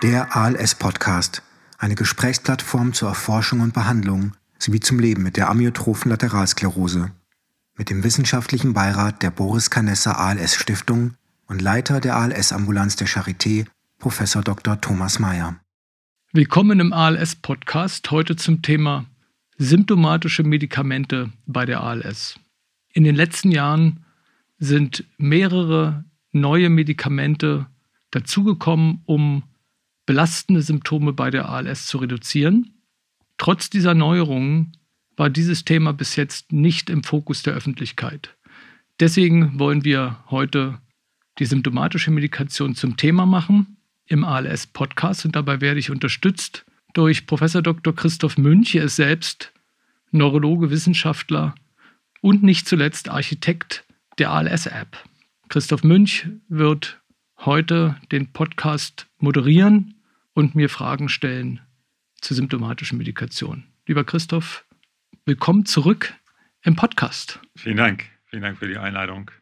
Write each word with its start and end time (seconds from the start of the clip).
Der 0.00 0.36
ALS-Podcast, 0.36 1.42
eine 1.76 1.96
Gesprächsplattform 1.96 2.92
zur 2.92 3.08
Erforschung 3.08 3.58
und 3.58 3.74
Behandlung 3.74 4.32
sowie 4.56 4.78
zum 4.78 5.00
Leben 5.00 5.24
mit 5.24 5.36
der 5.36 5.50
amyotrophen 5.50 6.08
Lateralsklerose. 6.08 7.10
Mit 7.76 7.90
dem 7.90 8.04
wissenschaftlichen 8.04 8.74
Beirat 8.74 9.24
der 9.24 9.32
Boris 9.32 9.70
Canessa 9.70 10.12
ALS 10.12 10.54
Stiftung 10.54 11.14
und 11.48 11.60
Leiter 11.60 12.00
der 12.00 12.14
ALS-Ambulanz 12.14 12.94
der 12.94 13.08
Charité, 13.08 13.66
Prof. 13.98 14.22
Dr. 14.44 14.80
Thomas 14.80 15.18
Mayer. 15.18 15.56
Willkommen 16.32 16.78
im 16.78 16.92
ALS-Podcast, 16.92 18.08
heute 18.12 18.36
zum 18.36 18.62
Thema 18.62 19.04
symptomatische 19.56 20.44
Medikamente 20.44 21.32
bei 21.46 21.66
der 21.66 21.82
ALS. 21.82 22.38
In 22.92 23.02
den 23.02 23.16
letzten 23.16 23.50
Jahren 23.50 24.04
sind 24.60 25.02
mehrere 25.16 26.04
neue 26.30 26.70
Medikamente 26.70 27.66
dazugekommen, 28.12 29.02
um 29.04 29.42
belastende 30.08 30.62
Symptome 30.62 31.12
bei 31.12 31.30
der 31.30 31.50
ALS 31.50 31.84
zu 31.84 31.98
reduzieren. 31.98 32.80
Trotz 33.36 33.68
dieser 33.68 33.92
Neuerungen 33.92 34.72
war 35.18 35.28
dieses 35.28 35.66
Thema 35.66 35.92
bis 35.92 36.16
jetzt 36.16 36.50
nicht 36.50 36.88
im 36.88 37.04
Fokus 37.04 37.42
der 37.42 37.52
Öffentlichkeit. 37.52 38.34
Deswegen 39.00 39.58
wollen 39.58 39.84
wir 39.84 40.24
heute 40.30 40.78
die 41.38 41.44
symptomatische 41.44 42.10
Medikation 42.10 42.74
zum 42.74 42.96
Thema 42.96 43.26
machen 43.26 43.76
im 44.06 44.24
ALS-Podcast 44.24 45.26
und 45.26 45.36
dabei 45.36 45.60
werde 45.60 45.78
ich 45.78 45.90
unterstützt 45.90 46.64
durch 46.94 47.26
Professor 47.26 47.60
Dr. 47.60 47.94
Christoph 47.94 48.38
Münch. 48.38 48.74
Er 48.76 48.84
ist 48.84 48.96
selbst 48.96 49.52
Neurologe, 50.10 50.70
Wissenschaftler 50.70 51.54
und 52.22 52.42
nicht 52.42 52.66
zuletzt 52.66 53.10
Architekt 53.10 53.84
der 54.16 54.30
ALS-App. 54.30 54.96
Christoph 55.50 55.84
Münch 55.84 56.26
wird 56.48 56.98
heute 57.36 57.96
den 58.10 58.32
Podcast 58.32 59.06
moderieren 59.18 59.96
und 60.38 60.54
mir 60.54 60.68
Fragen 60.68 61.08
stellen 61.08 61.58
zur 62.20 62.36
symptomatischen 62.36 62.96
Medikation. 62.96 63.64
Lieber 63.88 64.04
Christoph, 64.04 64.64
willkommen 65.26 65.66
zurück 65.66 66.14
im 66.62 66.76
Podcast. 66.76 67.40
Vielen 67.56 67.76
Dank. 67.76 68.04
Vielen 68.26 68.44
Dank 68.44 68.56
für 68.58 68.68
die 68.68 68.78
Einladung. 68.78 69.32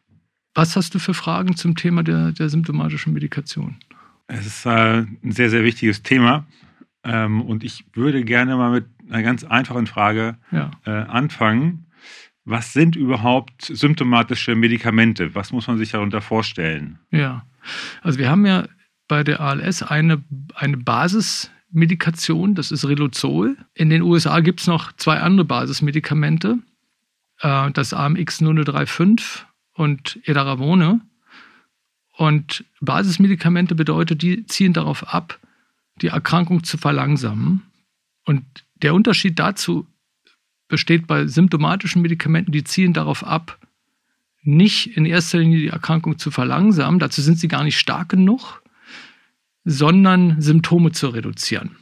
Was 0.55 0.75
hast 0.75 0.95
du 0.95 0.99
für 0.99 1.13
Fragen 1.13 1.55
zum 1.55 1.75
Thema 1.75 2.01
der, 2.01 2.31
der 2.31 2.49
symptomatischen 2.49 3.13
Medikation? 3.13 3.77
Es 4.25 4.47
ist 4.47 4.65
äh, 4.65 5.01
ein 5.01 5.31
sehr, 5.31 5.51
sehr 5.51 5.63
wichtiges 5.63 6.01
Thema. 6.01 6.47
Ähm, 7.03 7.43
und 7.43 7.63
ich 7.63 7.85
würde 7.93 8.23
gerne 8.23 8.55
mal 8.55 8.71
mit 8.71 8.87
einer 9.07 9.21
ganz 9.21 9.43
einfachen 9.43 9.85
Frage 9.85 10.39
ja. 10.51 10.71
äh, 10.83 10.89
anfangen. 10.89 11.85
Was 12.43 12.73
sind 12.73 12.95
überhaupt 12.95 13.65
symptomatische 13.65 14.55
Medikamente? 14.55 15.35
Was 15.35 15.51
muss 15.51 15.67
man 15.67 15.77
sich 15.77 15.91
darunter 15.91 16.21
vorstellen? 16.21 16.97
Ja, 17.11 17.45
also 18.01 18.17
wir 18.17 18.31
haben 18.31 18.47
ja 18.47 18.67
bei 19.07 19.23
der 19.23 19.39
ALS 19.39 19.83
eine, 19.83 20.23
eine 20.55 20.77
Basismedikation, 20.77 22.55
das 22.55 22.71
ist 22.71 22.87
Riluzol. 22.87 23.57
In 23.73 23.89
den 23.89 24.01
USA 24.01 24.39
gibt 24.39 24.61
es 24.61 24.67
noch 24.67 24.91
zwei 24.93 25.19
andere 25.19 25.45
Basismedikamente, 25.45 26.59
äh, 27.41 27.71
das 27.71 27.93
AMX 27.93 28.41
0035 28.41 29.45
und 29.73 30.19
Edaravone. 30.23 31.01
Und 32.17 32.65
Basismedikamente 32.81 33.75
bedeutet, 33.75 34.21
die 34.21 34.45
ziehen 34.47 34.73
darauf 34.73 35.13
ab, 35.13 35.39
die 36.01 36.07
Erkrankung 36.07 36.63
zu 36.63 36.77
verlangsamen. 36.77 37.61
Und 38.25 38.43
der 38.81 38.93
Unterschied 38.93 39.39
dazu 39.39 39.87
besteht 40.67 41.07
bei 41.07 41.27
symptomatischen 41.27 42.01
Medikamenten, 42.01 42.51
die 42.51 42.63
zielen 42.63 42.93
darauf 42.93 43.23
ab, 43.23 43.59
nicht 44.41 44.97
in 44.97 45.05
erster 45.05 45.39
Linie 45.39 45.59
die 45.59 45.67
Erkrankung 45.67 46.17
zu 46.17 46.31
verlangsamen, 46.31 46.99
dazu 46.99 47.21
sind 47.21 47.39
sie 47.39 47.47
gar 47.47 47.63
nicht 47.63 47.77
stark 47.77 48.09
genug, 48.09 48.61
sondern 49.69 50.39
Symptome 50.39 50.93
zu 50.93 51.09
reduzieren. 51.09 51.75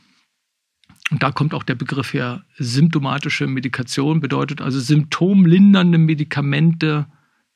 Und 1.11 1.22
da 1.22 1.31
kommt 1.31 1.53
auch 1.53 1.61
der 1.61 1.75
Begriff 1.75 2.14
her, 2.14 2.44
symptomatische 2.58 3.45
Medikation 3.45 4.21
bedeutet 4.21 4.60
also 4.60 4.80
symptomlindernde 4.80 5.99
Medikamente 5.99 7.05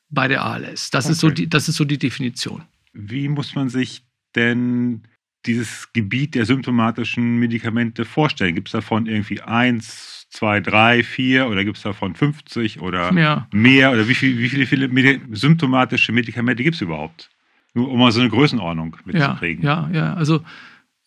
bei 0.08 0.28
der 0.28 0.44
ALS. 0.44 0.90
Das, 0.90 1.06
okay. 1.06 1.12
ist, 1.12 1.20
so 1.20 1.30
die, 1.30 1.48
das 1.48 1.68
ist 1.68 1.76
so 1.76 1.84
die 1.84 1.98
Definition. 1.98 2.62
Wie 2.92 3.26
muss 3.26 3.56
man 3.56 3.68
sich 3.68 4.04
denn 4.36 5.02
dieses 5.46 5.92
Gebiet 5.92 6.36
der 6.36 6.46
symptomatischen 6.46 7.38
Medikamente 7.38 8.04
vorstellen? 8.04 8.54
Gibt 8.54 8.68
es 8.68 8.72
davon 8.72 9.06
irgendwie 9.06 9.40
eins, 9.40 10.28
zwei, 10.30 10.60
drei, 10.60 11.02
vier 11.02 11.48
oder 11.48 11.64
gibt 11.64 11.78
es 11.78 11.82
davon 11.82 12.14
50 12.14 12.80
oder 12.80 13.12
ja. 13.14 13.48
mehr? 13.50 13.90
Oder 13.90 14.06
wie, 14.06 14.14
viel, 14.14 14.38
wie 14.38 14.48
viele, 14.48 14.66
viele 14.66 14.86
Medi 14.86 15.20
symptomatische 15.32 16.12
Medikamente 16.12 16.62
gibt 16.62 16.76
es 16.76 16.82
überhaupt? 16.82 17.30
Nur 17.74 17.90
um 17.90 17.98
mal 17.98 18.12
so 18.12 18.20
eine 18.20 18.30
Größenordnung 18.30 18.96
mitzukriegen. 19.04 19.64
Ja, 19.64 19.88
ja, 19.92 19.98
ja. 19.98 20.14
Also 20.14 20.42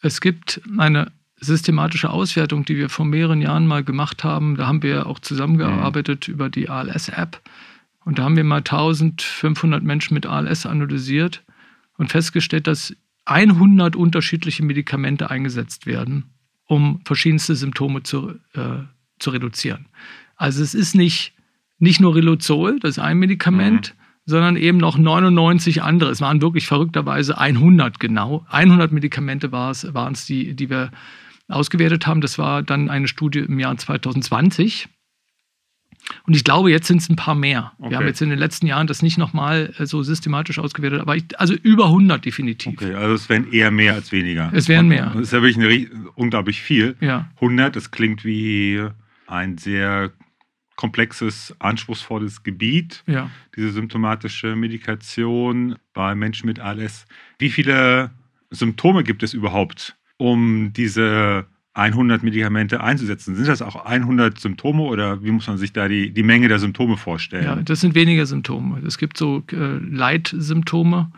es 0.02 0.22
gibt 0.22 0.62
eine 0.78 1.12
systematische 1.38 2.10
Auswertung, 2.10 2.66
die 2.66 2.78
wir 2.78 2.90
vor 2.90 3.06
mehreren 3.06 3.42
Jahren 3.42 3.68
mal 3.68 3.84
gemacht 3.84 4.24
haben. 4.24 4.56
Da 4.56 4.68
haben 4.68 4.82
wir 4.82 5.08
auch 5.08 5.20
zusammengearbeitet 5.20 6.28
mhm. 6.28 6.34
über 6.34 6.50
die 6.50 6.70
ALS-App. 6.70 7.42
Und 8.06 8.20
da 8.20 8.24
haben 8.24 8.36
wir 8.36 8.44
mal 8.44 8.58
1500 8.58 9.84
Menschen 9.84 10.14
mit 10.14 10.26
ALS 10.26 10.66
analysiert 10.66 11.44
und 11.98 12.12
festgestellt, 12.12 12.68
dass 12.68 12.96
100 13.26 13.96
unterschiedliche 13.96 14.64
Medikamente 14.64 15.30
eingesetzt 15.30 15.86
werden, 15.86 16.32
um 16.66 17.02
verschiedenste 17.06 17.56
Symptome 17.56 18.04
zu, 18.04 18.32
äh, 18.54 18.84
zu 19.20 19.30
reduzieren. 19.30 19.88
Also 20.36 20.62
es 20.62 20.74
ist 20.74 20.96
nicht, 20.96 21.34
nicht 21.78 22.02
nur 22.02 22.16
Riluzol, 22.16 22.80
das 22.80 22.92
ist 22.92 23.00
ein 23.00 23.20
Medikament, 23.20 23.94
mhm 23.96 24.03
sondern 24.26 24.56
eben 24.56 24.78
noch 24.78 24.98
99 24.98 25.84
andere. 25.84 26.12
Es 26.12 26.22
waren 26.22 26.42
wirklich 26.42 26.68
verrückterweise 26.68 27.38
100 27.38 28.00
genau. 28.00 28.46
100 28.50 28.92
Medikamente 28.92 29.52
waren 29.52 30.14
es, 30.14 30.26
die, 30.26 30.56
die 30.56 30.70
wir 30.70 30.92
ausgewertet 31.50 32.08
haben. 32.08 32.22
Das 32.22 32.38
war 32.38 32.64
dann 32.64 32.90
eine 32.90 33.08
Studie 33.08 33.40
im 33.40 33.60
Jahr 33.60 33.78
2020. 33.78 34.88
Und 36.26 36.36
ich 36.36 36.44
glaube, 36.44 36.70
jetzt 36.70 36.88
sind 36.88 37.02
es 37.02 37.10
ein 37.10 37.16
paar 37.16 37.36
mehr. 37.36 37.72
Okay. 37.80 37.92
Wir 37.92 37.98
haben 37.98 38.08
jetzt 38.08 38.22
in 38.22 38.30
den 38.30 38.40
letzten 38.40 38.68
Jahren 38.68 38.88
das 38.88 39.02
nicht 39.02 39.18
nochmal 39.18 39.74
äh, 39.78 39.86
so 39.86 40.04
systematisch 40.04 40.60
ausgewertet, 40.60 41.00
aber 41.00 41.16
ich, 41.16 41.40
also 41.40 41.54
über 41.54 41.86
100 41.86 42.26
definitiv. 42.26 42.74
Okay, 42.74 42.94
also 42.94 43.16
es 43.16 43.30
wären 43.30 43.52
eher 43.52 43.72
mehr 43.72 43.94
als 43.94 44.12
weniger. 44.12 44.52
Es 44.54 44.68
wären 44.68 44.88
mehr. 44.88 45.12
Das 45.14 45.24
ist 45.24 45.34
ja 45.34 45.42
wirklich 45.42 45.58
eine, 45.58 46.12
unglaublich 46.16 46.62
viel. 46.62 46.98
Ja. 47.00 47.30
100, 47.36 47.76
das 47.76 47.92
klingt 47.92 48.26
wie 48.26 48.86
ein 49.28 49.58
sehr 49.58 50.12
komplexes, 50.76 51.56
anspruchsvolles 51.60 52.44
Gebiet, 52.44 53.04
ja. 53.06 53.30
diese 53.56 53.72
symptomatische 53.72 54.56
Medikation 54.56 55.76
bei 55.94 56.16
Menschen 56.16 56.48
mit 56.48 56.60
ALS. 56.60 57.06
Wie 57.40 57.50
viele 57.50 58.12
Symptome 58.50 59.04
gibt 59.04 59.24
es 59.24 59.34
überhaupt, 59.34 59.96
um 60.18 60.74
diese 60.74 61.46
100 61.74 62.24
Medikamente 62.24 62.82
einzusetzen? 62.82 63.36
Sind 63.36 63.48
das 63.48 63.62
auch 63.62 63.86
100 63.86 64.40
Symptome 64.40 64.84
oder 64.84 65.24
wie 65.24 65.32
muss 65.32 65.48
man 65.48 65.58
sich 65.58 65.74
da 65.74 65.88
die, 65.88 66.12
die 66.12 66.24
Menge 66.24 66.48
der 66.48 66.60
Symptome 66.60 66.98
vorstellen? 66.98 67.46
Ja, 67.46 67.56
das 67.56 67.82
sind 67.82 67.96
weniger 67.96 68.26
Symptome. 68.26 68.82
Es 68.86 68.98
gibt 68.98 69.18
so 69.18 69.44
äh, 69.52 69.56
Leitsymptome 69.56 71.12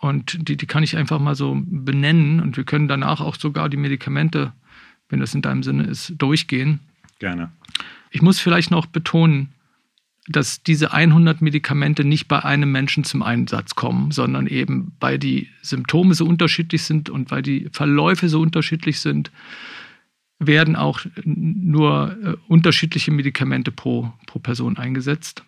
und 0.00 0.48
die, 0.48 0.56
die 0.56 0.66
kann 0.66 0.82
ich 0.82 0.96
einfach 0.96 1.18
mal 1.18 1.34
so 1.34 1.60
benennen 1.64 2.40
und 2.40 2.56
wir 2.56 2.64
können 2.64 2.88
danach 2.88 3.20
auch 3.20 3.36
sogar 3.36 3.68
die 3.68 3.76
Medikamente, 3.76 4.52
wenn 5.08 5.20
das 5.20 5.34
in 5.34 5.42
deinem 5.42 5.62
Sinne 5.62 5.84
ist, 5.84 6.14
durchgehen. 6.16 6.80
Gerne. 7.18 7.52
Ich 8.14 8.22
muss 8.22 8.38
vielleicht 8.38 8.70
noch 8.70 8.86
betonen, 8.86 9.54
dass 10.28 10.62
diese 10.62 10.92
100 10.92 11.42
Medikamente 11.42 12.04
nicht 12.04 12.28
bei 12.28 12.44
einem 12.44 12.70
Menschen 12.70 13.02
zum 13.02 13.24
Einsatz 13.24 13.74
kommen, 13.74 14.12
sondern 14.12 14.46
eben 14.46 14.92
weil 15.00 15.18
die 15.18 15.48
Symptome 15.62 16.14
so 16.14 16.24
unterschiedlich 16.24 16.84
sind 16.84 17.10
und 17.10 17.32
weil 17.32 17.42
die 17.42 17.68
Verläufe 17.72 18.28
so 18.28 18.40
unterschiedlich 18.40 19.00
sind, 19.00 19.32
werden 20.38 20.76
auch 20.76 21.00
nur 21.24 22.16
äh, 22.22 22.36
unterschiedliche 22.46 23.10
Medikamente 23.10 23.72
pro, 23.72 24.12
pro 24.28 24.38
Person 24.38 24.76
eingesetzt. 24.76 25.42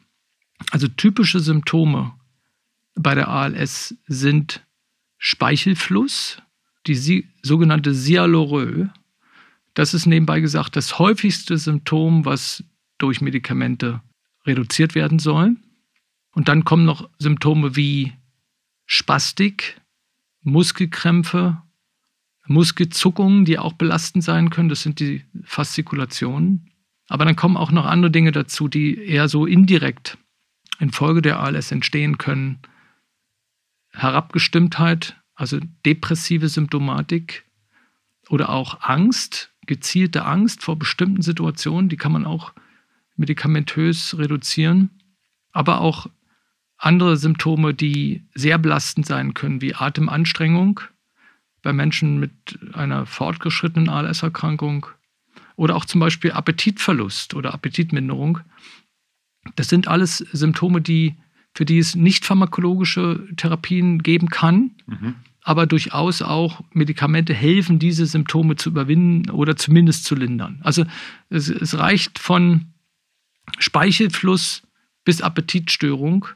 Also 0.72 0.88
typische 0.88 1.38
Symptome 1.38 2.15
bei 2.97 3.15
der 3.15 3.28
ALS 3.28 3.94
sind 4.09 4.67
Speichelfluss, 5.19 6.43
die 6.88 7.29
sogenannte 7.43 7.94
Sialorö, 7.94 8.88
das 9.76 9.93
ist 9.93 10.06
nebenbei 10.06 10.40
gesagt 10.40 10.75
das 10.75 10.99
häufigste 10.99 11.58
Symptom, 11.58 12.25
was 12.25 12.64
durch 12.96 13.20
Medikamente 13.20 14.00
reduziert 14.46 14.94
werden 14.94 15.19
soll. 15.19 15.56
Und 16.32 16.49
dann 16.49 16.64
kommen 16.64 16.87
noch 16.87 17.11
Symptome 17.19 17.76
wie 17.76 18.14
Spastik, 18.87 19.78
Muskelkrämpfe, 20.40 21.62
Muskelzuckungen, 22.46 23.44
die 23.44 23.58
auch 23.58 23.75
belastend 23.75 24.25
sein 24.25 24.49
können. 24.49 24.70
Das 24.70 24.81
sind 24.81 24.99
die 24.99 25.25
Faszikulationen. 25.44 26.70
Aber 27.08 27.26
dann 27.26 27.37
kommen 27.37 27.58
auch 27.58 27.70
noch 27.70 27.84
andere 27.84 28.11
Dinge 28.11 28.32
dazu, 28.32 28.69
die 28.69 28.96
eher 28.96 29.29
so 29.29 29.44
indirekt 29.44 30.17
infolge 30.79 31.20
der 31.20 31.40
ALS 31.40 31.70
entstehen 31.70 32.17
können. 32.17 32.61
Herabgestimmtheit, 33.90 35.20
also 35.34 35.58
depressive 35.84 36.49
Symptomatik 36.49 37.44
oder 38.29 38.49
auch 38.49 38.81
Angst, 38.81 39.52
gezielte 39.67 40.25
Angst 40.25 40.63
vor 40.63 40.79
bestimmten 40.79 41.23
Situationen, 41.23 41.89
die 41.89 41.97
kann 41.97 42.13
man 42.13 42.27
auch 42.27 42.53
medikamentös 43.17 44.17
reduzieren, 44.19 44.91
aber 45.53 45.81
auch 45.81 46.09
andere 46.79 47.17
Symptome, 47.17 47.75
die 47.75 48.23
sehr 48.35 48.59
belastend 48.59 49.07
sein 49.07 49.35
können, 49.35 49.63
wie 49.63 49.75
Atemanstrengung, 49.75 50.81
bei 51.63 51.73
Menschen 51.73 52.21
mit 52.21 52.59
einer 52.75 53.07
fortgeschrittenen 53.07 53.89
ALS-Erkrankung 53.89 54.87
oder 55.57 55.75
auch 55.75 55.85
zum 55.85 56.01
Beispiel 56.01 56.33
Appetitverlust 56.33 57.35
oder 57.35 57.55
Appetitminderung. 57.55 58.41
Das 59.57 59.69
sind 59.69 59.89
alles 59.89 60.19
Symptome, 60.19 60.81
die, 60.81 61.17
für 61.55 61.65
die 61.65 61.79
es 61.79 61.95
nicht 61.95 62.25
pharmakologische 62.25 63.27
Therapien 63.37 64.03
geben 64.03 64.29
kann, 64.29 64.73
mhm. 64.87 65.15
Aber 65.46 65.66
durchaus 65.66 66.22
auch 66.22 66.60
Medikamente 66.72 67.32
helfen, 67.32 67.78
diese 67.78 68.04
Symptome 68.04 68.56
zu 68.56 68.69
überwinden 68.69 69.31
oder 69.31 69.54
zumindest 69.54 70.04
zu 70.04 70.16
lindern. 70.16 70.58
Also 70.64 70.84
es, 71.31 71.48
es 71.48 71.78
reicht 71.78 72.19
von 72.19 72.72
Speichelfluss 73.60 74.64
bis 75.04 75.22
Appetitstörung. 75.22 76.26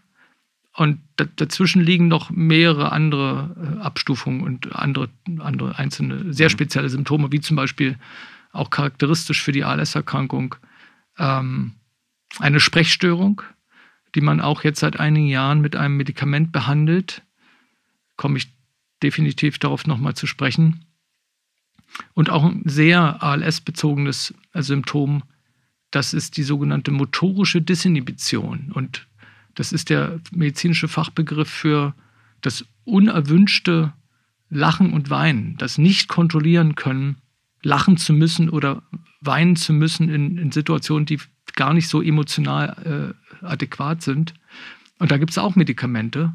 Und 0.77 1.01
dazwischen 1.17 1.83
liegen 1.83 2.07
noch 2.07 2.31
mehrere 2.31 2.93
andere 2.93 3.57
äh, 3.81 3.83
Abstufungen 3.83 4.43
und 4.43 4.77
andere, 4.77 5.09
andere 5.41 5.77
einzelne, 5.77 6.33
sehr 6.33 6.47
mhm. 6.47 6.53
spezielle 6.53 6.89
Symptome, 6.89 7.33
wie 7.33 7.41
zum 7.41 7.57
Beispiel 7.57 7.99
auch 8.53 8.71
charakteristisch 8.71 9.43
für 9.43 9.51
die 9.51 9.65
ALS-Erkrankung, 9.65 10.55
ähm, 11.19 11.73
eine 12.39 12.61
Sprechstörung, 12.61 13.43
die 14.15 14.21
man 14.21 14.41
auch 14.41 14.63
jetzt 14.63 14.79
seit 14.79 15.01
einigen 15.01 15.27
Jahren 15.27 15.61
mit 15.61 15.75
einem 15.75 15.97
Medikament 15.97 16.53
behandelt. 16.53 17.23
Komme 18.17 18.39
ich 18.39 18.60
definitiv 19.03 19.59
darauf 19.59 19.87
nochmal 19.87 20.15
zu 20.15 20.27
sprechen. 20.27 20.85
Und 22.15 22.31
auch 22.31 22.45
ein 22.45 22.63
sehr 22.67 23.23
ALS-bezogenes 23.23 24.35
Symptom, 24.55 25.23
das 25.91 26.15
ist 26.15 26.37
die 26.37 26.45
sogenannte 26.45 26.93
motorische 26.93 27.61
Disinhibition. 27.61 28.71
Und 28.73 29.09
das 29.55 29.73
ist 29.73 29.91
der 29.91 30.21
medizinische 30.31 30.89
Fachbegriff 30.89 31.51
für 31.51 31.95
das 32.41 32.65
unerwünschte 32.85 33.93
Lachen 34.49 34.93
und 34.93 35.11
Weinen, 35.11 35.57
das 35.59 35.79
nicht 35.79 36.09
kontrollieren 36.09 36.75
können 36.75 37.17
lachen 37.63 37.97
zu 37.97 38.13
müssen 38.13 38.49
oder 38.49 38.83
weinen 39.21 39.57
zu 39.57 39.73
müssen 39.73 40.09
in, 40.09 40.39
in 40.39 40.53
Situationen, 40.53 41.07
die 41.07 41.19
gar 41.55 41.75
nicht 41.75 41.89
so 41.89 42.01
emotional 42.03 43.15
äh, 43.43 43.45
adäquat 43.45 44.03
sind. 44.03 44.35
Und 44.99 45.11
da 45.11 45.19
gibt 45.19 45.33
es 45.33 45.39
auch 45.39 45.57
Medikamente, 45.57 46.35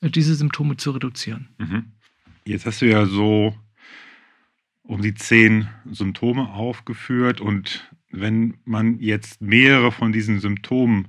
äh, 0.00 0.10
diese 0.10 0.34
Symptome 0.34 0.76
zu 0.76 0.90
reduzieren. 0.90 1.48
Mhm. 1.58 1.84
Jetzt 2.46 2.64
hast 2.64 2.80
du 2.80 2.86
ja 2.86 3.06
so 3.06 3.54
um 4.84 5.02
die 5.02 5.14
zehn 5.14 5.68
Symptome 5.90 6.48
aufgeführt 6.48 7.40
und 7.40 7.90
wenn 8.12 8.58
man 8.64 9.00
jetzt 9.00 9.42
mehrere 9.42 9.90
von 9.90 10.12
diesen 10.12 10.38
Symptomen 10.38 11.08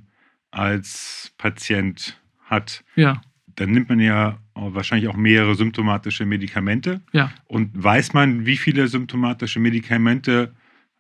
als 0.50 1.32
Patient 1.38 2.20
hat, 2.42 2.84
ja. 2.96 3.22
dann 3.56 3.70
nimmt 3.70 3.90
man 3.90 4.00
ja 4.00 4.40
wahrscheinlich 4.56 5.10
auch 5.10 5.16
mehrere 5.16 5.54
symptomatische 5.54 6.26
Medikamente. 6.26 7.02
Ja. 7.14 7.32
Und 7.46 7.72
weiß 7.72 8.14
man, 8.14 8.48
wie 8.48 8.58
viele 8.58 8.88
symptomatische 8.88 9.60
Medikamente 9.60 10.56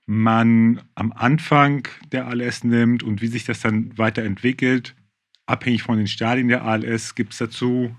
man 0.05 0.81
am 0.93 1.11
Anfang 1.13 1.87
der 2.11 2.27
ALS 2.27 2.63
nimmt 2.63 3.01
und 3.01 3.23
wie 3.23 3.27
sich 3.27 3.43
das 3.43 3.61
dann 3.61 3.97
weiterentwickelt? 3.97 4.95
Abhängig 5.47 5.81
von 5.81 5.97
den 5.97 6.07
Stadien 6.07 6.47
der 6.47 6.63
ALS 6.63 7.15
gibt 7.15 7.33
es 7.33 7.39
dazu 7.39 7.95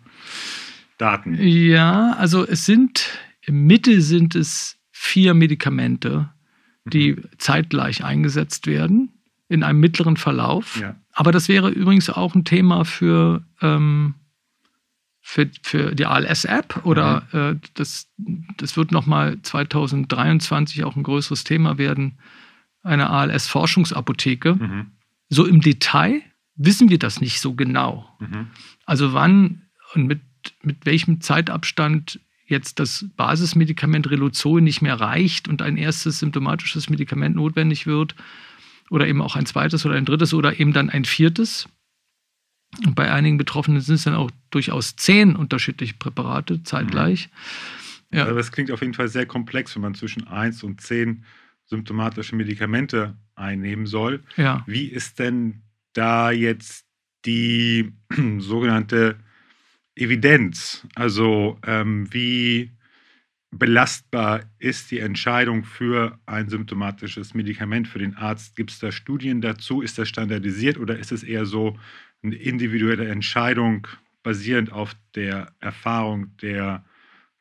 Daten. 0.98 1.34
Ja, 1.40 2.12
also 2.12 2.46
es 2.46 2.66
sind 2.66 3.18
im 3.42 3.66
Mittel 3.66 4.02
sind 4.02 4.34
es 4.34 4.78
vier 4.90 5.32
Medikamente, 5.32 6.28
die 6.84 7.12
mhm. 7.12 7.24
zeitgleich 7.38 8.04
eingesetzt 8.04 8.66
werden 8.66 9.10
in 9.48 9.62
einem 9.62 9.80
mittleren 9.80 10.16
Verlauf. 10.16 10.78
Ja. 10.78 10.96
Aber 11.12 11.32
das 11.32 11.48
wäre 11.48 11.70
übrigens 11.70 12.10
auch 12.10 12.34
ein 12.34 12.44
Thema 12.44 12.84
für 12.84 13.42
ähm, 13.62 14.14
für, 15.28 15.50
für 15.62 15.94
die 15.94 16.06
ALS-App 16.06 16.86
oder 16.86 17.26
mhm. 17.32 17.38
äh, 17.38 17.56
das, 17.74 18.08
das 18.56 18.78
wird 18.78 18.92
nochmal 18.92 19.36
2023 19.42 20.84
auch 20.84 20.96
ein 20.96 21.02
größeres 21.02 21.44
Thema 21.44 21.76
werden, 21.76 22.18
eine 22.82 23.10
ALS-Forschungsapotheke. 23.10 24.54
Mhm. 24.54 24.86
So 25.28 25.44
im 25.44 25.60
Detail 25.60 26.22
wissen 26.54 26.88
wir 26.88 26.98
das 26.98 27.20
nicht 27.20 27.40
so 27.40 27.52
genau. 27.54 28.08
Mhm. 28.20 28.46
Also 28.86 29.12
wann 29.12 29.68
und 29.92 30.06
mit, 30.06 30.22
mit 30.62 30.86
welchem 30.86 31.20
Zeitabstand 31.20 32.20
jetzt 32.46 32.80
das 32.80 33.06
Basismedikament 33.16 34.10
Reluzol 34.10 34.60
nicht 34.60 34.80
mehr 34.80 34.98
reicht 34.98 35.48
und 35.48 35.60
ein 35.60 35.76
erstes 35.76 36.18
symptomatisches 36.18 36.88
Medikament 36.88 37.36
notwendig 37.36 37.86
wird 37.86 38.14
oder 38.90 39.06
eben 39.06 39.20
auch 39.20 39.36
ein 39.36 39.46
zweites 39.46 39.84
oder 39.84 39.96
ein 39.96 40.06
drittes 40.06 40.32
oder 40.32 40.58
eben 40.58 40.72
dann 40.72 40.88
ein 40.88 41.04
viertes. 41.04 41.68
Und 42.84 42.94
bei 42.94 43.10
einigen 43.10 43.38
Betroffenen 43.38 43.80
sind 43.80 43.96
es 43.96 44.04
dann 44.04 44.14
auch 44.14 44.30
durchaus 44.50 44.96
zehn 44.96 45.36
unterschiedliche 45.36 45.94
Präparate 45.94 46.62
zeitgleich. 46.62 47.28
Mhm. 48.10 48.18
Ja. 48.18 48.24
Also 48.24 48.36
das 48.36 48.52
klingt 48.52 48.70
auf 48.70 48.80
jeden 48.80 48.94
Fall 48.94 49.08
sehr 49.08 49.26
komplex, 49.26 49.74
wenn 49.74 49.82
man 49.82 49.94
zwischen 49.94 50.26
eins 50.26 50.62
und 50.62 50.80
zehn 50.80 51.24
symptomatische 51.66 52.34
Medikamente 52.34 53.16
einnehmen 53.34 53.86
soll. 53.86 54.22
Ja. 54.36 54.64
Wie 54.66 54.86
ist 54.86 55.18
denn 55.18 55.62
da 55.92 56.30
jetzt 56.30 56.86
die 57.26 57.92
sogenannte 58.38 59.16
Evidenz? 59.98 60.86
Also 60.94 61.58
ähm, 61.66 62.12
wie 62.12 62.70
belastbar 63.50 64.42
ist 64.58 64.90
die 64.90 64.98
Entscheidung 64.98 65.64
für 65.64 66.18
ein 66.26 66.48
symptomatisches 66.48 67.34
Medikament 67.34 67.88
für 67.88 67.98
den 67.98 68.14
Arzt? 68.14 68.56
Gibt 68.56 68.70
es 68.70 68.78
da 68.78 68.92
Studien 68.92 69.40
dazu? 69.40 69.80
Ist 69.80 69.98
das 69.98 70.08
standardisiert 70.08 70.78
oder 70.78 70.98
ist 70.98 71.12
es 71.12 71.22
eher 71.22 71.46
so, 71.46 71.78
eine 72.22 72.34
individuelle 72.34 73.08
Entscheidung 73.08 73.86
basierend 74.22 74.72
auf 74.72 74.96
der 75.14 75.52
Erfahrung 75.60 76.36
der 76.38 76.84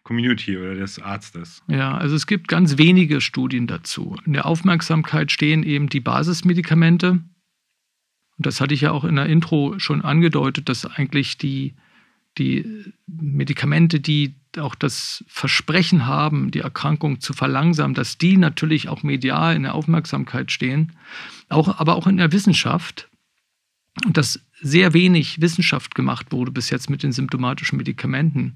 Community 0.03 0.57
oder 0.57 0.75
des 0.75 0.99
Arztes? 0.99 1.63
Ja, 1.67 1.97
also 1.97 2.15
es 2.15 2.27
gibt 2.27 2.47
ganz 2.47 2.77
wenige 2.77 3.19
Studien 3.19 3.67
dazu. 3.67 4.15
In 4.25 4.33
der 4.33 4.45
Aufmerksamkeit 4.45 5.31
stehen 5.31 5.63
eben 5.63 5.89
die 5.89 5.99
Basismedikamente. 5.99 7.11
Und 7.11 8.45
das 8.45 8.61
hatte 8.61 8.73
ich 8.73 8.81
ja 8.81 8.91
auch 8.91 9.03
in 9.03 9.15
der 9.15 9.25
Intro 9.25 9.79
schon 9.79 10.01
angedeutet, 10.01 10.69
dass 10.69 10.85
eigentlich 10.85 11.37
die, 11.37 11.75
die 12.37 12.85
Medikamente, 13.07 13.99
die 13.99 14.35
auch 14.57 14.75
das 14.75 15.23
Versprechen 15.27 16.05
haben, 16.05 16.51
die 16.51 16.59
Erkrankung 16.59 17.19
zu 17.19 17.33
verlangsamen, 17.33 17.93
dass 17.93 18.17
die 18.17 18.37
natürlich 18.37 18.89
auch 18.89 19.03
medial 19.03 19.55
in 19.55 19.63
der 19.63 19.75
Aufmerksamkeit 19.75 20.51
stehen, 20.51 20.93
auch, 21.49 21.79
aber 21.79 21.95
auch 21.95 22.07
in 22.07 22.17
der 22.17 22.31
Wissenschaft. 22.31 23.09
Und 24.05 24.17
dass 24.17 24.39
sehr 24.61 24.93
wenig 24.93 25.41
Wissenschaft 25.41 25.95
gemacht 25.95 26.31
wurde 26.31 26.51
bis 26.51 26.69
jetzt 26.69 26.89
mit 26.89 27.03
den 27.03 27.11
symptomatischen 27.11 27.77
Medikamenten. 27.77 28.55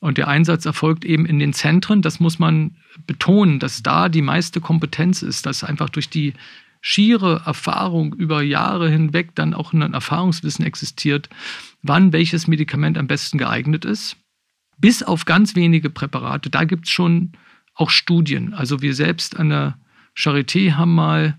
Und 0.00 0.18
der 0.18 0.28
Einsatz 0.28 0.64
erfolgt 0.64 1.04
eben 1.04 1.26
in 1.26 1.38
den 1.38 1.52
Zentren. 1.52 2.02
Das 2.02 2.20
muss 2.20 2.38
man 2.38 2.76
betonen, 3.06 3.58
dass 3.58 3.82
da 3.82 4.08
die 4.08 4.22
meiste 4.22 4.60
Kompetenz 4.60 5.22
ist, 5.22 5.46
dass 5.46 5.64
einfach 5.64 5.88
durch 5.88 6.08
die 6.08 6.34
schiere 6.80 7.42
Erfahrung 7.44 8.14
über 8.14 8.42
Jahre 8.42 8.88
hinweg 8.88 9.34
dann 9.34 9.54
auch 9.54 9.72
ein 9.72 9.94
Erfahrungswissen 9.94 10.64
existiert, 10.64 11.28
wann 11.82 12.12
welches 12.12 12.46
Medikament 12.46 12.98
am 12.98 13.06
besten 13.06 13.38
geeignet 13.38 13.84
ist. 13.84 14.16
Bis 14.78 15.02
auf 15.02 15.24
ganz 15.24 15.54
wenige 15.56 15.90
Präparate, 15.90 16.50
da 16.50 16.64
gibt 16.64 16.86
es 16.86 16.92
schon 16.92 17.32
auch 17.74 17.90
Studien. 17.90 18.54
Also 18.54 18.82
wir 18.82 18.94
selbst 18.94 19.36
an 19.36 19.48
der 19.48 19.78
Charité 20.16 20.72
haben 20.72 20.94
mal 20.94 21.38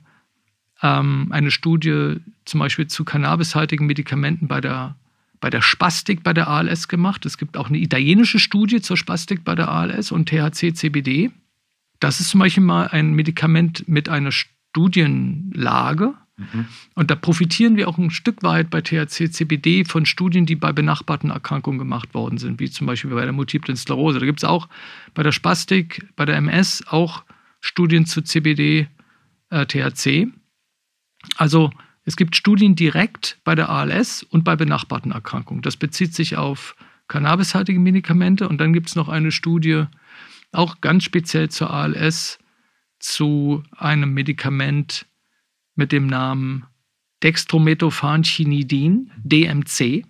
ähm, 0.82 1.28
eine 1.32 1.52
Studie 1.52 2.18
zum 2.46 2.60
Beispiel 2.60 2.88
zu 2.88 3.04
cannabishaltigen 3.04 3.86
Medikamenten 3.86 4.48
bei 4.48 4.62
der, 4.62 4.96
bei 5.40 5.50
der 5.50 5.62
Spastik 5.62 6.24
bei 6.24 6.34
der 6.34 6.48
ALS 6.48 6.88
gemacht. 6.88 7.26
Es 7.26 7.38
gibt 7.38 7.58
auch 7.58 7.68
eine 7.70 7.78
italienische 7.78 8.40
Studie 8.40 8.82
zur 8.82 8.98
Spastik 8.98 9.44
bei 9.44 9.56
der 9.56 9.70
ALS 9.70 10.12
und 10.12 10.30
THC-CBD. 10.30 11.32
Das 12.00 12.22
ist 12.22 12.30
zum 12.30 12.40
Beispiel 12.40 12.64
mal 12.64 12.88
ein 12.88 13.14
Medikament 13.14 13.88
mit 13.88 14.08
einer 14.08 14.32
Studienlage. 14.32 16.14
Mhm. 16.40 16.66
Und 16.96 17.12
da 17.12 17.16
profitieren 17.16 17.76
wir 17.76 17.88
auch 17.88 17.98
ein 17.98 18.12
Stück 18.12 18.42
weit 18.44 18.70
bei 18.70 18.82
THC-CBD 18.82 19.86
von 19.86 20.06
Studien, 20.06 20.46
die 20.46 20.56
bei 20.56 20.72
benachbarten 20.72 21.30
Erkrankungen 21.30 21.78
gemacht 21.78 22.14
worden 22.14 22.38
sind, 22.38 22.60
wie 22.60 22.70
zum 22.70 22.88
Beispiel 22.88 23.12
bei 23.12 23.24
der 23.24 23.34
multiplen 23.34 23.78
Sklerose. 23.78 24.20
Da 24.20 24.26
gibt 24.26 24.40
es 24.40 24.46
auch 24.46 24.70
bei 25.14 25.24
der 25.24 25.32
Spastik, 25.32 26.08
bei 26.16 26.26
der 26.26 26.38
MS 26.38 26.84
auch 26.88 27.24
Studien 27.60 28.06
zu 28.06 28.22
CBD, 28.22 28.88
äh, 29.50 29.66
THC. 29.66 30.28
Also 31.36 31.72
es 32.06 32.16
gibt 32.16 32.36
Studien 32.36 32.76
direkt 32.76 33.38
bei 33.44 33.56
der 33.56 33.70
ALS 33.70 34.24
und 34.24 34.44
bei 34.44 34.56
benachbarten 34.56 35.12
Erkrankungen. 35.12 35.62
Das 35.62 35.78
bezieht 35.78 36.16
sich 36.16 36.38
auf 36.38 36.76
cannabishaltige 37.08 37.80
Medikamente 37.80 38.48
und 38.48 38.60
dann 38.60 38.72
gibt 38.74 38.88
es 38.88 38.96
noch 38.96 39.10
eine 39.10 39.32
Studie, 39.32 39.86
auch 40.52 40.82
ganz 40.82 41.04
speziell 41.04 41.50
zur 41.50 41.72
ALS, 41.72 42.40
zu 43.00 43.64
einem 43.78 44.14
Medikament 44.14 45.06
mit 45.80 45.94
dem 45.94 46.08
Namen 46.08 46.66
Dextrometophanchinidin, 47.24 49.12
DMC. 49.24 50.06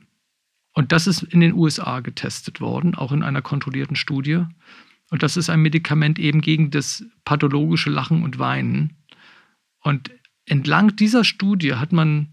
Und 0.73 0.91
das 0.91 1.05
ist 1.05 1.21
in 1.21 1.39
den 1.39 1.53
USA 1.53 1.99
getestet 1.99 2.59
worden, 2.59 2.95
auch 2.95 3.11
in 3.11 3.21
einer 3.21 3.43
kontrollierten 3.43 3.95
Studie. 3.95 4.45
Und 5.11 5.21
das 5.21 5.37
ist 5.37 5.49
ein 5.49 5.61
Medikament 5.61 6.17
eben 6.17 6.41
gegen 6.41 6.71
das 6.71 7.05
pathologische 7.23 7.91
Lachen 7.91 8.23
und 8.23 8.39
Weinen. 8.39 8.97
Und 9.83 10.09
entlang 10.45 10.95
dieser 10.95 11.23
Studie 11.23 11.75
hat 11.75 11.91
man 11.91 12.29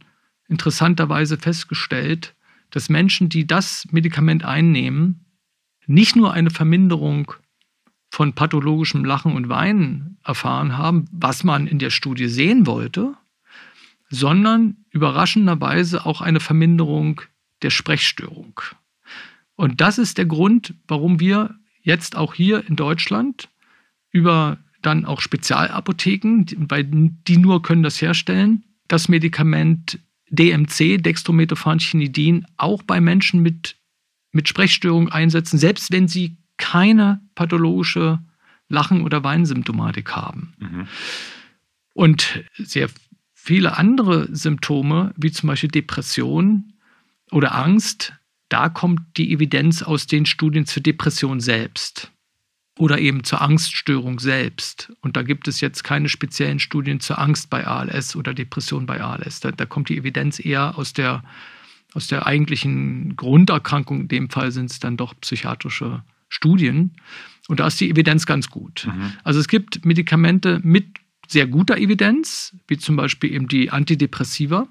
interessanterweise 0.49 1.37
festgestellt, 1.37 2.35
dass 2.71 2.89
Menschen, 2.89 3.29
die 3.29 3.47
das 3.47 3.87
Medikament 3.91 4.47
einnehmen, 4.47 5.27
nicht 5.87 6.17
nur 6.17 6.33
eine 6.33 6.51
Verminderung 6.51 7.33
von 8.11 8.33
pathologischem 8.33 9.05
Lachen 9.05 9.35
und 9.35 9.51
Weinen 9.51 10.19
erfahren 10.25 10.79
haben, 10.79 11.05
was 11.13 11.45
man 11.45 11.67
in 11.67 11.79
der 11.79 11.91
Studie 11.91 12.29
sehen 12.29 12.67
wollte, 12.67 13.15
sondern 14.09 14.85
überraschenderweise 14.91 16.07
auch 16.07 16.21
eine 16.21 16.41
Verminderung 16.41 17.23
der 17.63 17.71
Sprechstörung. 17.71 18.61
Und 19.57 19.81
das 19.81 19.99
ist 19.99 20.19
der 20.19 20.27
Grund, 20.27 20.75
warum 20.87 21.19
wir 21.19 21.55
jetzt 21.83 22.17
auch 22.17 22.35
hier 22.35 22.67
in 22.69 22.77
Deutschland 22.77 23.49
über 24.11 24.59
dann 24.83 25.05
auch 25.05 25.21
Spezialapotheken, 25.21 26.47
weil 26.69 26.85
die 26.85 27.39
nur 27.39 27.63
können 27.63 27.83
das 27.83 28.01
herstellen, 28.01 28.65
das 28.89 29.09
Medikament 29.09 29.99
DMC, 30.31 30.99
Dextromethamphetamidin, 30.99 32.47
auch 32.57 32.83
bei 32.83 33.01
Menschen 33.01 33.43
mit, 33.43 33.77
mit 34.33 34.49
Sprechstörung 34.49 35.09
einsetzen, 35.09 35.59
selbst 35.59 35.93
wenn 35.93 36.09
sie 36.09 36.37
keine 36.57 37.21
pathologische 37.35 38.21
Lachen- 38.69 39.03
oder 39.03 39.23
Weinsymptomatik 39.23 40.13
haben. 40.13 40.55
Mhm. 40.59 40.89
Und 41.95 42.45
sehr 42.57 42.89
viele 43.47 43.79
andere 43.79 44.29
Symptome, 44.35 45.15
wie 45.17 45.31
zum 45.31 45.47
Beispiel 45.47 45.71
Depression 45.71 46.73
oder 47.31 47.55
Angst, 47.55 48.13
da 48.49 48.69
kommt 48.69 49.01
die 49.17 49.33
Evidenz 49.33 49.83
aus 49.83 50.09
den 50.09 50.27
Studien 50.27 50.67
zur 50.67 50.83
Depression 50.83 51.39
selbst 51.39 52.11
oder 52.77 52.99
eben 52.99 53.23
zur 53.23 53.41
Angststörung 53.41 54.19
selbst. 54.19 54.93
Und 55.01 55.17
da 55.17 55.23
gibt 55.23 55.47
es 55.47 55.61
jetzt 55.61 55.85
keine 55.85 56.09
speziellen 56.09 56.59
Studien 56.59 56.99
zur 56.99 57.21
Angst 57.21 57.49
bei 57.49 57.65
ALS 57.65 58.17
oder 58.17 58.35
Depression 58.35 58.85
bei 58.85 59.01
ALS. 59.01 59.39
Da, 59.41 59.53
da 59.53 59.65
kommt 59.65 59.91
die 59.91 59.97
Evidenz 59.97 60.45
eher 60.45 60.77
aus 60.77 60.93
der, 60.93 61.23
aus 61.95 62.09
der 62.09 62.27
eigentlichen 62.27 63.15
Grunderkrankung. 63.15 64.03
In 64.03 64.09
dem 64.09 64.29
Fall 64.29 64.51
sind 64.51 64.73
es 64.73 64.81
dann 64.81 64.97
doch 64.97 65.15
psychiatrische 65.21 66.03
Studien. 66.29 66.97
Und 67.47 67.61
da 67.61 67.69
ist 67.69 67.81
die 67.81 67.91
Evidenz 67.91 68.27
ganz 68.27 68.51
gut. 68.51 68.89
Mhm. 68.89 69.13
Also 69.23 69.39
es 69.39 69.47
gibt 69.47 69.85
Medikamente 69.85 70.61
mit 70.65 71.06
sehr 71.29 71.47
guter 71.47 71.79
Evidenz, 71.79 72.57
wie 72.69 72.79
zum 72.79 72.97
Beispiel 72.97 73.33
eben 73.33 73.49
die 73.49 73.71
Antidepressiva 73.71 74.69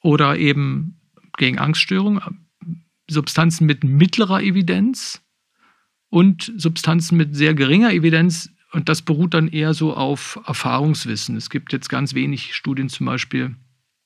oder 0.00 0.38
eben 0.38 1.00
gegen 1.36 1.58
Angststörungen, 1.58 2.20
Substanzen 3.08 3.66
mit 3.66 3.84
mittlerer 3.84 4.42
Evidenz 4.42 5.22
und 6.08 6.52
Substanzen 6.56 7.16
mit 7.16 7.36
sehr 7.36 7.54
geringer 7.54 7.92
Evidenz. 7.92 8.50
Und 8.72 8.88
das 8.88 9.02
beruht 9.02 9.34
dann 9.34 9.48
eher 9.48 9.74
so 9.74 9.94
auf 9.94 10.40
Erfahrungswissen. 10.46 11.36
Es 11.36 11.50
gibt 11.50 11.72
jetzt 11.72 11.88
ganz 11.88 12.14
wenig 12.14 12.54
Studien 12.54 12.88
zum 12.88 13.06
Beispiel 13.06 13.54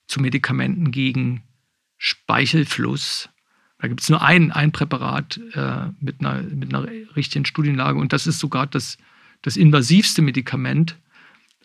zu 0.06 0.20
Medikamenten 0.20 0.90
gegen 0.90 1.42
Speichelfluss. 1.98 3.30
Da 3.78 3.88
gibt 3.88 4.02
es 4.02 4.10
nur 4.10 4.22
ein, 4.22 4.52
ein 4.52 4.72
Präparat 4.72 5.40
äh, 5.54 5.88
mit, 6.00 6.20
einer, 6.20 6.42
mit 6.42 6.74
einer 6.74 6.86
richtigen 7.16 7.46
Studienlage 7.46 7.98
und 7.98 8.12
das 8.12 8.26
ist 8.26 8.38
sogar 8.38 8.66
das, 8.66 8.98
das 9.42 9.56
invasivste 9.56 10.20
Medikament. 10.20 10.96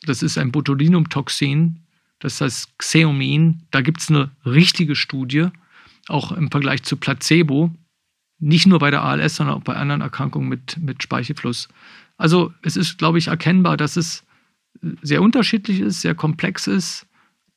Das 0.03 0.21
ist 0.21 0.37
ein 0.37 0.51
Botulinumtoxin, 0.51 1.79
das 2.19 2.41
heißt 2.41 2.77
Xeomin. 2.77 3.63
Da 3.71 3.81
gibt 3.81 4.01
es 4.01 4.09
eine 4.09 4.31
richtige 4.45 4.95
Studie, 4.95 5.47
auch 6.07 6.31
im 6.31 6.51
Vergleich 6.51 6.83
zu 6.83 6.97
Placebo. 6.97 7.73
Nicht 8.39 8.67
nur 8.67 8.79
bei 8.79 8.91
der 8.91 9.03
ALS, 9.03 9.37
sondern 9.37 9.57
auch 9.57 9.63
bei 9.63 9.75
anderen 9.75 10.01
Erkrankungen 10.01 10.49
mit, 10.49 10.77
mit 10.77 11.01
Speichelfluss. 11.01 11.69
Also 12.17 12.53
es 12.61 12.75
ist, 12.75 12.97
glaube 12.97 13.17
ich, 13.17 13.27
erkennbar, 13.27 13.77
dass 13.77 13.97
es 13.97 14.23
sehr 15.01 15.21
unterschiedlich 15.21 15.79
ist, 15.79 16.01
sehr 16.01 16.15
komplex 16.15 16.67
ist, 16.67 17.07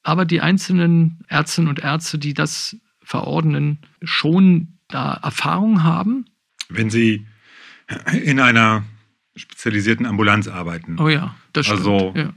aber 0.03 0.25
die 0.25 0.41
einzelnen 0.41 1.19
Ärztinnen 1.29 1.69
und 1.69 1.81
Ärzte, 1.81 2.19
die 2.19 2.35
das 2.35 2.77
verordnen, 3.03 3.79
schon 4.03 4.79
da 4.89 5.15
Erfahrung 5.15 5.83
haben. 5.83 6.27
Wenn 6.69 6.91
Sie 6.91 7.27
in 8.13 8.41
einer 8.41 8.85
spezialisierten 9.39 10.07
Ambulanz 10.07 10.49
arbeiten. 10.49 10.99
Oh 10.99 11.09
ja, 11.09 11.37
das 11.53 11.67
stimmt. 11.67 11.81
Also 11.81 12.13
ja. 12.17 12.33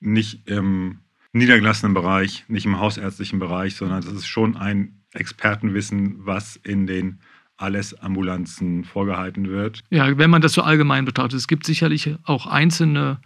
nicht 0.00 0.48
im 0.48 1.00
niedergelassenen 1.32 1.94
Bereich, 1.94 2.44
nicht 2.48 2.66
im 2.66 2.78
hausärztlichen 2.78 3.38
Bereich, 3.38 3.74
sondern 3.74 4.02
das 4.02 4.12
ist 4.12 4.26
schon 4.26 4.56
ein 4.56 5.02
Expertenwissen, 5.12 6.26
was 6.26 6.56
in 6.56 6.86
den 6.86 7.20
ALS-Ambulanzen 7.56 8.84
vorgehalten 8.84 9.48
wird. 9.48 9.80
Ja, 9.90 10.16
wenn 10.18 10.30
man 10.30 10.42
das 10.42 10.52
so 10.52 10.62
allgemein 10.62 11.04
betrachtet. 11.04 11.38
Es 11.38 11.48
gibt 11.48 11.66
sicherlich 11.66 12.16
auch 12.24 12.46
einzelne 12.46 13.20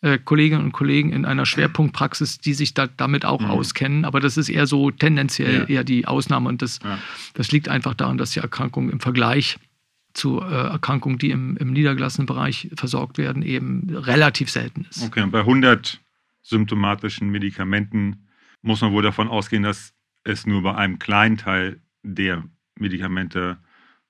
äh, 0.00 0.18
Kolleginnen 0.18 0.64
und 0.64 0.72
Kollegen 0.72 1.10
in 1.10 1.24
einer 1.24 1.46
Schwerpunktpraxis, 1.46 2.38
die 2.38 2.54
sich 2.54 2.74
da, 2.74 2.86
damit 2.86 3.24
auch 3.24 3.40
mhm. 3.40 3.50
auskennen, 3.50 4.04
aber 4.04 4.20
das 4.20 4.36
ist 4.36 4.48
eher 4.48 4.66
so 4.66 4.90
tendenziell 4.90 5.60
ja. 5.60 5.64
eher 5.64 5.84
die 5.84 6.06
Ausnahme 6.06 6.48
und 6.48 6.62
das, 6.62 6.80
ja. 6.84 6.98
das 7.34 7.52
liegt 7.52 7.68
einfach 7.68 7.94
daran, 7.94 8.18
dass 8.18 8.30
die 8.30 8.40
Erkrankungen 8.40 8.90
im 8.90 9.00
Vergleich 9.00 9.58
zu 10.16 10.40
äh, 10.40 10.44
Erkrankungen, 10.44 11.18
die 11.18 11.30
im, 11.30 11.56
im 11.56 11.72
niedergelassenen 11.72 12.26
Bereich 12.26 12.70
versorgt 12.74 13.18
werden, 13.18 13.42
eben 13.42 13.88
relativ 13.90 14.50
selten 14.50 14.86
ist. 14.90 15.02
Okay, 15.02 15.22
und 15.22 15.30
bei 15.30 15.40
100 15.40 16.00
symptomatischen 16.42 17.30
Medikamenten 17.30 18.28
muss 18.62 18.80
man 18.80 18.92
wohl 18.92 19.02
davon 19.02 19.28
ausgehen, 19.28 19.62
dass 19.62 19.94
es 20.24 20.46
nur 20.46 20.62
bei 20.62 20.74
einem 20.74 20.98
kleinen 20.98 21.36
Teil 21.36 21.80
der 22.02 22.44
Medikamente 22.78 23.58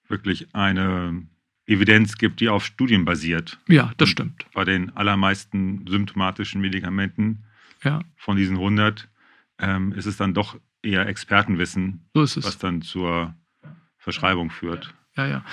wirklich 0.08 0.54
eine 0.54 1.26
Evidenz 1.66 2.16
gibt, 2.16 2.40
die 2.40 2.48
auf 2.48 2.64
Studien 2.64 3.04
basiert. 3.04 3.58
Ja, 3.68 3.92
das 3.96 4.08
Und 4.08 4.12
stimmt. 4.12 4.46
Bei 4.54 4.64
den 4.64 4.96
allermeisten 4.96 5.84
symptomatischen 5.88 6.60
Medikamenten 6.60 7.44
ja. 7.82 8.00
von 8.16 8.36
diesen 8.36 8.56
100 8.56 9.08
ähm, 9.58 9.92
ist 9.92 10.06
es 10.06 10.16
dann 10.16 10.32
doch 10.32 10.58
eher 10.82 11.06
Expertenwissen, 11.06 12.08
so 12.14 12.22
was 12.22 12.58
dann 12.58 12.82
zur 12.82 13.34
Verschreibung 13.98 14.50
führt. 14.50 14.94
Ja, 15.16 15.26
ja. 15.26 15.44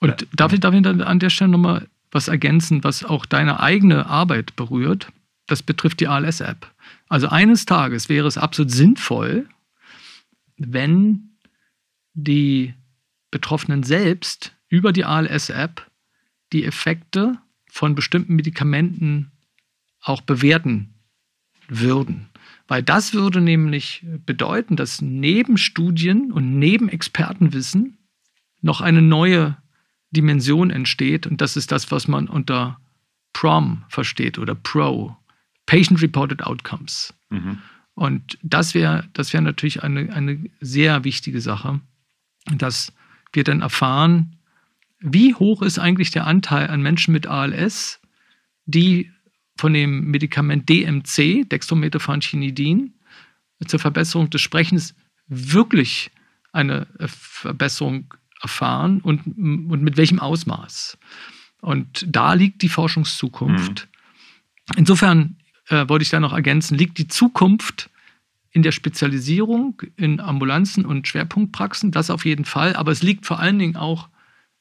Und 0.00 0.22
ja. 0.22 0.28
darf 0.36 0.52
ich, 0.52 0.60
darf 0.60 0.74
ich 0.74 0.82
dann 0.82 1.00
an 1.00 1.18
der 1.18 1.30
Stelle 1.30 1.50
nochmal 1.50 1.88
was 2.10 2.28
ergänzen, 2.28 2.84
was 2.84 3.04
auch 3.04 3.26
deine 3.26 3.60
eigene 3.60 4.06
Arbeit 4.06 4.56
berührt? 4.56 5.08
Das 5.46 5.62
betrifft 5.62 6.00
die 6.00 6.08
ALS-App. 6.08 6.70
Also 7.08 7.28
eines 7.28 7.66
Tages 7.66 8.08
wäre 8.08 8.26
es 8.26 8.38
absolut 8.38 8.70
sinnvoll, 8.70 9.48
wenn 10.56 11.30
die 12.14 12.74
Betroffenen 13.30 13.82
selbst 13.82 14.54
über 14.68 14.92
die 14.92 15.04
ALS-App 15.04 15.86
die 16.52 16.64
Effekte 16.64 17.38
von 17.70 17.94
bestimmten 17.94 18.34
Medikamenten 18.34 19.32
auch 20.00 20.20
bewerten 20.20 20.94
würden. 21.68 22.28
Weil 22.66 22.82
das 22.82 23.14
würde 23.14 23.40
nämlich 23.40 24.04
bedeuten, 24.26 24.76
dass 24.76 25.00
neben 25.00 25.56
Studien 25.56 26.32
und 26.32 26.58
neben 26.58 26.88
Expertenwissen 26.88 27.98
noch 28.60 28.80
eine 28.80 29.02
neue 29.02 29.56
Dimension 30.10 30.70
entsteht. 30.70 31.26
Und 31.26 31.40
das 31.40 31.56
ist 31.56 31.72
das, 31.72 31.90
was 31.90 32.08
man 32.08 32.28
unter 32.28 32.80
PROM 33.32 33.84
versteht 33.88 34.38
oder 34.38 34.54
PRO, 34.54 35.16
Patient 35.66 36.02
Reported 36.02 36.42
Outcomes. 36.42 37.14
Mhm. 37.30 37.58
Und 37.94 38.38
das 38.42 38.74
wäre 38.74 39.08
das 39.12 39.32
wär 39.32 39.40
natürlich 39.40 39.82
eine, 39.82 40.12
eine 40.12 40.44
sehr 40.60 41.04
wichtige 41.04 41.40
Sache, 41.40 41.80
dass 42.46 42.92
wir 43.32 43.44
dann 43.44 43.60
erfahren, 43.60 44.36
wie 45.00 45.34
hoch 45.34 45.62
ist 45.62 45.78
eigentlich 45.78 46.10
der 46.10 46.26
Anteil 46.26 46.68
an 46.68 46.82
Menschen 46.82 47.12
mit 47.12 47.26
ALS, 47.26 48.00
die 48.66 49.10
von 49.56 49.72
dem 49.72 50.10
Medikament 50.10 50.68
DMC, 50.68 51.48
Dextromethamphetamidin, 51.48 52.94
zur 53.66 53.80
Verbesserung 53.80 54.30
des 54.30 54.40
Sprechens 54.40 54.94
wirklich 55.26 56.10
eine 56.52 56.86
Verbesserung 57.06 58.14
erfahren 58.40 59.00
und, 59.00 59.26
und 59.26 59.82
mit 59.82 59.96
welchem 59.96 60.18
Ausmaß. 60.18 60.98
Und 61.60 62.04
da 62.08 62.34
liegt 62.34 62.62
die 62.62 62.68
Forschungszukunft. 62.68 63.88
Mhm. 63.90 64.78
Insofern 64.78 65.36
äh, 65.68 65.88
wollte 65.88 66.02
ich 66.02 66.10
da 66.10 66.20
noch 66.20 66.32
ergänzen, 66.32 66.76
liegt 66.76 66.98
die 66.98 67.08
Zukunft 67.08 67.90
in 68.50 68.62
der 68.62 68.72
Spezialisierung 68.72 69.82
in 69.96 70.20
Ambulanzen 70.20 70.86
und 70.86 71.06
Schwerpunktpraxen, 71.06 71.90
das 71.90 72.10
auf 72.10 72.24
jeden 72.24 72.44
Fall, 72.44 72.74
aber 72.74 72.92
es 72.92 73.02
liegt 73.02 73.26
vor 73.26 73.38
allen 73.38 73.58
Dingen 73.58 73.76
auch 73.76 74.08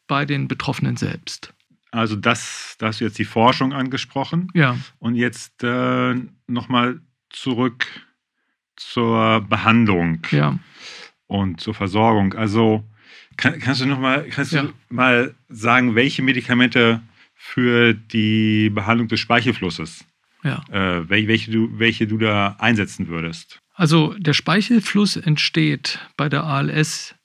bei 0.08 0.26
den 0.26 0.48
Betroffenen 0.48 0.98
selbst. 0.98 1.54
Also 1.92 2.16
das, 2.16 2.76
da 2.80 2.88
hast 2.88 3.00
du 3.00 3.06
jetzt 3.06 3.18
die 3.18 3.26
Forschung 3.26 3.74
angesprochen. 3.74 4.50
Ja. 4.54 4.78
Und 5.00 5.16
jetzt 5.16 5.64
äh, 5.64 6.16
nochmal 6.48 7.00
zurück 7.30 7.88
zur 8.76 9.42
Behandlung 9.42 10.22
ja. 10.32 10.60
und 11.28 11.62
zur 11.62 11.74
Versorgung. 11.74 12.34
Also 12.34 12.84
kann, 13.38 13.60
kannst 13.60 13.82
du 13.82 13.86
nochmal 13.86 14.28
kannst 14.30 14.52
ja. 14.52 14.64
du 14.64 14.74
mal 14.90 15.36
sagen, 15.50 15.96
welche 15.96 16.22
Medikamente 16.22 17.02
für 17.36 17.94
die 17.94 18.70
Behandlung 18.70 19.08
des 19.08 19.20
Speichelflusses, 19.20 20.04
ja. 20.44 20.64
äh, 20.72 21.08
welche, 21.10 21.52
du, 21.52 21.80
welche 21.80 22.08
du 22.08 22.18
da 22.18 22.56
einsetzen 22.60 23.08
würdest? 23.08 23.60
Also 23.74 24.16
der 24.18 24.34
Speichelfluss 24.34 25.16
entsteht 25.16 26.00
bei 26.18 26.30
der 26.30 26.44
ALS 26.44 27.16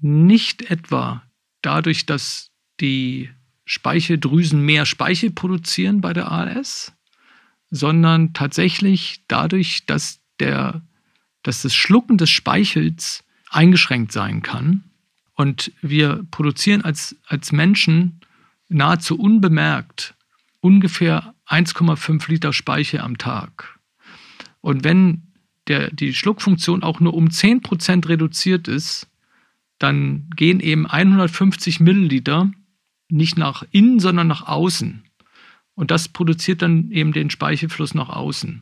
nicht 0.00 0.70
etwa 0.70 1.22
dadurch, 1.62 2.06
dass 2.06 2.50
die 2.80 3.30
Speicheldrüsen 3.64 4.64
mehr 4.64 4.86
Speichel 4.86 5.30
produzieren 5.30 6.00
bei 6.00 6.12
der 6.12 6.32
ALS, 6.32 6.92
sondern 7.70 8.32
tatsächlich 8.32 9.22
dadurch, 9.28 9.86
dass, 9.86 10.20
der, 10.40 10.82
dass 11.44 11.62
das 11.62 11.74
Schlucken 11.74 12.18
des 12.18 12.30
Speichels 12.30 13.22
eingeschränkt 13.48 14.10
sein 14.10 14.42
kann. 14.42 14.89
Und 15.40 15.72
wir 15.80 16.26
produzieren 16.30 16.82
als, 16.82 17.16
als 17.26 17.50
Menschen 17.50 18.20
nahezu 18.68 19.18
unbemerkt 19.18 20.14
ungefähr 20.60 21.34
1,5 21.48 22.30
Liter 22.30 22.52
Speicher 22.52 23.02
am 23.02 23.16
Tag. 23.16 23.78
Und 24.60 24.84
wenn 24.84 25.32
der, 25.66 25.90
die 25.94 26.12
Schluckfunktion 26.12 26.82
auch 26.82 27.00
nur 27.00 27.14
um 27.14 27.28
10% 27.28 28.06
reduziert 28.06 28.68
ist, 28.68 29.08
dann 29.78 30.28
gehen 30.36 30.60
eben 30.60 30.86
150 30.86 31.80
Milliliter 31.80 32.50
nicht 33.08 33.38
nach 33.38 33.64
innen, 33.70 33.98
sondern 33.98 34.26
nach 34.26 34.46
außen. 34.46 35.04
Und 35.74 35.90
das 35.90 36.10
produziert 36.10 36.60
dann 36.60 36.90
eben 36.90 37.14
den 37.14 37.30
Speichelfluss 37.30 37.94
nach 37.94 38.10
außen. 38.10 38.60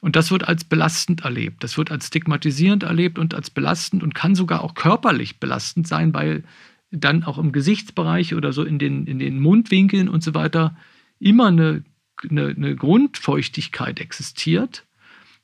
Und 0.00 0.14
das 0.14 0.30
wird 0.30 0.46
als 0.46 0.64
belastend 0.64 1.22
erlebt. 1.22 1.64
Das 1.64 1.78
wird 1.78 1.90
als 1.90 2.08
stigmatisierend 2.08 2.82
erlebt 2.82 3.18
und 3.18 3.34
als 3.34 3.50
belastend 3.50 4.02
und 4.02 4.14
kann 4.14 4.34
sogar 4.34 4.62
auch 4.62 4.74
körperlich 4.74 5.40
belastend 5.40 5.88
sein, 5.88 6.12
weil 6.14 6.44
dann 6.90 7.24
auch 7.24 7.38
im 7.38 7.52
Gesichtsbereich 7.52 8.34
oder 8.34 8.52
so 8.52 8.62
in 8.62 8.78
den, 8.78 9.06
in 9.06 9.18
den 9.18 9.40
Mundwinkeln 9.40 10.08
und 10.08 10.22
so 10.22 10.34
weiter 10.34 10.76
immer 11.18 11.48
eine, 11.48 11.82
eine, 12.28 12.48
eine 12.48 12.76
Grundfeuchtigkeit 12.76 14.00
existiert 14.00 14.84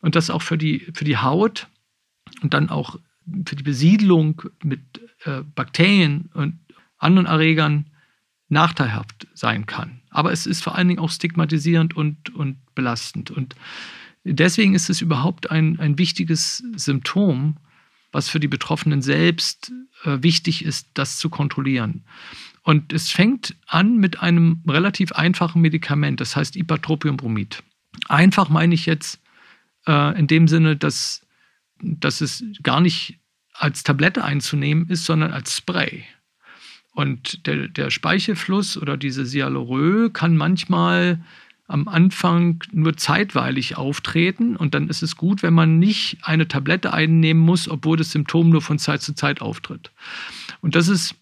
und 0.01 0.15
das 0.15 0.31
auch 0.31 0.43
für 0.43 0.59
die, 0.59 0.87
für 0.95 1.05
die 1.05 1.17
Haut 1.17 1.69
und 2.43 2.55
dann 2.55 2.69
auch 2.69 2.99
für 3.47 3.57
die 3.57 3.63
Besiedlung 3.63 4.43
mit 4.63 4.81
äh, 5.25 5.43
Bakterien 5.55 6.31
und 6.35 6.59
anderen 6.99 7.27
Erregern 7.27 7.87
nachteilhaft 8.49 9.27
sein 9.35 9.67
kann. 9.67 10.03
Aber 10.11 10.31
es 10.31 10.47
ist 10.47 10.63
vor 10.63 10.77
allen 10.77 10.89
Dingen 10.89 11.01
auch 11.01 11.11
stigmatisierend 11.11 11.97
und, 11.97 12.35
und 12.35 12.59
belastend. 12.75 13.31
Und 13.31 13.57
deswegen 14.25 14.75
ist 14.75 14.91
es 14.91 15.01
überhaupt 15.01 15.51
ein, 15.51 15.79
ein 15.81 15.99
wichtiges 15.99 16.63
Symptom, 16.77 17.57
was 18.13 18.29
für 18.29 18.41
die 18.41 18.49
Betroffenen 18.49 19.03
selbst 19.03 19.73
äh, 20.05 20.19
wichtig 20.21 20.65
ist, 20.65 20.89
das 20.95 21.19
zu 21.19 21.31
kontrollieren. 21.31 22.05
Und 22.63 22.93
es 22.93 23.11
fängt 23.11 23.57
an 23.67 23.97
mit 23.97 24.21
einem 24.21 24.63
relativ 24.69 25.13
einfachen 25.13 25.61
Medikament, 25.61 26.21
das 26.21 26.37
heißt 26.37 26.55
Ipatropiumbromid. 26.57 27.63
Einfach 28.09 28.49
meine 28.49 28.75
ich 28.75 28.87
jetzt 28.87 29.21
äh, 29.87 30.19
in 30.19 30.27
dem 30.27 30.47
Sinne, 30.47 30.77
dass, 30.77 31.27
dass 31.81 32.21
es 32.21 32.45
gar 32.63 32.81
nicht 32.81 33.19
als 33.55 33.83
Tablette 33.83 34.25
einzunehmen 34.25 34.89
ist, 34.89 35.05
sondern 35.05 35.33
als 35.33 35.57
Spray. 35.57 36.05
Und 36.95 37.47
der, 37.47 37.69
der 37.69 37.91
Speichelfluss 37.91 38.77
oder 38.77 38.97
diese 38.97 39.25
Sialorö 39.25 40.11
kann 40.11 40.37
manchmal 40.37 41.25
am 41.73 41.89
Anfang 41.89 42.63
nur 42.73 42.97
zeitweilig 42.97 43.77
auftreten 43.77 44.57
und 44.57 44.75
dann 44.75 44.89
ist 44.89 45.03
es 45.03 45.17
gut, 45.17 45.43
wenn 45.43 45.55
man 45.55 45.79
nicht 45.79 46.19
eine 46.23 46.47
Tablette 46.47 46.93
einnehmen 46.93 47.43
muss, 47.43 47.69
obwohl 47.69 47.97
das 47.97 48.13
Symptom 48.13 48.51
nur 48.51 48.63
von 48.63 48.79
Zeit 48.79 49.03
zu 49.03 49.15
Zeit 49.15 49.41
auftritt. 49.41 49.91
Und 50.61 50.75
das 50.75 50.89
ist 50.89 51.15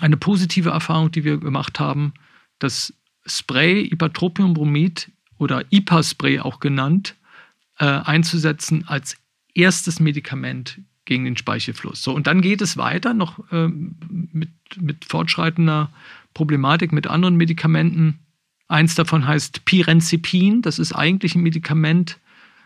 eine 0.00 0.16
positive 0.16 0.70
Erfahrung, 0.70 1.10
die 1.10 1.24
wir 1.24 1.38
gemacht 1.38 1.78
haben, 1.78 2.14
das 2.58 2.94
Spray 3.26 3.84
Ipatropiumbromid 3.92 5.10
oder 5.38 5.64
IPA-Spray 5.70 6.40
auch 6.40 6.60
genannt, 6.60 7.14
äh, 7.78 7.84
einzusetzen 7.84 8.88
als 8.88 9.16
erstes 9.54 10.00
Medikament 10.00 10.80
gegen 11.04 11.24
den 11.24 11.36
Speichelfluss. 11.36 12.02
So, 12.02 12.14
und 12.14 12.26
dann 12.26 12.40
geht 12.40 12.62
es 12.62 12.76
weiter 12.76 13.12
noch 13.12 13.50
äh, 13.52 13.68
mit, 13.68 14.50
mit 14.80 15.04
fortschreitender 15.04 15.92
Problematik 16.32 16.92
mit 16.92 17.06
anderen 17.06 17.36
Medikamenten. 17.36 18.20
Eins 18.72 18.94
davon 18.94 19.26
heißt 19.26 19.66
Pirenzepin. 19.66 20.62
Das 20.62 20.78
ist 20.78 20.94
eigentlich 20.94 21.34
ein 21.34 21.42
Medikament, 21.42 22.18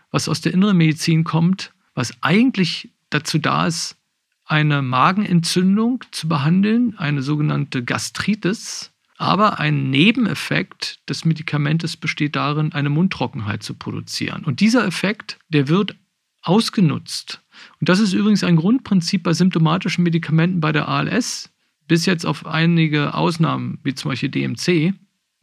was 0.09 0.29
aus 0.29 0.39
der 0.39 0.53
inneren 0.53 0.77
Medizin 0.77 1.25
kommt, 1.25 1.73
was 1.95 2.13
eigentlich 2.23 2.91
dazu 3.09 3.39
da 3.39 3.67
ist, 3.67 3.97
eine 4.45 4.81
Magenentzündung 4.81 6.05
zu 6.11 6.29
behandeln, 6.29 6.97
eine 6.97 7.21
sogenannte 7.21 7.83
Gastritis. 7.83 8.93
Aber 9.17 9.59
ein 9.59 9.89
Nebeneffekt 9.89 11.01
des 11.09 11.25
Medikamentes 11.25 11.97
besteht 11.97 12.37
darin, 12.37 12.71
eine 12.71 12.89
Mundtrockenheit 12.89 13.61
zu 13.61 13.73
produzieren. 13.73 14.45
Und 14.45 14.61
dieser 14.61 14.85
Effekt, 14.85 15.39
der 15.49 15.67
wird 15.67 15.97
ausgenutzt. 16.41 17.41
Und 17.81 17.89
das 17.89 17.99
ist 17.99 18.13
übrigens 18.13 18.45
ein 18.45 18.55
Grundprinzip 18.55 19.23
bei 19.23 19.33
symptomatischen 19.33 20.05
Medikamenten 20.05 20.61
bei 20.61 20.71
der 20.71 20.87
ALS, 20.87 21.49
bis 21.89 22.05
jetzt 22.05 22.25
auf 22.25 22.45
einige 22.45 23.13
Ausnahmen, 23.13 23.79
wie 23.83 23.93
zum 23.93 24.11
Beispiel 24.11 24.29
DMC, 24.29 24.93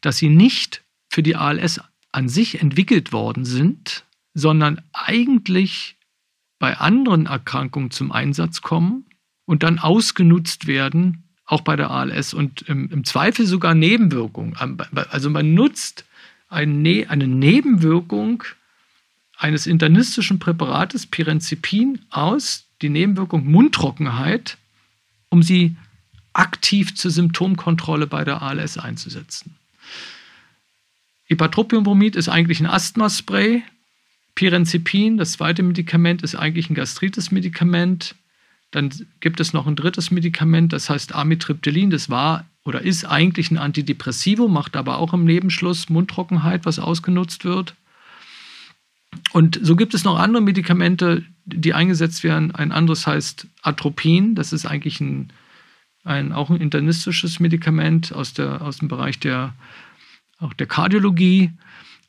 dass 0.04 0.18
sie 0.18 0.28
nicht 0.28 0.82
für 1.08 1.22
die 1.22 1.36
ALS 1.36 1.80
an 2.12 2.28
sich 2.28 2.60
entwickelt 2.60 3.12
worden 3.12 3.44
sind, 3.44 4.04
sondern 4.34 4.82
eigentlich 4.92 5.96
bei 6.58 6.76
anderen 6.76 7.26
Erkrankungen 7.26 7.90
zum 7.90 8.12
Einsatz 8.12 8.60
kommen 8.60 9.06
und 9.46 9.62
dann 9.62 9.78
ausgenutzt 9.78 10.66
werden, 10.66 11.24
auch 11.46 11.62
bei 11.62 11.76
der 11.76 11.90
ALS 11.90 12.34
und 12.34 12.62
im, 12.62 12.90
im 12.90 13.04
Zweifel 13.04 13.46
sogar 13.46 13.74
Nebenwirkungen. 13.74 14.56
Also 15.10 15.30
man 15.30 15.54
nutzt 15.54 16.04
eine, 16.48 16.72
ne-, 16.72 17.06
eine 17.08 17.26
Nebenwirkung 17.26 18.44
eines 19.38 19.66
internistischen 19.66 20.38
Präparates 20.38 21.06
Pirenzepin 21.06 22.00
aus, 22.10 22.66
die 22.82 22.88
Nebenwirkung 22.90 23.50
Mundtrockenheit, 23.50 24.58
um 25.30 25.42
sie 25.42 25.76
aktiv 26.34 26.94
zur 26.94 27.10
Symptomkontrolle 27.10 28.06
bei 28.06 28.24
der 28.24 28.42
ALS 28.42 28.78
einzusetzen. 28.78 29.56
Ipatropiumbromid 31.28 32.16
ist 32.16 32.28
eigentlich 32.28 32.60
ein 32.60 32.66
Asthmaspray. 32.66 33.62
Pirenzepin, 34.34 35.16
das 35.16 35.32
zweite 35.32 35.62
Medikament, 35.62 36.22
ist 36.22 36.34
eigentlich 36.34 36.68
ein 36.68 36.74
Gastritis-Medikament. 36.74 38.16
Dann 38.70 38.90
gibt 39.20 39.38
es 39.40 39.52
noch 39.52 39.66
ein 39.66 39.76
drittes 39.76 40.10
Medikament, 40.10 40.72
das 40.72 40.90
heißt 40.90 41.14
Amitriptylin. 41.14 41.90
Das 41.90 42.10
war 42.10 42.44
oder 42.64 42.82
ist 42.82 43.04
eigentlich 43.04 43.50
ein 43.50 43.58
Antidepressivum, 43.58 44.52
macht 44.52 44.76
aber 44.76 44.98
auch 44.98 45.12
im 45.12 45.24
Nebenschluss 45.24 45.90
Mundtrockenheit, 45.90 46.64
was 46.64 46.78
ausgenutzt 46.78 47.44
wird. 47.44 47.74
Und 49.32 49.60
so 49.62 49.76
gibt 49.76 49.94
es 49.94 50.04
noch 50.04 50.18
andere 50.18 50.42
Medikamente, 50.42 51.24
die 51.44 51.74
eingesetzt 51.74 52.24
werden. 52.24 52.54
Ein 52.54 52.72
anderes 52.72 53.06
heißt 53.06 53.46
Atropin. 53.62 54.34
Das 54.34 54.52
ist 54.52 54.66
eigentlich 54.66 55.00
ein, 55.00 55.32
ein, 56.02 56.32
auch 56.32 56.50
ein 56.50 56.60
internistisches 56.60 57.38
Medikament 57.38 58.12
aus, 58.12 58.32
der, 58.32 58.62
aus 58.62 58.78
dem 58.78 58.88
Bereich 58.88 59.20
der, 59.20 59.54
auch 60.44 60.52
der 60.52 60.66
Kardiologie. 60.66 61.50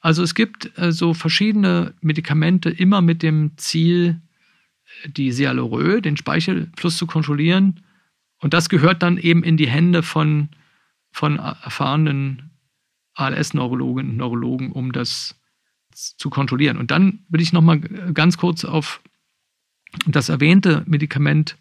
Also 0.02 0.21
es 0.21 0.36
gibt 0.36 0.78
äh, 0.78 0.91
so 0.91 1.13
verschiedene 1.13 1.93
Medikamente 2.02 2.69
immer 2.69 3.02
mit 3.02 3.24
dem 3.24 3.52
Ziel, 3.58 4.21
die 5.08 5.32
Sialorö, 5.32 6.02
den 6.02 6.17
Speichelfluss 6.17 6.98
zu 6.98 7.08
kontrollieren. 7.08 7.82
Und 8.39 8.54
das 8.54 8.69
gehört 8.69 9.02
dann 9.02 9.17
eben 9.17 9.43
in 9.43 9.58
die 9.58 9.67
Hände 9.67 10.04
von, 10.04 10.50
von 11.12 11.39
erfahrenen 11.39 12.52
ALS-Neurologinnen 13.15 14.12
und 14.12 14.17
Neurologen, 14.17 14.71
um 14.71 14.91
das 14.91 15.36
zu 15.93 16.30
kontrollieren. 16.30 16.78
Und 16.78 16.91
dann 16.91 17.19
will 17.30 17.41
ich 17.41 17.54
nochmal 17.54 17.80
ganz 17.80 18.38
kurz 18.38 18.65
auf 18.65 19.02
das 20.06 20.30
erwähnte 20.30 20.84
Medikament 20.86 21.58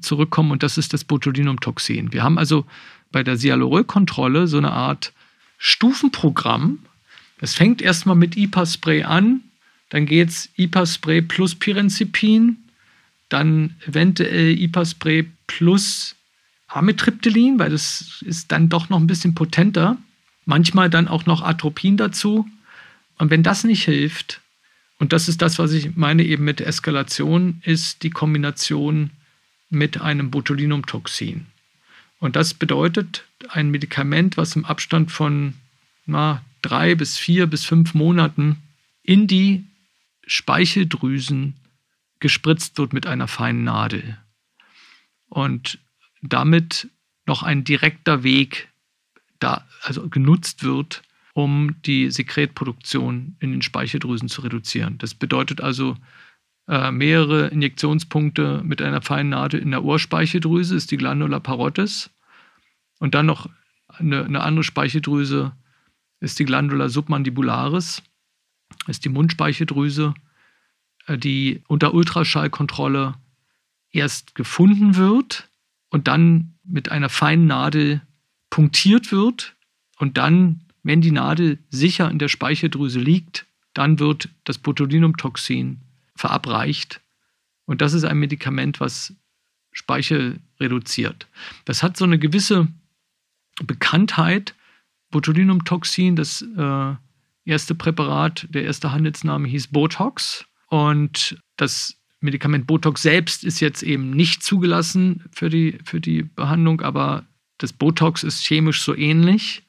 zurückkommen 0.00 0.50
und 0.52 0.62
das 0.62 0.78
ist 0.78 0.92
das 0.92 1.04
Botulinumtoxin. 1.04 2.12
Wir 2.12 2.22
haben 2.22 2.38
also 2.38 2.66
bei 3.10 3.22
der 3.22 3.36
Sialorö-Kontrolle 3.36 4.46
so 4.46 4.58
eine 4.58 4.72
Art 4.72 5.12
Stufenprogramm. 5.64 6.80
Es 7.38 7.54
fängt 7.54 7.80
erstmal 7.80 8.16
mit 8.16 8.36
IPA-Spray 8.36 9.04
an, 9.04 9.42
dann 9.90 10.06
geht 10.06 10.30
es 10.30 10.48
IPA-Spray 10.56 11.22
plus 11.22 11.54
Pirenzepin, 11.54 12.56
dann 13.28 13.76
eventuell 13.86 14.58
IPA-Spray 14.58 15.30
plus 15.46 16.16
Amitriptylin, 16.66 17.60
weil 17.60 17.70
das 17.70 18.22
ist 18.26 18.50
dann 18.50 18.70
doch 18.70 18.88
noch 18.88 18.98
ein 18.98 19.06
bisschen 19.06 19.36
potenter. 19.36 19.96
Manchmal 20.46 20.90
dann 20.90 21.06
auch 21.06 21.26
noch 21.26 21.42
Atropin 21.42 21.96
dazu. 21.96 22.44
Und 23.18 23.30
wenn 23.30 23.44
das 23.44 23.62
nicht 23.62 23.84
hilft, 23.84 24.40
und 24.98 25.12
das 25.12 25.28
ist 25.28 25.42
das, 25.42 25.60
was 25.60 25.72
ich 25.72 25.94
meine 25.94 26.24
eben 26.24 26.42
mit 26.42 26.60
Eskalation, 26.60 27.62
ist 27.64 28.02
die 28.02 28.10
Kombination 28.10 29.10
mit 29.70 30.00
einem 30.00 30.32
Botulinumtoxin. 30.32 31.46
Und 32.22 32.36
das 32.36 32.54
bedeutet 32.54 33.24
ein 33.48 33.72
Medikament, 33.72 34.36
was 34.36 34.54
im 34.54 34.64
Abstand 34.64 35.10
von 35.10 35.54
na, 36.06 36.44
drei 36.62 36.94
bis 36.94 37.18
vier 37.18 37.48
bis 37.48 37.64
fünf 37.64 37.94
Monaten 37.94 38.62
in 39.02 39.26
die 39.26 39.64
Speicheldrüsen 40.28 41.56
gespritzt 42.20 42.78
wird 42.78 42.92
mit 42.92 43.08
einer 43.08 43.26
feinen 43.26 43.64
Nadel. 43.64 44.18
Und 45.30 45.80
damit 46.22 46.86
noch 47.26 47.42
ein 47.42 47.64
direkter 47.64 48.22
Weg 48.22 48.68
da, 49.40 49.66
also 49.82 50.08
genutzt 50.08 50.62
wird, 50.62 51.02
um 51.34 51.74
die 51.82 52.08
Sekretproduktion 52.12 53.34
in 53.40 53.50
den 53.50 53.62
Speicheldrüsen 53.62 54.28
zu 54.28 54.42
reduzieren. 54.42 54.96
Das 54.98 55.14
bedeutet 55.14 55.60
also 55.60 55.96
äh, 56.68 56.90
mehrere 56.90 57.48
Injektionspunkte 57.48 58.62
mit 58.64 58.82
einer 58.82 59.02
feinen 59.02 59.30
Nadel 59.30 59.60
in 59.60 59.70
der 59.70 59.84
Ohrspeicheldrüse, 59.84 60.76
ist 60.76 60.90
die 60.90 60.96
Glandula 60.96 61.40
parotis. 61.40 62.10
Und 62.98 63.14
dann 63.14 63.26
noch 63.26 63.48
eine, 63.88 64.24
eine 64.24 64.42
andere 64.42 64.64
Speicheldrüse 64.64 65.52
ist 66.20 66.38
die 66.38 66.44
Glandula 66.44 66.88
submandibularis, 66.88 68.02
ist 68.86 69.04
die 69.04 69.08
Mundspeicheldrüse, 69.08 70.14
äh, 71.06 71.18
die 71.18 71.62
unter 71.66 71.94
Ultraschallkontrolle 71.94 73.14
erst 73.90 74.34
gefunden 74.34 74.96
wird 74.96 75.48
und 75.90 76.08
dann 76.08 76.54
mit 76.64 76.90
einer 76.90 77.08
feinen 77.08 77.46
Nadel 77.46 78.02
punktiert 78.50 79.12
wird 79.12 79.56
und 79.98 80.16
dann, 80.16 80.62
wenn 80.82 81.00
die 81.00 81.10
Nadel 81.10 81.58
sicher 81.70 82.10
in 82.10 82.18
der 82.18 82.28
Speicheldrüse 82.28 83.00
liegt, 83.00 83.46
dann 83.74 83.98
wird 83.98 84.28
das 84.44 84.58
Botulinumtoxin 84.58 85.80
verabreicht. 86.16 87.00
Und 87.66 87.80
das 87.80 87.92
ist 87.92 88.04
ein 88.04 88.18
Medikament, 88.18 88.80
was 88.80 89.14
Speichel 89.72 90.40
reduziert. 90.60 91.26
Das 91.64 91.82
hat 91.82 91.96
so 91.96 92.04
eine 92.04 92.18
gewisse 92.18 92.68
Bekanntheit. 93.62 94.54
Botulinumtoxin, 95.10 96.16
das 96.16 96.42
äh, 96.42 96.94
erste 97.44 97.74
Präparat, 97.74 98.46
der 98.50 98.64
erste 98.64 98.92
Handelsname 98.92 99.48
hieß 99.48 99.68
Botox. 99.68 100.46
Und 100.68 101.38
das 101.56 101.96
Medikament 102.20 102.66
Botox 102.66 103.02
selbst 103.02 103.44
ist 103.44 103.60
jetzt 103.60 103.82
eben 103.82 104.10
nicht 104.10 104.42
zugelassen 104.42 105.24
für 105.32 105.50
die, 105.50 105.78
für 105.84 106.00
die 106.00 106.22
Behandlung, 106.22 106.80
aber 106.80 107.26
das 107.58 107.72
Botox 107.72 108.22
ist 108.22 108.44
chemisch 108.44 108.82
so 108.82 108.96
ähnlich. 108.96 109.64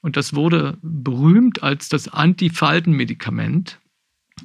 Und 0.00 0.16
das 0.16 0.34
wurde 0.34 0.78
berühmt 0.82 1.62
als 1.62 1.88
das 1.88 2.08
Antifaltenmedikament 2.08 3.78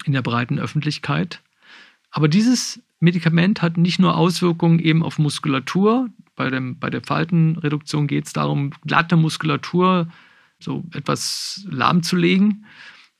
in 0.05 0.13
der 0.13 0.21
breiten 0.21 0.59
Öffentlichkeit. 0.59 1.41
Aber 2.11 2.27
dieses 2.27 2.81
Medikament 2.99 3.61
hat 3.61 3.77
nicht 3.77 3.99
nur 3.99 4.15
Auswirkungen 4.15 4.79
eben 4.79 5.03
auf 5.03 5.19
Muskulatur. 5.19 6.09
Bei, 6.35 6.49
dem, 6.49 6.79
bei 6.79 6.89
der 6.89 7.01
Faltenreduktion 7.01 8.07
geht 8.07 8.25
es 8.25 8.33
darum, 8.33 8.71
glatte 8.85 9.15
Muskulatur 9.15 10.07
so 10.59 10.83
etwas 10.93 11.65
lahmzulegen, 11.69 12.65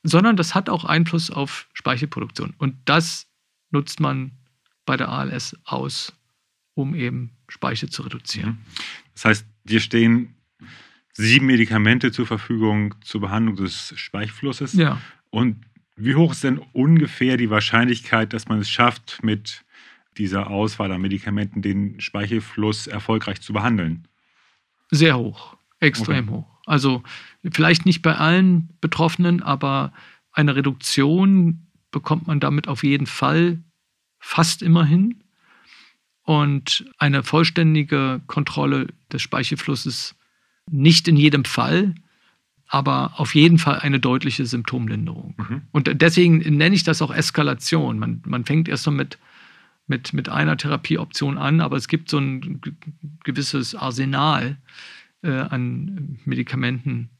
sondern 0.02 0.36
das 0.36 0.54
hat 0.54 0.68
auch 0.68 0.84
Einfluss 0.84 1.30
auf 1.30 1.68
Speichelproduktion. 1.72 2.54
Und 2.58 2.76
das 2.84 3.26
nutzt 3.70 4.00
man 4.00 4.32
bei 4.84 4.96
der 4.96 5.08
ALS 5.08 5.56
aus, 5.64 6.12
um 6.74 6.94
eben 6.94 7.32
Speichel 7.48 7.90
zu 7.90 8.02
reduzieren. 8.02 8.50
Mhm. 8.50 8.58
Das 9.14 9.24
heißt, 9.24 9.46
dir 9.64 9.80
stehen 9.80 10.34
sieben 11.12 11.46
Medikamente 11.46 12.12
zur 12.12 12.26
Verfügung 12.26 12.94
zur 13.02 13.20
Behandlung 13.20 13.56
des 13.56 13.94
Speichelflusses. 13.96 14.74
Ja. 14.74 15.00
Und 15.30 15.64
wie 15.96 16.14
hoch 16.14 16.32
ist 16.32 16.44
denn 16.44 16.60
ungefähr 16.72 17.36
die 17.36 17.50
Wahrscheinlichkeit, 17.50 18.32
dass 18.32 18.48
man 18.48 18.58
es 18.60 18.70
schafft, 18.70 19.22
mit 19.22 19.64
dieser 20.18 20.50
Auswahl 20.50 20.92
an 20.92 21.00
Medikamenten 21.00 21.62
den 21.62 22.00
Speichelfluss 22.00 22.86
erfolgreich 22.86 23.40
zu 23.40 23.52
behandeln? 23.52 24.06
Sehr 24.90 25.18
hoch, 25.18 25.56
extrem 25.80 26.28
okay. 26.28 26.36
hoch. 26.38 26.46
Also 26.66 27.02
vielleicht 27.50 27.86
nicht 27.86 28.02
bei 28.02 28.16
allen 28.16 28.70
Betroffenen, 28.80 29.42
aber 29.42 29.92
eine 30.32 30.56
Reduktion 30.56 31.66
bekommt 31.90 32.26
man 32.26 32.40
damit 32.40 32.68
auf 32.68 32.82
jeden 32.84 33.06
Fall 33.06 33.62
fast 34.18 34.62
immer 34.62 34.84
hin. 34.84 35.22
Und 36.22 36.84
eine 36.98 37.22
vollständige 37.22 38.20
Kontrolle 38.26 38.88
des 39.12 39.22
Speichelflusses 39.22 40.16
nicht 40.70 41.06
in 41.06 41.16
jedem 41.16 41.44
Fall, 41.44 41.94
aber 42.68 43.12
auf 43.20 43.34
jeden 43.34 43.58
Fall 43.58 43.78
eine 43.78 44.00
deutliche 44.00 44.44
Symptomlinderung. 44.44 45.34
Mhm. 45.36 45.62
Und 45.72 46.00
deswegen 46.00 46.38
nenne 46.38 46.74
ich 46.74 46.84
das 46.84 47.02
auch 47.02 47.14
Eskalation. 47.14 47.98
Man, 47.98 48.22
man 48.26 48.44
fängt 48.44 48.68
erst 48.68 48.86
mal 48.86 48.92
mit, 48.92 49.18
mit, 49.86 50.12
mit 50.12 50.28
einer 50.28 50.56
Therapieoption 50.56 51.38
an, 51.38 51.60
aber 51.60 51.76
es 51.76 51.88
gibt 51.88 52.10
so 52.10 52.18
ein 52.18 52.60
gewisses 53.24 53.74
Arsenal 53.74 54.58
äh, 55.22 55.30
an 55.30 56.18
Medikamenten, 56.24 57.10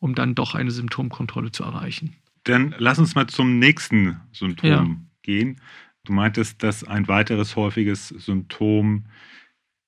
um 0.00 0.14
dann 0.14 0.34
doch 0.34 0.54
eine 0.54 0.70
Symptomkontrolle 0.70 1.52
zu 1.52 1.64
erreichen. 1.64 2.14
Dann 2.44 2.74
lass 2.78 2.98
uns 2.98 3.14
mal 3.14 3.26
zum 3.26 3.58
nächsten 3.58 4.20
Symptom 4.32 4.70
ja. 4.70 4.96
gehen. 5.22 5.60
Du 6.04 6.12
meintest, 6.12 6.62
dass 6.62 6.84
ein 6.84 7.06
weiteres 7.06 7.54
häufiges 7.54 8.08
Symptom 8.08 9.04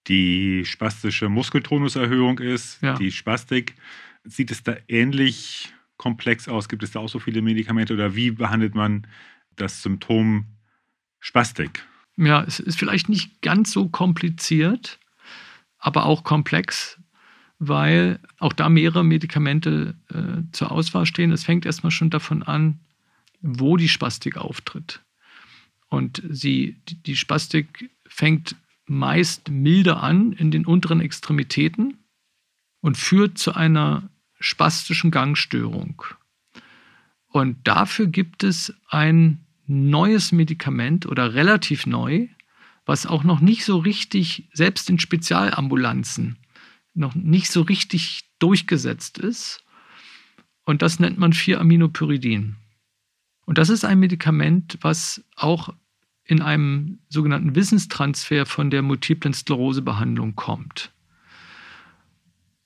die 0.06 0.64
spastische 0.64 1.28
Muskeltonuserhöhung 1.28 2.38
ist, 2.38 2.82
ja. 2.82 2.94
die 2.94 3.10
Spastik. 3.10 3.74
Sieht 4.24 4.50
es 4.50 4.62
da 4.62 4.76
ähnlich 4.88 5.72
komplex 5.96 6.48
aus? 6.48 6.68
Gibt 6.68 6.82
es 6.82 6.92
da 6.92 7.00
auch 7.00 7.08
so 7.08 7.18
viele 7.18 7.42
Medikamente 7.42 7.94
oder 7.94 8.14
wie 8.14 8.30
behandelt 8.30 8.74
man 8.74 9.06
das 9.56 9.82
Symptom 9.82 10.46
Spastik? 11.20 11.84
Ja, 12.16 12.42
es 12.42 12.60
ist 12.60 12.78
vielleicht 12.78 13.08
nicht 13.08 13.40
ganz 13.42 13.72
so 13.72 13.88
kompliziert, 13.88 14.98
aber 15.78 16.04
auch 16.04 16.24
komplex, 16.24 17.00
weil 17.58 18.20
auch 18.38 18.52
da 18.52 18.68
mehrere 18.68 19.04
Medikamente 19.04 19.94
äh, 20.08 20.42
zur 20.52 20.70
Auswahl 20.70 21.06
stehen. 21.06 21.32
Es 21.32 21.44
fängt 21.44 21.64
erstmal 21.64 21.90
schon 21.90 22.10
davon 22.10 22.42
an, 22.42 22.80
wo 23.40 23.76
die 23.76 23.88
Spastik 23.88 24.36
auftritt. 24.36 25.00
Und 25.88 26.22
sie, 26.28 26.76
die 27.06 27.16
Spastik 27.16 27.90
fängt 28.06 28.54
meist 28.86 29.50
milder 29.50 30.02
an 30.02 30.32
in 30.32 30.50
den 30.50 30.66
unteren 30.66 31.00
Extremitäten 31.00 31.98
und 32.80 32.96
führt 32.96 33.38
zu 33.38 33.54
einer 33.54 34.09
spastischen 34.40 35.10
Gangstörung. 35.10 36.02
Und 37.28 37.58
dafür 37.64 38.06
gibt 38.06 38.42
es 38.42 38.74
ein 38.88 39.44
neues 39.66 40.32
Medikament 40.32 41.06
oder 41.06 41.34
relativ 41.34 41.86
neu, 41.86 42.26
was 42.86 43.06
auch 43.06 43.22
noch 43.22 43.40
nicht 43.40 43.64
so 43.64 43.78
richtig, 43.78 44.48
selbst 44.52 44.90
in 44.90 44.98
Spezialambulanzen, 44.98 46.38
noch 46.94 47.14
nicht 47.14 47.50
so 47.50 47.62
richtig 47.62 48.28
durchgesetzt 48.40 49.18
ist. 49.18 49.62
Und 50.64 50.82
das 50.82 50.98
nennt 50.98 51.18
man 51.18 51.32
4-Aminopyridin. 51.32 52.56
Und 53.46 53.58
das 53.58 53.68
ist 53.68 53.84
ein 53.84 54.00
Medikament, 54.00 54.78
was 54.80 55.24
auch 55.36 55.72
in 56.24 56.42
einem 56.42 57.00
sogenannten 57.08 57.54
Wissenstransfer 57.54 58.46
von 58.46 58.70
der 58.70 58.82
multiplen 58.82 59.34
Sklerosebehandlung 59.34 60.36
kommt. 60.36 60.92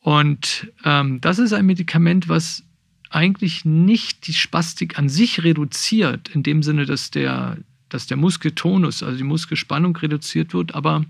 Und 0.05 0.71
ähm, 0.85 1.23
das 1.23 1.39
ist 1.39 1.55
ein 1.55 1.65
Medikament, 1.65 2.29
was 2.29 2.63
eigentlich 3.09 3.65
nicht 3.65 4.27
die 4.27 4.35
Spastik 4.35 4.99
an 4.99 5.09
sich 5.09 5.43
reduziert, 5.43 6.29
in 6.29 6.43
dem 6.43 6.63
Sinne, 6.63 6.85
dass 6.85 7.11
der, 7.11 7.57
dass 7.89 8.07
der 8.07 8.19
Muskeltonus, 8.19 9.03
also 9.03 9.17
die 9.17 9.25
Muskelspannung 9.25 9.97
reduziert 9.97 10.53
wird, 10.53 10.75
aber 10.75 11.07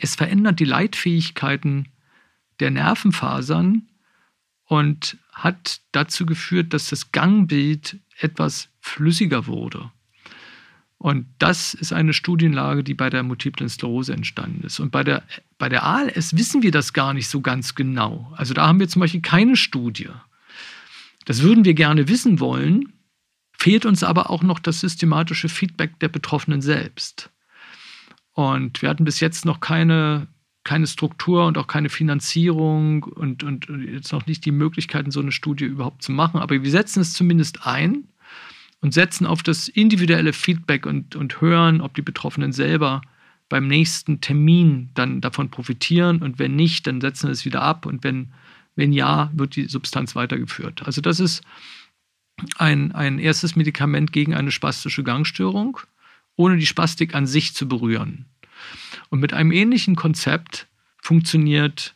es 0.00 0.14
verändert 0.14 0.58
die 0.58 0.64
Leitfähigkeiten 0.64 1.88
der 2.60 2.70
Nervenfasern 2.70 3.90
und 4.64 5.18
hat 5.30 5.82
dazu 5.92 6.24
geführt, 6.24 6.72
dass 6.72 6.88
das 6.88 7.12
Gangbild 7.12 8.00
etwas 8.20 8.70
flüssiger 8.80 9.46
wurde. 9.46 9.90
Und 11.04 11.26
das 11.38 11.74
ist 11.74 11.92
eine 11.92 12.14
Studienlage, 12.14 12.82
die 12.82 12.94
bei 12.94 13.10
der 13.10 13.22
multiplen 13.22 13.68
Sklerose 13.68 14.14
entstanden 14.14 14.64
ist. 14.64 14.80
Und 14.80 14.90
bei 14.90 15.04
der, 15.04 15.22
bei 15.58 15.68
der 15.68 15.84
ALS 15.84 16.34
wissen 16.38 16.62
wir 16.62 16.70
das 16.70 16.94
gar 16.94 17.12
nicht 17.12 17.28
so 17.28 17.42
ganz 17.42 17.74
genau. 17.74 18.32
Also 18.38 18.54
da 18.54 18.66
haben 18.66 18.80
wir 18.80 18.88
zum 18.88 19.00
Beispiel 19.00 19.20
keine 19.20 19.54
Studie. 19.56 20.08
Das 21.26 21.42
würden 21.42 21.66
wir 21.66 21.74
gerne 21.74 22.08
wissen 22.08 22.40
wollen, 22.40 22.94
fehlt 23.52 23.84
uns 23.84 24.02
aber 24.02 24.30
auch 24.30 24.42
noch 24.42 24.58
das 24.58 24.80
systematische 24.80 25.50
Feedback 25.50 26.00
der 26.00 26.08
Betroffenen 26.08 26.62
selbst. 26.62 27.28
Und 28.32 28.80
wir 28.80 28.88
hatten 28.88 29.04
bis 29.04 29.20
jetzt 29.20 29.44
noch 29.44 29.60
keine, 29.60 30.28
keine 30.64 30.86
Struktur 30.86 31.44
und 31.44 31.58
auch 31.58 31.66
keine 31.66 31.90
Finanzierung 31.90 33.02
und, 33.02 33.44
und 33.44 33.68
jetzt 33.92 34.10
noch 34.10 34.24
nicht 34.24 34.46
die 34.46 34.52
Möglichkeiten, 34.52 35.10
so 35.10 35.20
eine 35.20 35.32
Studie 35.32 35.66
überhaupt 35.66 36.02
zu 36.02 36.12
machen. 36.12 36.40
Aber 36.40 36.62
wir 36.62 36.70
setzen 36.70 37.00
es 37.00 37.12
zumindest 37.12 37.66
ein 37.66 38.08
und 38.84 38.92
setzen 38.92 39.26
auf 39.26 39.42
das 39.42 39.68
individuelle 39.68 40.34
Feedback 40.34 40.84
und, 40.84 41.16
und 41.16 41.40
hören, 41.40 41.80
ob 41.80 41.94
die 41.94 42.02
Betroffenen 42.02 42.52
selber 42.52 43.00
beim 43.48 43.66
nächsten 43.66 44.20
Termin 44.20 44.90
dann 44.92 45.22
davon 45.22 45.50
profitieren 45.50 46.20
und 46.20 46.38
wenn 46.38 46.54
nicht, 46.54 46.86
dann 46.86 47.00
setzen 47.00 47.28
wir 47.28 47.32
es 47.32 47.46
wieder 47.46 47.62
ab 47.62 47.86
und 47.86 48.04
wenn, 48.04 48.34
wenn 48.76 48.92
ja, 48.92 49.30
wird 49.32 49.56
die 49.56 49.68
Substanz 49.68 50.14
weitergeführt. 50.14 50.82
Also 50.84 51.00
das 51.00 51.18
ist 51.18 51.42
ein, 52.58 52.92
ein 52.92 53.18
erstes 53.18 53.56
Medikament 53.56 54.12
gegen 54.12 54.34
eine 54.34 54.50
spastische 54.50 55.02
Gangstörung, 55.02 55.78
ohne 56.36 56.58
die 56.58 56.66
Spastik 56.66 57.14
an 57.14 57.26
sich 57.26 57.54
zu 57.54 57.66
berühren. 57.66 58.26
Und 59.08 59.18
mit 59.18 59.32
einem 59.32 59.50
ähnlichen 59.50 59.96
Konzept 59.96 60.66
funktioniert 61.00 61.94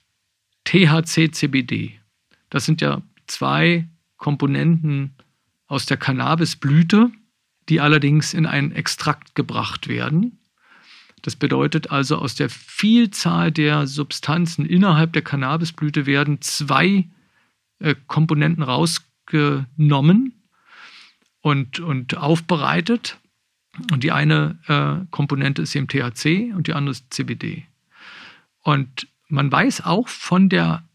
THC-CBD. 0.65 1.99
Das 2.49 2.65
sind 2.65 2.81
ja 2.81 3.03
zwei 3.27 3.87
Komponenten 4.17 5.13
aus 5.69 5.87
der 5.87 5.97
Cannabisblüte, 5.97 7.13
die 7.69 7.81
allerdings 7.81 8.35
in 8.35 8.47
einen 8.47 8.73
Extrakt 8.73 9.35
gebracht 9.35 9.87
werden. 9.87 10.41
Das 11.23 11.37
bedeutet 11.37 11.91
also, 11.91 12.17
aus 12.17 12.35
der 12.35 12.49
Vielzahl 12.49 13.53
der 13.53 13.87
Substanzen 13.87 14.65
innerhalb 14.65 15.13
der 15.13 15.23
Cannabisblüte 15.23 16.07
werden 16.07 16.41
zwei 16.41 17.09
äh, 17.81 17.95
Komponenten 18.07 18.63
rausgenommen 18.63 20.43
und, 21.41 21.81
und 21.81 22.17
aufbereitet. 22.17 23.19
Und 23.93 24.03
die 24.05 24.13
eine 24.13 24.59
äh, 24.67 25.07
Komponente 25.11 25.63
ist 25.63 25.77
eben 25.77 25.89
THC 25.89 26.55
und 26.55 26.67
die 26.67 26.75
andere 26.75 26.93
ist 26.93 27.13
CBD. 27.13 27.67
Und 28.63 29.09
man 29.29 29.53
weiß 29.53 29.85
auch 29.85 30.09
von 30.09 30.49
der 30.49 30.89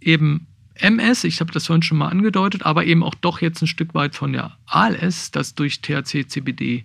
eben 0.00 0.51
MS, 0.74 1.24
ich 1.24 1.40
habe 1.40 1.52
das 1.52 1.66
vorhin 1.66 1.82
schon 1.82 1.98
mal 1.98 2.08
angedeutet, 2.08 2.64
aber 2.64 2.84
eben 2.84 3.02
auch 3.02 3.14
doch 3.14 3.40
jetzt 3.40 3.62
ein 3.62 3.66
Stück 3.66 3.94
weit 3.94 4.14
von 4.14 4.32
der 4.32 4.56
ALS, 4.66 5.30
dass 5.30 5.54
durch 5.54 5.80
THC, 5.80 6.26
CBD 6.26 6.84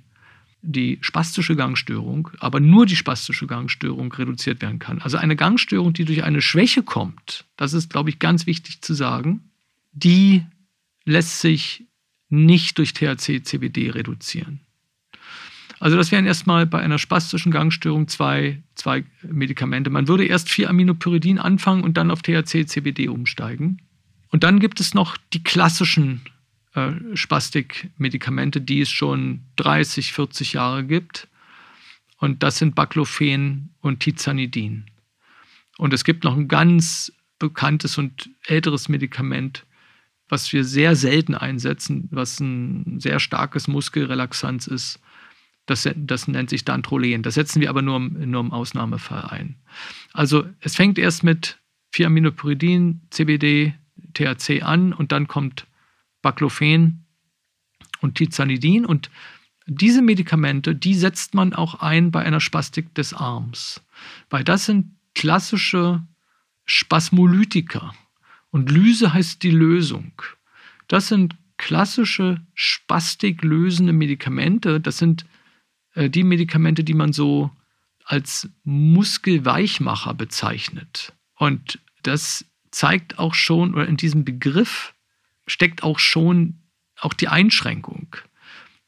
die 0.61 0.97
spastische 1.01 1.55
Gangstörung, 1.55 2.29
aber 2.39 2.59
nur 2.59 2.85
die 2.85 2.95
spastische 2.95 3.47
Gangstörung 3.47 4.11
reduziert 4.11 4.61
werden 4.61 4.79
kann. 4.79 4.99
Also 4.99 5.17
eine 5.17 5.35
Gangstörung, 5.35 5.93
die 5.93 6.03
durch 6.03 6.23
eine 6.23 6.41
Schwäche 6.41 6.83
kommt, 6.83 7.45
das 7.55 7.73
ist, 7.73 7.89
glaube 7.89 8.09
ich, 8.09 8.19
ganz 8.19 8.45
wichtig 8.47 8.81
zu 8.81 8.93
sagen, 8.93 9.51
die 9.93 10.43
lässt 11.05 11.39
sich 11.39 11.85
nicht 12.29 12.77
durch 12.77 12.93
THC-CBD 12.93 13.91
reduzieren. 13.91 14.59
Also 15.79 15.95
das 15.95 16.11
wären 16.11 16.25
erstmal 16.25 16.65
bei 16.65 16.79
einer 16.79 16.97
spastischen 16.97 17.51
Gangstörung 17.51 18.07
zwei, 18.07 18.61
zwei 18.75 19.03
Medikamente. 19.21 19.89
Man 19.89 20.07
würde 20.07 20.25
erst 20.25 20.47
4-Aminopyridin 20.49 21.37
anfangen 21.37 21.83
und 21.83 21.97
dann 21.97 22.09
auf 22.09 22.21
THC-CBD 22.21 23.09
umsteigen. 23.09 23.81
Und 24.29 24.43
dann 24.43 24.59
gibt 24.59 24.79
es 24.79 24.93
noch 24.93 25.17
die 25.33 25.43
klassischen 25.43 26.21
äh, 26.73 26.91
Spastikmedikamente, 27.13 28.59
die 28.59 28.81
es 28.81 28.91
schon 28.91 29.41
30, 29.57 30.13
40 30.13 30.53
Jahre 30.53 30.83
gibt. 30.83 31.27
Und 32.19 32.41
das 32.41 32.57
sind 32.57 32.75
Baclofen 32.75 33.69
und 33.81 33.99
Tizanidin. 33.99 34.85
Und 35.77 35.93
es 35.93 36.03
gibt 36.03 36.23
noch 36.23 36.35
ein 36.35 36.47
ganz 36.47 37.11
bekanntes 37.39 37.97
und 37.99 38.29
älteres 38.45 38.89
Medikament, 38.89 39.65
was 40.27 40.51
wir 40.51 40.63
sehr 40.63 40.95
selten 40.95 41.35
einsetzen, 41.35 42.07
was 42.11 42.39
ein 42.39 42.99
sehr 42.99 43.19
starkes 43.19 43.67
Muskelrelaxanz 43.67 44.67
ist. 44.67 44.99
Das, 45.67 45.87
das 45.95 46.27
nennt 46.27 46.49
sich 46.49 46.65
Dantrolen. 46.65 47.21
Das 47.21 47.35
setzen 47.35 47.61
wir 47.61 47.69
aber 47.69 47.81
nur, 47.81 47.99
nur 47.99 48.41
im 48.41 48.51
Ausnahmefall 48.51 49.25
ein. 49.29 49.55
Also 50.13 50.45
es 50.61 50.75
fängt 50.75 50.97
erst 50.97 51.23
mit 51.23 51.59
4-Aminopyridin, 51.93 53.01
CBD, 53.11 53.75
THC 54.13 54.63
an 54.63 54.93
und 54.93 55.11
dann 55.11 55.27
kommt 55.27 55.67
Baclofen 56.21 57.05
und 58.01 58.15
Tizanidin. 58.15 58.85
Und 58.85 59.11
diese 59.65 60.01
Medikamente, 60.01 60.73
die 60.73 60.95
setzt 60.95 61.33
man 61.33 61.53
auch 61.53 61.75
ein 61.75 62.11
bei 62.11 62.23
einer 62.23 62.39
Spastik 62.39 62.95
des 62.95 63.13
Arms, 63.13 63.83
weil 64.29 64.43
das 64.43 64.65
sind 64.65 64.95
klassische 65.13 66.01
Spasmolytika. 66.65 67.93
Und 68.51 68.71
Lyse 68.71 69.13
heißt 69.13 69.43
die 69.43 69.51
Lösung. 69.51 70.13
Das 70.87 71.09
sind 71.09 71.35
klassische 71.57 72.41
spastiklösende 72.53 73.91
Medikamente. 73.91 74.79
Das 74.79 74.97
sind 74.97 75.25
die 75.97 76.23
Medikamente, 76.23 76.83
die 76.83 76.93
man 76.93 77.13
so 77.13 77.51
als 78.05 78.49
Muskelweichmacher 78.63 80.13
bezeichnet. 80.13 81.13
Und 81.35 81.79
das 82.03 82.45
zeigt 82.71 83.19
auch 83.19 83.33
schon, 83.33 83.73
oder 83.73 83.87
in 83.87 83.97
diesem 83.97 84.23
Begriff 84.23 84.93
steckt 85.45 85.83
auch 85.83 85.99
schon 85.99 86.59
auch 86.99 87.13
die 87.13 87.27
Einschränkung. 87.27 88.15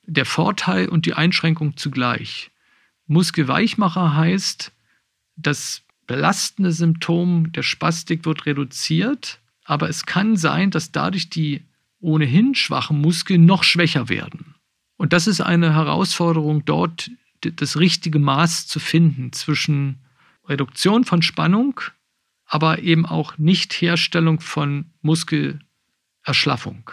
Der 0.04 0.26
Vorteil 0.26 0.90
und 0.90 1.06
die 1.06 1.14
Einschränkung 1.14 1.78
zugleich. 1.78 2.52
Muskelweichmacher 3.08 4.16
heißt, 4.16 4.72
das 5.36 5.84
belastende 6.08 6.72
Symptom 6.72 7.52
der 7.52 7.64
Spastik 7.64 8.26
wird 8.26 8.46
reduziert, 8.46 9.40
aber 9.64 9.90
es 9.90 10.06
kann 10.06 10.38
sein, 10.38 10.72
dass 10.72 10.92
dadurch 10.92 11.30
die 11.30 11.64
ohnehin 12.00 12.56
schwachen 12.56 13.00
Muskeln 13.02 13.46
noch 13.46 13.64
schwächer 13.64 14.10
werden. 14.10 14.56
Und 15.00 15.14
das 15.14 15.28
ist 15.28 15.40
eine 15.40 15.74
Herausforderung, 15.74 16.66
dort 16.66 17.10
das 17.40 17.78
richtige 17.78 18.20
Maß 18.20 18.68
zu 18.68 18.82
finden 18.82 19.32
zwischen 19.32 20.00
Reduktion 20.46 21.06
von 21.06 21.22
Spannung, 21.22 21.80
aber 22.46 22.80
eben 22.80 23.06
auch 23.06 23.38
Nichtherstellung 23.38 24.42
von 24.42 24.92
Muskel 25.02 25.62
Erschlaffung. 26.24 26.92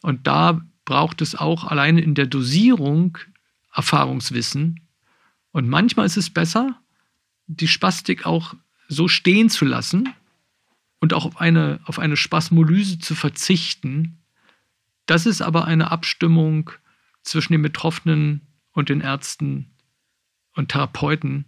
Und 0.00 0.26
da 0.26 0.62
braucht 0.86 1.20
es 1.20 1.34
auch 1.34 1.64
alleine 1.64 2.00
in 2.00 2.14
der 2.14 2.24
Dosierung 2.24 3.18
Erfahrungswissen. 3.74 4.80
Und 5.52 5.68
manchmal 5.68 6.06
ist 6.06 6.16
es 6.16 6.30
besser, 6.30 6.80
die 7.48 7.68
Spastik 7.68 8.24
auch 8.24 8.54
so 8.88 9.08
stehen 9.08 9.50
zu 9.50 9.66
lassen 9.66 10.08
und 11.00 11.12
auch 11.12 11.26
auf 11.26 11.38
eine, 11.38 11.80
auf 11.84 11.98
eine 11.98 12.16
Spasmolyse 12.16 12.98
zu 12.98 13.14
verzichten. 13.14 14.22
Das 15.04 15.26
ist 15.26 15.42
aber 15.42 15.66
eine 15.66 15.90
Abstimmung 15.90 16.70
zwischen 17.26 17.52
den 17.52 17.62
Betroffenen 17.62 18.42
und 18.72 18.88
den 18.88 19.00
Ärzten 19.00 19.70
und 20.54 20.70
Therapeuten 20.70 21.44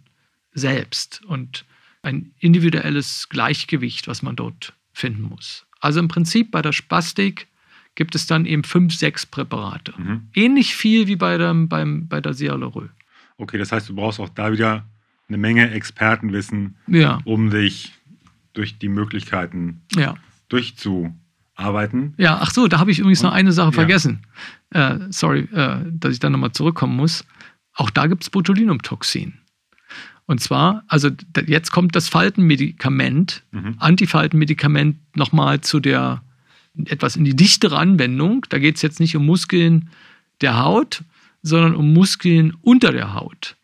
selbst 0.51 1.23
und 1.25 1.65
ein 2.01 2.31
individuelles 2.39 3.29
Gleichgewicht, 3.29 4.07
was 4.07 4.21
man 4.21 4.35
dort 4.35 4.73
finden 4.93 5.23
muss. 5.23 5.65
Also 5.79 5.99
im 5.99 6.07
Prinzip 6.07 6.51
bei 6.51 6.61
der 6.61 6.73
Spastik 6.73 7.47
gibt 7.95 8.15
es 8.15 8.27
dann 8.27 8.45
eben 8.45 8.63
fünf, 8.63 8.93
sechs 8.93 9.25
Präparate. 9.25 9.93
Mhm. 9.97 10.27
Ähnlich 10.33 10.75
viel 10.75 11.07
wie 11.07 11.15
bei, 11.15 11.37
dem, 11.37 11.67
beim, 11.67 12.07
bei 12.07 12.21
der 12.21 12.33
Cialerö. 12.33 12.87
Okay, 13.37 13.57
das 13.57 13.71
heißt, 13.71 13.89
du 13.89 13.95
brauchst 13.95 14.19
auch 14.19 14.29
da 14.29 14.51
wieder 14.51 14.85
eine 15.27 15.37
Menge 15.37 15.71
Expertenwissen, 15.71 16.75
ja. 16.87 17.19
um 17.25 17.49
dich 17.49 17.93
durch 18.53 18.77
die 18.79 18.89
Möglichkeiten 18.89 19.81
ja. 19.95 20.15
Durchzuarbeiten. 21.59 22.13
Ja, 22.17 22.39
ach 22.41 22.51
so, 22.51 22.67
da 22.67 22.79
habe 22.79 22.91
ich 22.91 22.99
übrigens 22.99 23.19
Und, 23.21 23.27
noch 23.27 23.33
eine 23.33 23.51
Sache 23.51 23.69
ja. 23.69 23.73
vergessen. 23.73 24.21
Äh, 24.71 24.97
sorry, 25.09 25.41
äh, 25.53 25.77
dass 25.91 26.13
ich 26.13 26.19
da 26.19 26.29
nochmal 26.29 26.51
zurückkommen 26.51 26.95
muss. 26.95 27.25
Auch 27.73 27.89
da 27.89 28.07
gibt 28.07 28.23
es 28.23 28.29
Botulinumtoxin. 28.29 29.33
Und 30.25 30.41
zwar, 30.41 30.83
also 30.87 31.09
jetzt 31.47 31.71
kommt 31.71 31.95
das 31.95 32.07
Faltenmedikament, 32.07 33.43
mhm. 33.51 33.75
Antifaltenmedikament 33.79 34.97
nochmal 35.15 35.61
zu 35.61 35.79
der 35.79 36.21
etwas 36.85 37.15
in 37.15 37.25
die 37.25 37.35
dichtere 37.35 37.77
Anwendung. 37.77 38.45
Da 38.49 38.59
geht 38.59 38.75
es 38.75 38.81
jetzt 38.81 38.99
nicht 38.99 39.15
um 39.15 39.25
Muskeln 39.25 39.89
der 40.41 40.59
Haut, 40.59 41.03
sondern 41.41 41.75
um 41.75 41.93
Muskeln 41.93 42.55
unter 42.61 42.91
der 42.91 43.13
Haut. 43.13 43.55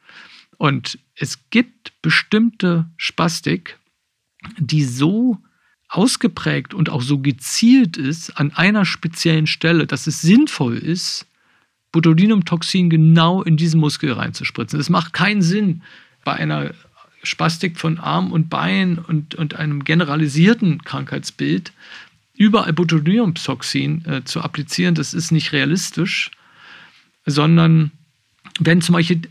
Und 0.57 0.97
es 1.15 1.49
gibt 1.49 1.93
bestimmte 2.01 2.89
Spastik, 2.97 3.77
die 4.57 4.83
so 4.83 5.37
ausgeprägt 5.87 6.73
und 6.73 6.89
auch 6.89 7.01
so 7.01 7.19
gezielt 7.19 7.97
ist 7.97 8.37
an 8.37 8.51
einer 8.53 8.85
speziellen 8.85 9.47
Stelle, 9.47 9.87
dass 9.87 10.07
es 10.07 10.21
sinnvoll 10.21 10.77
ist, 10.77 11.25
Botulinumtoxin 11.91 12.89
genau 12.89 13.41
in 13.41 13.55
diesen 13.55 13.79
Muskel 13.79 14.11
reinzuspritzen. 14.11 14.79
Es 14.79 14.89
macht 14.89 15.13
keinen 15.13 15.41
Sinn, 15.41 15.81
bei 16.25 16.33
einer 16.33 16.71
Spastik 17.23 17.79
von 17.79 17.97
Arm 17.97 18.31
und 18.31 18.49
Bein 18.49 18.97
und, 18.97 19.35
und 19.35 19.55
einem 19.55 19.83
generalisierten 19.83 20.83
Krankheitsbild 20.83 21.71
überall 22.33 22.73
Botulinumtoxin 22.73 24.05
äh, 24.05 24.23
zu 24.25 24.41
applizieren, 24.41 24.95
das 24.95 25.13
ist 25.13 25.31
nicht 25.31 25.53
realistisch, 25.53 26.31
sondern 27.25 27.91
wenn 28.59 28.81
zum 28.81 28.93
Beispiel 28.93 29.21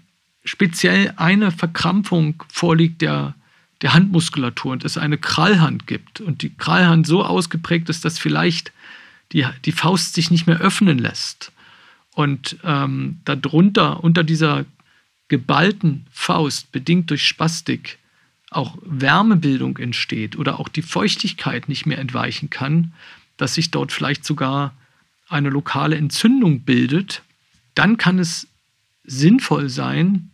speziell 0.44 1.12
eine 1.16 1.50
Verkrampfung 1.50 2.42
vorliegt 2.48 3.02
der, 3.02 3.34
der 3.82 3.94
Handmuskulatur 3.94 4.72
und 4.72 4.84
es 4.84 4.96
eine 4.96 5.18
Krallhand 5.18 5.86
gibt 5.86 6.20
und 6.20 6.42
die 6.42 6.54
Krallhand 6.54 7.06
so 7.06 7.24
ausgeprägt 7.24 7.88
ist, 7.88 8.04
dass 8.04 8.18
vielleicht 8.18 8.72
die, 9.32 9.46
die 9.64 9.72
Faust 9.72 10.14
sich 10.14 10.30
nicht 10.30 10.46
mehr 10.46 10.60
öffnen 10.60 10.98
lässt. 10.98 11.52
Und 12.14 12.56
ähm, 12.64 13.20
darunter, 13.24 14.04
unter 14.04 14.22
dieser 14.22 14.64
geballten 15.28 16.06
Faust, 16.12 16.70
bedingt 16.70 17.10
durch 17.10 17.26
Spastik, 17.26 17.98
auch 18.50 18.78
Wärmebildung 18.82 19.78
entsteht 19.78 20.36
oder 20.36 20.60
auch 20.60 20.68
die 20.68 20.82
Feuchtigkeit 20.82 21.68
nicht 21.68 21.86
mehr 21.86 21.98
entweichen 21.98 22.50
kann, 22.50 22.92
dass 23.36 23.54
sich 23.54 23.72
dort 23.72 23.90
vielleicht 23.90 24.24
sogar 24.24 24.74
eine 25.28 25.50
lokale 25.50 25.96
Entzündung 25.96 26.60
bildet, 26.60 27.22
dann 27.74 27.96
kann 27.96 28.20
es 28.20 28.46
sinnvoll 29.02 29.68
sein, 29.68 30.30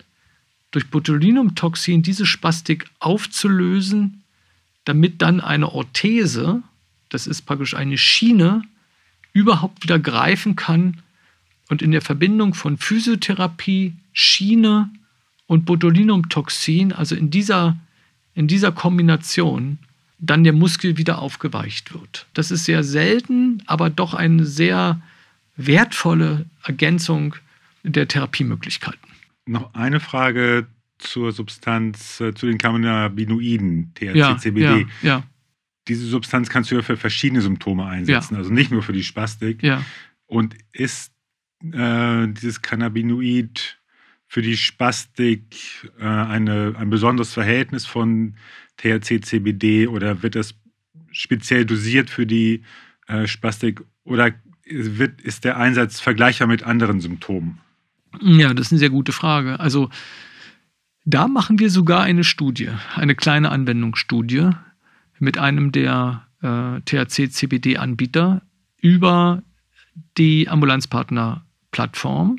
durch 0.71 0.89
Botulinumtoxin 0.91 2.03
diese 2.03 2.27
Spastik 2.27 2.89
aufzulösen, 2.99 4.23
damit 4.85 5.23
dann 5.23 5.41
eine 5.41 5.73
Orthese, 5.73 6.63
das 7.09 7.27
ist 7.27 7.43
praktisch 7.43 7.75
eine 7.75 7.99
Schiene, 7.99 8.63
überhaupt 9.33 9.83
wieder 9.83 9.99
greifen 9.99 10.57
kann 10.57 11.03
und 11.69 11.83
in 11.83 11.91
der 11.91 12.03
Verbindung 12.03 12.55
von 12.55 12.77
Physiotherapie, 12.77 13.95
Schiene 14.13 14.91
und 15.47 15.65
Botulinumtoxin, 15.65 16.93
also 16.93 17.15
in 17.15 17.31
dieser, 17.31 17.77
in 18.35 18.49
dieser 18.49 18.73
Kombination, 18.73 19.79
dann 20.19 20.45
der 20.45 20.53
Muskel 20.53 20.97
wieder 20.97 21.19
aufgeweicht 21.21 21.95
wird. 21.95 22.27
Das 22.35 22.51
ist 22.51 22.65
sehr 22.65 22.85
selten, 22.85 23.63
aber 23.67 23.91
doch 23.91 24.15
eine 24.15 24.45
sehr 24.45 25.01
wertvolle 25.57 26.47
Ergänzung 26.63 27.37
der 27.83 28.07
Therapiemöglichkeiten. 28.07 29.10
Noch 29.47 29.75
eine 29.75 30.01
Frage 30.01 30.69
zur 30.99 31.33
Substanz, 31.33 32.21
äh, 32.21 32.35
zu 32.35 32.47
den 32.47 32.59
Cannabinoiden, 32.59 33.93
THC, 33.95 34.17
ja, 34.17 34.37
CBD. 34.37 34.87
Ja, 35.03 35.09
ja. 35.09 35.23
Diese 35.89 36.07
Substanz 36.07 36.51
kannst 36.51 36.71
du 36.71 36.77
ja 36.77 36.83
für 36.83 36.97
verschiedene 36.97 37.41
Symptome 37.41 37.87
einsetzen, 37.87 38.37
also 38.37 38.53
nicht 38.53 38.71
nur 38.71 38.83
für 38.83 38.93
die 38.93 39.03
Spastik. 39.03 39.63
Und 40.27 40.55
ist 40.73 41.13
äh, 41.73 42.29
dieses 42.29 42.63
Cannabinoid 42.63 43.81
für 44.27 44.43
die 44.43 44.57
Spastik 44.57 45.91
äh, 45.99 46.05
eine, 46.05 46.75
ein 46.79 46.91
besonderes 46.91 47.33
Verhältnis 47.35 47.87
von 47.87 48.37
THC, 48.77 49.21
CBD 49.21 49.89
oder 49.89 50.23
wird 50.23 50.37
das 50.37 50.55
speziell 51.11 51.65
dosiert 51.67 52.11
für 52.11 52.27
die 52.27 52.63
äh, 53.09 53.27
Spastik 53.27 53.83
oder 54.05 54.33
wird, 54.65 55.21
ist 55.21 55.45
der 55.45 55.57
Einsatz 55.57 55.99
vergleichbar 55.99 56.47
mit 56.47 56.63
anderen 56.63 57.01
Symptomen? 57.01 57.59
Ja, 58.21 58.53
das 58.55 58.67
ist 58.67 58.73
eine 58.73 58.81
sehr 58.81 58.91
gute 58.91 59.13
Frage. 59.13 59.61
Also 59.61 59.89
da 61.05 61.29
machen 61.29 61.59
wir 61.59 61.71
sogar 61.71 62.03
eine 62.03 62.25
Studie, 62.25 62.71
eine 62.95 63.15
kleine 63.15 63.51
Anwendungsstudie 63.51 64.51
mit 65.19 65.39
einem 65.39 65.73
der 65.73 66.27
äh, 66.43 66.81
THC-CBD-Anbieter 66.81 68.43
über 68.79 69.43
die 70.19 70.49
Ambulanzpartner-Plattform 70.49 72.39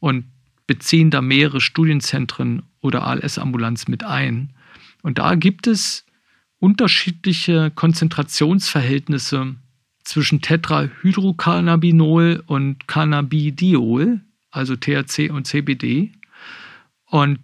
und 0.00 0.24
beziehen 0.66 1.10
da 1.10 1.22
mehrere 1.22 1.60
Studienzentren 1.60 2.62
oder 2.80 3.06
ALS-Ambulanz 3.06 3.86
mit 3.88 4.04
ein. 4.04 4.54
Und 5.02 5.18
da 5.18 5.34
gibt 5.36 5.66
es 5.66 6.04
unterschiedliche 6.58 7.70
Konzentrationsverhältnisse 7.70 9.54
zwischen 10.02 10.40
Tetrahydrocannabinol 10.40 12.42
und 12.46 12.88
Cannabidiol, 12.88 14.22
also 14.56 14.76
THC 14.76 15.30
und 15.30 15.46
CBD, 15.46 16.12
und 17.06 17.38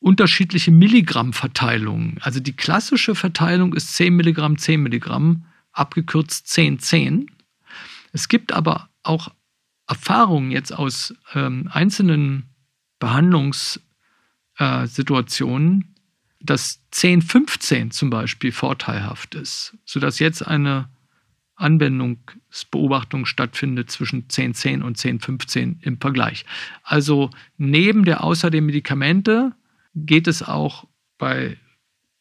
unterschiedliche 0.00 0.70
Milligrammverteilungen. 0.70 2.18
Also 2.22 2.40
die 2.40 2.56
klassische 2.56 3.14
Verteilung 3.14 3.74
ist 3.74 3.94
10 3.94 4.16
Milligramm, 4.16 4.56
10 4.58 4.82
Milligramm, 4.82 5.44
abgekürzt 5.72 6.48
10, 6.48 6.80
10. 6.80 7.30
Es 8.12 8.28
gibt 8.28 8.52
aber 8.52 8.90
auch 9.02 9.28
Erfahrungen 9.86 10.50
jetzt 10.50 10.72
aus 10.72 11.14
ähm, 11.34 11.68
einzelnen 11.70 12.48
Behandlungssituationen, 12.98 15.80
äh, 15.80 15.84
dass 16.40 16.80
10, 16.92 17.20
15 17.22 17.90
zum 17.90 18.08
Beispiel 18.08 18.52
vorteilhaft 18.52 19.34
ist, 19.34 19.76
sodass 19.84 20.18
jetzt 20.18 20.46
eine 20.46 20.88
Anwendungsbeobachtung 21.60 23.26
stattfindet 23.26 23.90
zwischen 23.90 24.22
1010 24.22 24.82
und 24.82 24.98
1015 24.98 25.80
im 25.82 26.00
Vergleich. 26.00 26.44
Also 26.82 27.30
neben 27.56 28.04
der 28.04 28.24
Außer 28.24 28.50
der 28.50 28.62
Medikamente 28.62 29.52
geht 29.94 30.26
es 30.26 30.42
auch 30.42 30.86
bei 31.18 31.56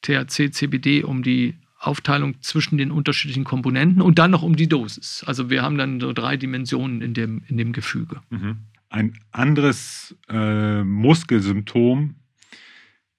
THC, 0.02 0.52
CBD 0.52 1.04
um 1.04 1.24
die 1.24 1.56
Aufteilung 1.80 2.42
zwischen 2.42 2.78
den 2.78 2.92
unterschiedlichen 2.92 3.46
Komponenten 3.46 4.02
und 4.02 4.20
dann 4.20 4.32
noch 4.32 4.44
um 4.44 4.56
die 4.56 4.68
Dosis. 4.68 5.24
Also 5.26 5.50
wir 5.50 5.62
haben 5.62 5.78
dann 5.78 6.00
so 6.00 6.12
drei 6.12 6.36
Dimensionen 6.36 7.02
in 7.02 7.14
dem, 7.14 7.44
in 7.48 7.58
dem 7.58 7.72
Gefüge. 7.72 8.22
Mhm. 8.30 8.58
Ein 8.90 9.14
anderes 9.32 10.16
äh, 10.28 10.84
Muskelsymptom 10.84 12.16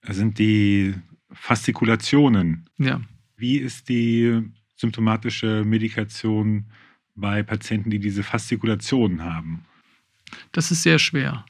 sind 0.03 0.39
die 0.39 0.95
Faszikulationen. 1.33 2.69
Ja. 2.77 3.01
Wie 3.37 3.57
ist 3.57 3.89
die 3.89 4.43
symptomatische 4.81 5.63
Medikation 5.65 6.67
bei 7.15 7.43
Patienten, 7.43 7.91
die 7.91 7.99
diese 7.99 8.23
Faszikulationen 8.23 9.23
haben? 9.23 9.65
Das 10.53 10.71
ist 10.71 10.83
sehr 10.83 10.99
schwer. 10.99 11.45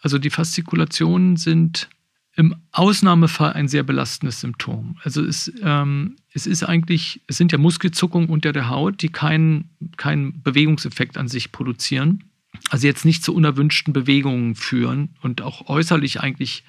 Also 0.00 0.18
die 0.18 0.30
Faszikulationen 0.30 1.36
sind 1.36 1.88
im 2.34 2.54
Ausnahmefall 2.70 3.52
ein 3.52 3.68
sehr 3.68 3.82
belastendes 3.82 4.40
Symptom. 4.40 4.96
Also 5.02 5.22
es, 5.22 5.52
ähm, 5.62 6.16
es 6.32 6.46
ist 6.46 6.62
eigentlich, 6.62 7.20
es 7.26 7.36
sind 7.36 7.52
ja 7.52 7.58
Muskelzuckungen 7.58 8.30
unter 8.30 8.52
der 8.52 8.68
Haut, 8.68 9.02
die 9.02 9.10
keinen 9.10 9.68
keinen 9.96 10.42
Bewegungseffekt 10.42 11.18
an 11.18 11.28
sich 11.28 11.52
produzieren. 11.52 12.24
Also 12.70 12.86
jetzt 12.86 13.04
nicht 13.04 13.22
zu 13.24 13.34
unerwünschten 13.34 13.92
Bewegungen 13.92 14.54
führen 14.54 15.10
und 15.20 15.42
auch 15.42 15.68
äußerlich 15.68 16.20
eigentlich 16.20 16.64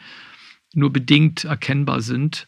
nur 0.74 0.92
bedingt 0.92 1.46
erkennbar 1.46 2.02
sind 2.02 2.48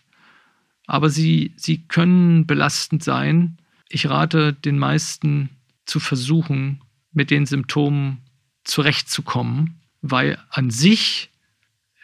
aber 0.88 1.10
sie, 1.10 1.54
sie 1.56 1.80
können 1.80 2.46
belastend 2.46 3.04
sein. 3.04 3.58
Ich 3.90 4.10
rate 4.10 4.54
den 4.54 4.78
meisten 4.78 5.50
zu 5.86 6.00
versuchen, 6.00 6.82
mit 7.12 7.32
den 7.32 7.46
Symptomen 7.46 8.18
zurechtzukommen, 8.64 9.80
weil 10.02 10.38
an 10.50 10.70
sich 10.70 11.30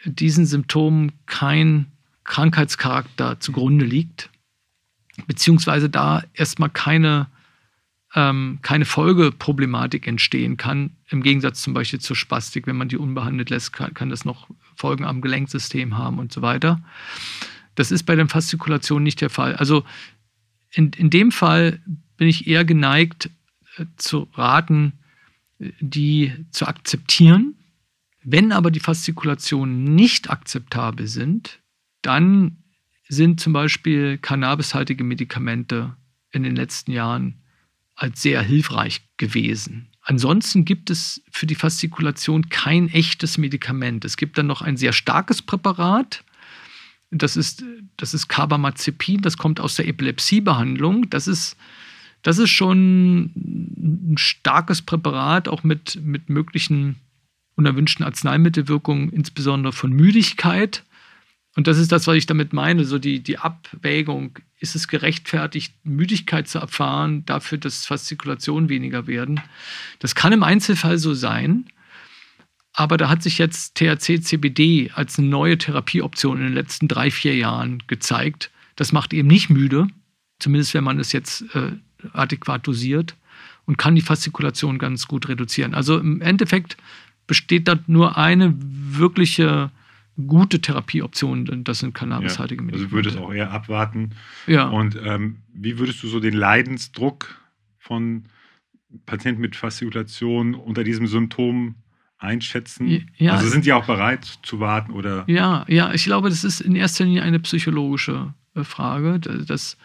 diesen 0.04 0.46
Symptomen 0.46 1.12
kein 1.26 1.86
Krankheitscharakter 2.24 3.40
zugrunde 3.40 3.84
liegt, 3.84 4.30
beziehungsweise 5.26 5.90
da 5.90 6.22
erstmal 6.34 6.70
keine, 6.70 7.26
ähm, 8.14 8.60
keine 8.62 8.84
Folgeproblematik 8.84 10.06
entstehen 10.06 10.56
kann. 10.56 10.96
Im 11.08 11.22
Gegensatz 11.22 11.62
zum 11.62 11.74
Beispiel 11.74 12.00
zur 12.00 12.16
Spastik, 12.16 12.66
wenn 12.66 12.76
man 12.76 12.88
die 12.88 12.96
unbehandelt 12.96 13.50
lässt, 13.50 13.72
kann, 13.72 13.94
kann 13.94 14.08
das 14.08 14.24
noch 14.24 14.48
Folgen 14.76 15.04
am 15.04 15.20
Gelenksystem 15.20 15.98
haben 15.98 16.18
und 16.18 16.32
so 16.32 16.42
weiter. 16.42 16.80
Das 17.74 17.90
ist 17.90 18.04
bei 18.04 18.16
den 18.16 18.28
Fastikulationen 18.28 19.04
nicht 19.04 19.20
der 19.20 19.30
Fall. 19.30 19.56
Also 19.56 19.84
in, 20.70 20.90
in 20.92 21.10
dem 21.10 21.32
Fall 21.32 21.80
bin 22.16 22.28
ich 22.28 22.46
eher 22.46 22.64
geneigt 22.64 23.30
äh, 23.76 23.86
zu 23.96 24.28
raten, 24.34 24.92
die 25.80 26.32
zu 26.50 26.66
akzeptieren. 26.66 27.54
Wenn 28.24 28.52
aber 28.52 28.70
die 28.70 28.80
Fastikulationen 28.80 29.94
nicht 29.94 30.30
akzeptabel 30.30 31.06
sind, 31.06 31.60
dann 32.02 32.58
sind 33.08 33.40
zum 33.40 33.52
Beispiel 33.52 34.18
cannabishaltige 34.18 35.04
Medikamente 35.04 35.96
in 36.30 36.42
den 36.42 36.56
letzten 36.56 36.92
Jahren 36.92 37.42
als 37.94 38.22
sehr 38.22 38.42
hilfreich 38.42 39.02
gewesen. 39.16 39.88
Ansonsten 40.00 40.64
gibt 40.64 40.90
es 40.90 41.22
für 41.30 41.46
die 41.46 41.54
Faszikulation 41.54 42.48
kein 42.48 42.88
echtes 42.88 43.38
Medikament. 43.38 44.04
Es 44.04 44.16
gibt 44.16 44.38
dann 44.38 44.46
noch 44.46 44.62
ein 44.62 44.76
sehr 44.76 44.92
starkes 44.92 45.42
Präparat, 45.42 46.24
das 47.20 47.36
ist, 47.36 47.62
das 47.96 48.14
ist 48.14 48.28
Carbamazepin, 48.28 49.20
das 49.20 49.36
kommt 49.36 49.60
aus 49.60 49.76
der 49.76 49.86
Epilepsiebehandlung. 49.86 51.10
Das 51.10 51.28
ist, 51.28 51.56
das 52.22 52.38
ist 52.38 52.50
schon 52.50 53.32
ein 53.36 54.14
starkes 54.16 54.82
Präparat, 54.82 55.48
auch 55.48 55.62
mit, 55.62 55.98
mit 56.02 56.30
möglichen 56.30 56.96
unerwünschten 57.54 58.04
Arzneimittelwirkungen, 58.04 59.10
insbesondere 59.10 59.72
von 59.72 59.92
Müdigkeit. 59.92 60.84
Und 61.54 61.66
das 61.66 61.78
ist 61.78 61.92
das, 61.92 62.06
was 62.06 62.16
ich 62.16 62.24
damit 62.24 62.54
meine, 62.54 62.86
so 62.86 62.98
die, 62.98 63.20
die 63.20 63.38
Abwägung, 63.38 64.38
ist 64.58 64.74
es 64.74 64.88
gerechtfertigt, 64.88 65.74
Müdigkeit 65.84 66.48
zu 66.48 66.58
erfahren, 66.60 67.26
dafür, 67.26 67.58
dass 67.58 67.84
Faszikulationen 67.84 68.70
weniger 68.70 69.06
werden. 69.06 69.40
Das 69.98 70.14
kann 70.14 70.32
im 70.32 70.42
Einzelfall 70.44 70.96
so 70.96 71.12
sein. 71.12 71.66
Aber 72.74 72.96
da 72.96 73.08
hat 73.08 73.22
sich 73.22 73.38
jetzt 73.38 73.76
THC-CBD 73.76 74.90
als 74.94 75.18
eine 75.18 75.28
neue 75.28 75.58
Therapieoption 75.58 76.38
in 76.38 76.44
den 76.44 76.54
letzten 76.54 76.88
drei, 76.88 77.10
vier 77.10 77.36
Jahren 77.36 77.82
gezeigt. 77.86 78.50
Das 78.76 78.92
macht 78.92 79.12
eben 79.12 79.28
nicht 79.28 79.50
müde, 79.50 79.88
zumindest 80.38 80.72
wenn 80.74 80.84
man 80.84 80.98
es 80.98 81.12
jetzt 81.12 81.44
äh, 81.54 81.72
adäquat 82.12 82.66
dosiert 82.66 83.14
und 83.66 83.76
kann 83.76 83.94
die 83.94 84.00
Faszikulation 84.00 84.78
ganz 84.78 85.06
gut 85.06 85.28
reduzieren. 85.28 85.74
Also 85.74 85.98
im 85.98 86.20
Endeffekt 86.22 86.76
besteht 87.26 87.68
da 87.68 87.78
nur 87.86 88.16
eine 88.16 88.54
wirkliche 88.58 89.70
gute 90.26 90.60
Therapieoption, 90.60 91.64
das 91.64 91.78
sind 91.78 91.94
cannabishaltige 91.94 92.62
Medikamente. 92.62 92.84
Also 92.84 92.96
würdest 92.96 93.18
auch 93.18 93.32
eher 93.32 93.50
abwarten. 93.50 94.10
Ja. 94.46 94.68
Und 94.68 94.98
ähm, 95.02 95.38
wie 95.54 95.78
würdest 95.78 96.02
du 96.02 96.08
so 96.08 96.20
den 96.20 96.34
Leidensdruck 96.34 97.40
von 97.78 98.24
Patienten 99.06 99.40
mit 99.40 99.56
Faszikulation 99.56 100.54
unter 100.54 100.84
diesem 100.84 101.06
Symptom 101.06 101.76
einschätzen? 102.22 103.06
Ja, 103.16 103.32
also 103.34 103.48
sind 103.48 103.66
die 103.66 103.72
auch 103.72 103.86
bereit 103.86 104.24
zu 104.42 104.60
warten 104.60 104.92
oder? 104.92 105.24
Ja, 105.26 105.64
ja, 105.68 105.92
ich 105.92 106.04
glaube, 106.04 106.28
das 106.28 106.44
ist 106.44 106.60
in 106.60 106.76
erster 106.76 107.04
Linie 107.04 107.22
eine 107.22 107.40
psychologische 107.40 108.34
äh, 108.54 108.64
Frage, 108.64 109.18
dass 109.18 109.76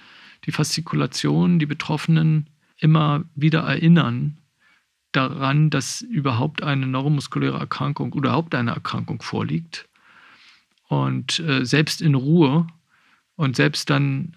die 0.45 0.51
Faszikulation 0.51 1.59
die 1.59 1.65
Betroffenen 1.65 2.49
immer 2.79 3.23
wieder 3.35 3.61
erinnern 3.61 4.37
daran, 5.11 5.69
dass 5.69 6.01
überhaupt 6.01 6.61
eine 6.63 6.85
neuromuskuläre 6.85 7.57
Erkrankung 7.57 8.13
oder 8.13 8.29
überhaupt 8.29 8.53
eine 8.53 8.71
Erkrankung 8.71 9.21
vorliegt. 9.21 9.87
Und 10.89 11.39
äh, 11.39 11.65
selbst 11.65 12.01
in 12.01 12.15
Ruhe 12.15 12.67
und 13.35 13.55
selbst 13.55 13.89
dann 13.89 14.35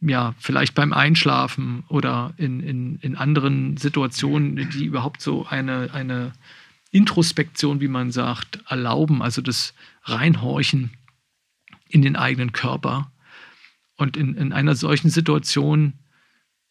ja, 0.00 0.34
vielleicht 0.38 0.74
beim 0.74 0.92
Einschlafen 0.92 1.84
oder 1.88 2.34
in, 2.36 2.60
in, 2.60 2.96
in 2.96 3.16
anderen 3.16 3.76
Situationen, 3.76 4.56
die 4.70 4.84
überhaupt 4.84 5.22
so 5.22 5.46
eine, 5.46 5.90
eine 5.92 6.32
Introspektion, 6.90 7.80
wie 7.80 7.88
man 7.88 8.10
sagt, 8.10 8.60
erlauben, 8.68 9.22
also 9.22 9.42
das 9.42 9.74
Reinhorchen 10.04 10.90
in 11.88 12.02
den 12.02 12.16
eigenen 12.16 12.52
Körper. 12.52 13.10
Und 13.96 14.16
in, 14.16 14.34
in 14.34 14.52
einer 14.52 14.74
solchen 14.74 15.10
Situation 15.10 15.94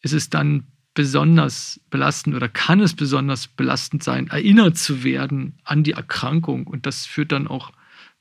ist 0.00 0.12
es 0.12 0.30
dann 0.30 0.66
besonders 0.94 1.80
belastend 1.90 2.34
oder 2.34 2.48
kann 2.48 2.80
es 2.80 2.94
besonders 2.94 3.48
belastend 3.48 4.02
sein, 4.02 4.28
erinnert 4.28 4.78
zu 4.78 5.04
werden 5.04 5.58
an 5.64 5.84
die 5.84 5.92
Erkrankung. 5.92 6.66
Und 6.66 6.86
das 6.86 7.06
führt 7.06 7.32
dann 7.32 7.46
auch 7.46 7.72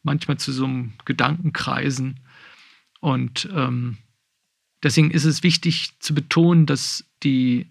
manchmal 0.04 0.38
zu 0.38 0.52
so 0.52 0.66
einem 0.66 0.94
Gedankenkreisen. 1.06 2.20
Und 3.00 3.50
ähm, 3.54 3.98
deswegen 4.84 5.12
ist 5.12 5.26
es 5.26 5.42
wichtig 5.42 6.00
zu 6.00 6.14
betonen, 6.14 6.66
dass 6.66 7.06
die 7.24 7.68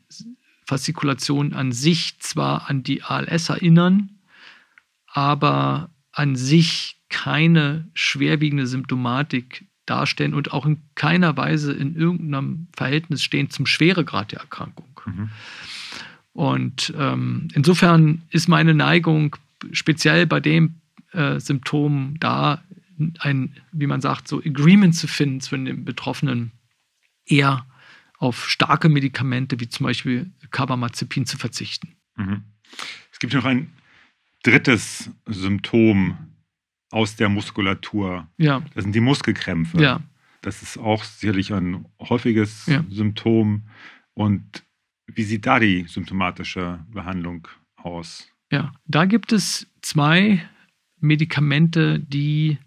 Faszikulation 0.66 1.52
an 1.52 1.72
sich 1.72 2.18
zwar 2.20 2.70
an 2.70 2.82
die 2.82 3.02
ALS 3.02 3.50
erinnern, 3.50 4.13
aber 5.14 5.90
an 6.12 6.36
sich 6.36 7.00
keine 7.08 7.88
schwerwiegende 7.94 8.66
Symptomatik 8.66 9.64
darstellen 9.86 10.34
und 10.34 10.52
auch 10.52 10.66
in 10.66 10.82
keiner 10.96 11.36
Weise 11.36 11.72
in 11.72 11.94
irgendeinem 11.94 12.68
Verhältnis 12.74 13.22
stehen 13.22 13.48
zum 13.48 13.66
Schweregrad 13.66 14.32
der 14.32 14.40
Erkrankung. 14.40 15.00
Mhm. 15.06 15.30
Und 16.32 16.92
ähm, 16.98 17.48
insofern 17.54 18.22
ist 18.30 18.48
meine 18.48 18.74
Neigung 18.74 19.36
speziell 19.70 20.26
bei 20.26 20.40
dem 20.40 20.80
äh, 21.12 21.38
Symptom 21.38 22.16
da 22.18 22.64
ein, 23.20 23.56
wie 23.70 23.86
man 23.86 24.00
sagt, 24.00 24.26
so 24.26 24.38
Agreement 24.38 24.96
zu 24.96 25.06
finden 25.06 25.40
zwischen 25.40 25.66
den 25.66 25.84
Betroffenen, 25.84 26.50
eher 27.24 27.66
auf 28.18 28.48
starke 28.48 28.88
Medikamente 28.88 29.60
wie 29.60 29.68
zum 29.68 29.84
Beispiel 29.84 30.32
Carbamazepin 30.50 31.26
zu 31.26 31.38
verzichten. 31.38 31.94
Mhm. 32.16 32.42
Es 33.12 33.20
gibt 33.20 33.32
noch 33.34 33.44
ein 33.44 33.70
drittes 34.44 35.10
Symptom 35.26 36.16
aus 36.90 37.16
der 37.16 37.28
Muskulatur. 37.28 38.28
Ja. 38.36 38.62
Das 38.74 38.84
sind 38.84 38.94
die 38.94 39.00
Muskelkrämpfe. 39.00 39.82
Ja. 39.82 40.00
Das 40.42 40.62
ist 40.62 40.78
auch 40.78 41.02
sicherlich 41.02 41.52
ein 41.52 41.86
häufiges 41.98 42.66
ja. 42.66 42.84
Symptom. 42.88 43.64
Und 44.12 44.62
wie 45.06 45.24
sieht 45.24 45.46
da 45.46 45.58
die 45.58 45.86
symptomatische 45.88 46.84
Behandlung 46.92 47.48
aus? 47.76 48.28
Ja, 48.52 48.72
da 48.86 49.06
gibt 49.06 49.32
es 49.32 49.66
zwei 49.80 50.48
Medikamente, 51.00 51.98
die 51.98 52.58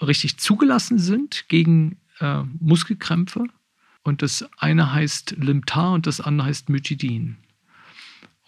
richtig 0.00 0.38
zugelassen 0.38 0.98
sind 0.98 1.48
gegen 1.48 1.98
äh, 2.20 2.42
Muskelkrämpfe. 2.60 3.46
Und 4.04 4.22
das 4.22 4.48
eine 4.58 4.92
heißt 4.92 5.36
Limtar 5.38 5.92
und 5.92 6.06
das 6.06 6.20
andere 6.20 6.48
heißt 6.48 6.68
Mytidin. 6.68 7.36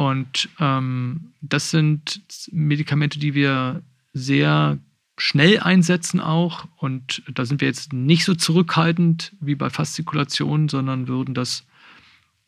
Und 0.01 0.49
ähm, 0.59 1.35
das 1.43 1.71
sind 1.71 2.23
Medikamente, 2.53 3.19
die 3.19 3.35
wir 3.35 3.83
sehr 4.15 4.79
schnell 5.19 5.61
einsetzen 5.61 6.21
auch. 6.21 6.67
Und 6.79 7.23
da 7.35 7.45
sind 7.45 7.61
wir 7.61 7.69
jetzt 7.69 7.93
nicht 7.93 8.25
so 8.25 8.35
zurückhaltend 8.35 9.37
wie 9.43 9.57
bei 9.57 9.69
Faszikulationen, 9.69 10.71
sondern 10.71 11.07
würden 11.07 11.35
das 11.35 11.67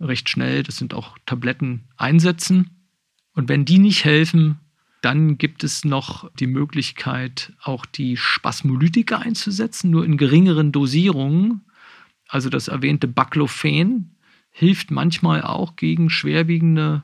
recht 0.01 0.31
schnell, 0.31 0.63
das 0.63 0.77
sind 0.77 0.95
auch 0.95 1.19
Tabletten, 1.27 1.85
einsetzen. 1.99 2.71
Und 3.35 3.51
wenn 3.51 3.67
die 3.67 3.79
nicht 3.79 4.07
helfen, 4.07 4.59
dann 5.03 5.37
gibt 5.37 5.63
es 5.63 5.85
noch 5.85 6.31
die 6.37 6.47
Möglichkeit, 6.47 7.53
auch 7.63 7.85
die 7.85 8.17
Spasmolytika 8.17 9.19
einzusetzen, 9.19 9.91
nur 9.91 10.07
in 10.07 10.17
geringeren 10.17 10.73
Dosierungen. 10.73 11.67
Also 12.29 12.49
das 12.49 12.69
erwähnte 12.69 13.09
Baclofen 13.09 14.17
hilft 14.49 14.91
manchmal 14.91 15.43
auch 15.43 15.77
gegen 15.77 16.09
schwerwiegende 16.09 17.03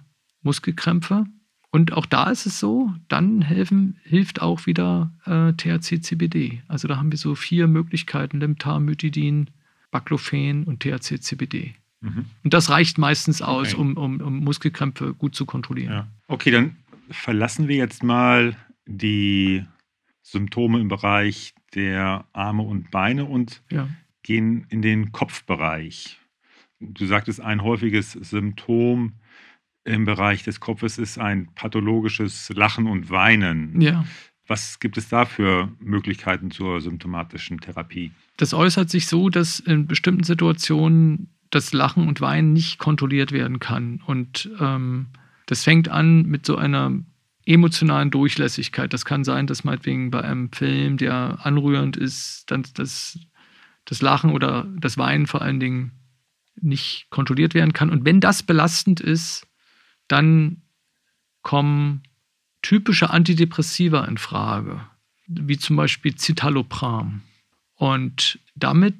Muskelkrämpfe. 0.49 1.27
Und 1.71 1.93
auch 1.93 2.07
da 2.07 2.31
ist 2.31 2.47
es 2.47 2.59
so, 2.59 2.91
dann 3.09 3.43
helfen, 3.43 3.99
hilft 4.03 4.41
auch 4.41 4.65
wieder 4.65 5.13
äh, 5.27 5.53
THC-CBD. 5.53 6.63
Also 6.67 6.89
da 6.89 6.97
haben 6.97 7.13
wir 7.13 7.19
so 7.19 7.35
vier 7.35 7.67
Möglichkeiten, 7.69 8.41
Limtar, 8.41 8.81
Mytidin, 8.81 9.51
Baclofen 9.91 10.65
und 10.65 10.83
THC-CBD. 10.83 11.75
Mhm. 12.01 12.25
Und 12.43 12.55
das 12.55 12.71
reicht 12.71 12.97
meistens 12.97 13.43
aus, 13.43 13.75
okay. 13.75 13.83
um, 13.83 13.99
um, 13.99 14.21
um, 14.23 14.39
Muskelkrämpfe 14.39 15.13
gut 15.13 15.35
zu 15.35 15.45
kontrollieren. 15.45 15.93
Ja. 15.93 16.09
Okay, 16.29 16.51
dann 16.51 16.77
verlassen 17.11 17.69
wir 17.69 17.77
jetzt 17.77 18.03
mal 18.03 18.57
die 18.87 19.67
Symptome 20.23 20.81
im 20.81 20.89
Bereich 20.89 21.55
der 21.75 22.25
Arme 22.33 22.63
und 22.63 22.91
Beine 22.91 23.27
und 23.27 23.63
ja. 23.71 23.91
gehen 24.23 24.65
in 24.71 24.81
den 24.81 25.13
Kopfbereich. 25.13 26.19
Du 26.81 27.05
sagtest, 27.05 27.43
ein 27.43 27.63
häufiges 27.63 28.13
Symptom 28.13 29.13
im 29.89 30.05
Bereich 30.05 30.43
des 30.45 30.61
Kopfes 30.61 30.99
ist 30.99 31.19
ein 31.19 31.49
pathologisches 31.55 32.51
Lachen 32.55 32.87
und 32.87 33.11
Weinen. 33.11 33.81
Ja. 33.81 34.05
Was 34.47 34.81
gibt 34.81 34.97
es 34.97 35.09
da 35.09 35.25
für 35.25 35.71
Möglichkeiten 35.81 36.51
zur 36.51 36.81
symptomatischen 36.81 37.61
Therapie? 37.61 38.13
Das 38.37 38.55
äußert 38.55 38.91
sich 38.91 39.07
so, 39.07 39.29
dass 39.29 39.61
in 39.61 39.87
bestimmten 39.87 40.25
Situationen 40.25 41.29
das 41.51 41.73
Lachen 41.73 42.07
und 42.07 42.21
Weinen 42.21 42.53
nicht 42.53 42.79
kontrolliert 42.79 43.33
werden 43.33 43.59
kann. 43.59 44.03
Und 44.07 44.51
ähm, 44.61 45.07
das 45.47 45.65
fängt 45.65 45.89
an 45.89 46.27
mit 46.27 46.47
so 46.47 46.57
einer 46.57 46.93
emotionalen 47.47 48.11
Durchlässigkeit. 48.11 48.93
Das 48.93 49.07
kann 49.07 49.25
sein, 49.25 49.47
dass 49.47 49.65
meinetwegen 49.65 50.11
bei 50.11 50.23
einem 50.23 50.53
Film, 50.53 50.99
der 50.99 51.39
anrührend 51.43 51.97
ist, 51.97 52.45
dann 52.51 52.65
das, 52.75 53.19
das 53.87 54.03
Lachen 54.03 54.33
oder 54.33 54.67
das 54.79 54.99
Weinen 54.99 55.27
vor 55.27 55.41
allen 55.41 55.61
Dingen 55.61 55.93
nicht 56.61 57.07
kontrolliert 57.11 57.55
werden 57.55 57.73
kann. 57.73 57.91
Und 57.91 58.05
wenn 58.05 58.21
das 58.21 58.43
belastend 58.43 59.01
ist, 59.01 59.48
dann 60.09 60.63
kommen 61.43 62.03
typische 62.63 63.11
Antidepressiva 63.11 64.05
in 64.05 64.19
Frage, 64.19 64.81
wie 65.27 65.59
zum 65.59 65.77
Beispiel 65.77 66.17
Citalopram. 66.17 67.23
Und 67.77 68.39
damit 68.57 68.97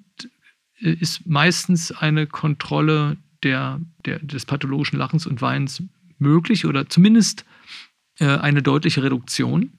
ist 0.81 1.27
meistens 1.27 1.91
eine 1.91 2.27
Kontrolle 2.27 3.17
der, 3.43 3.81
der, 4.05 4.21
des 4.21 4.47
pathologischen 4.47 4.99
Lachens 4.99 5.27
und 5.27 5.43
Weinens 5.43 5.83
möglich 6.19 6.67
oder 6.67 6.89
zumindest 6.89 7.45
äh, 8.19 8.27
eine 8.27 8.63
deutliche 8.63 9.03
Reduktion. 9.03 9.73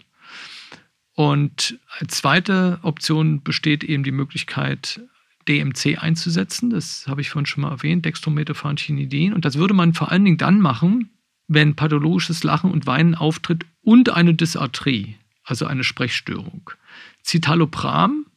Und 1.14 1.80
als 2.00 2.18
zweite 2.18 2.80
Option 2.82 3.44
besteht 3.44 3.84
eben 3.84 4.04
die 4.04 4.12
Möglichkeit, 4.12 5.02
DMC 5.48 5.98
einzusetzen. 5.98 6.70
Das 6.70 7.08
habe 7.08 7.22
ich 7.22 7.30
vorhin 7.30 7.46
schon 7.46 7.62
mal 7.62 7.72
erwähnt, 7.72 8.06
Dextrometaphanchinidin. 8.06 9.34
Und 9.34 9.46
das 9.46 9.58
würde 9.58 9.74
man 9.74 9.94
vor 9.94 10.12
allen 10.12 10.24
Dingen 10.24 10.38
dann 10.38 10.60
machen, 10.60 11.10
wenn 11.50 11.76
pathologisches 11.76 12.44
Lachen 12.44 12.72
und 12.72 12.88
Weinen 12.88 13.16
auftritt 13.16 13.66
und 13.82 14.10
eine 14.10 14.36
Dysarthrie, 14.36 15.18
also 15.44 15.66
eine 15.66 15.84
Sprechstörung. 15.84 16.70
Citalopram 17.26 18.28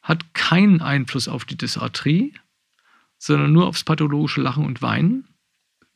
hat 0.00 0.32
keinen 0.34 0.80
Einfluss 0.80 1.28
auf 1.28 1.44
die 1.44 1.58
Dysarthrie, 1.58 2.32
sondern 3.18 3.52
nur 3.52 3.66
aufs 3.66 3.84
pathologische 3.84 4.40
Lachen 4.40 4.64
und 4.64 4.80
Weinen. 4.80 5.26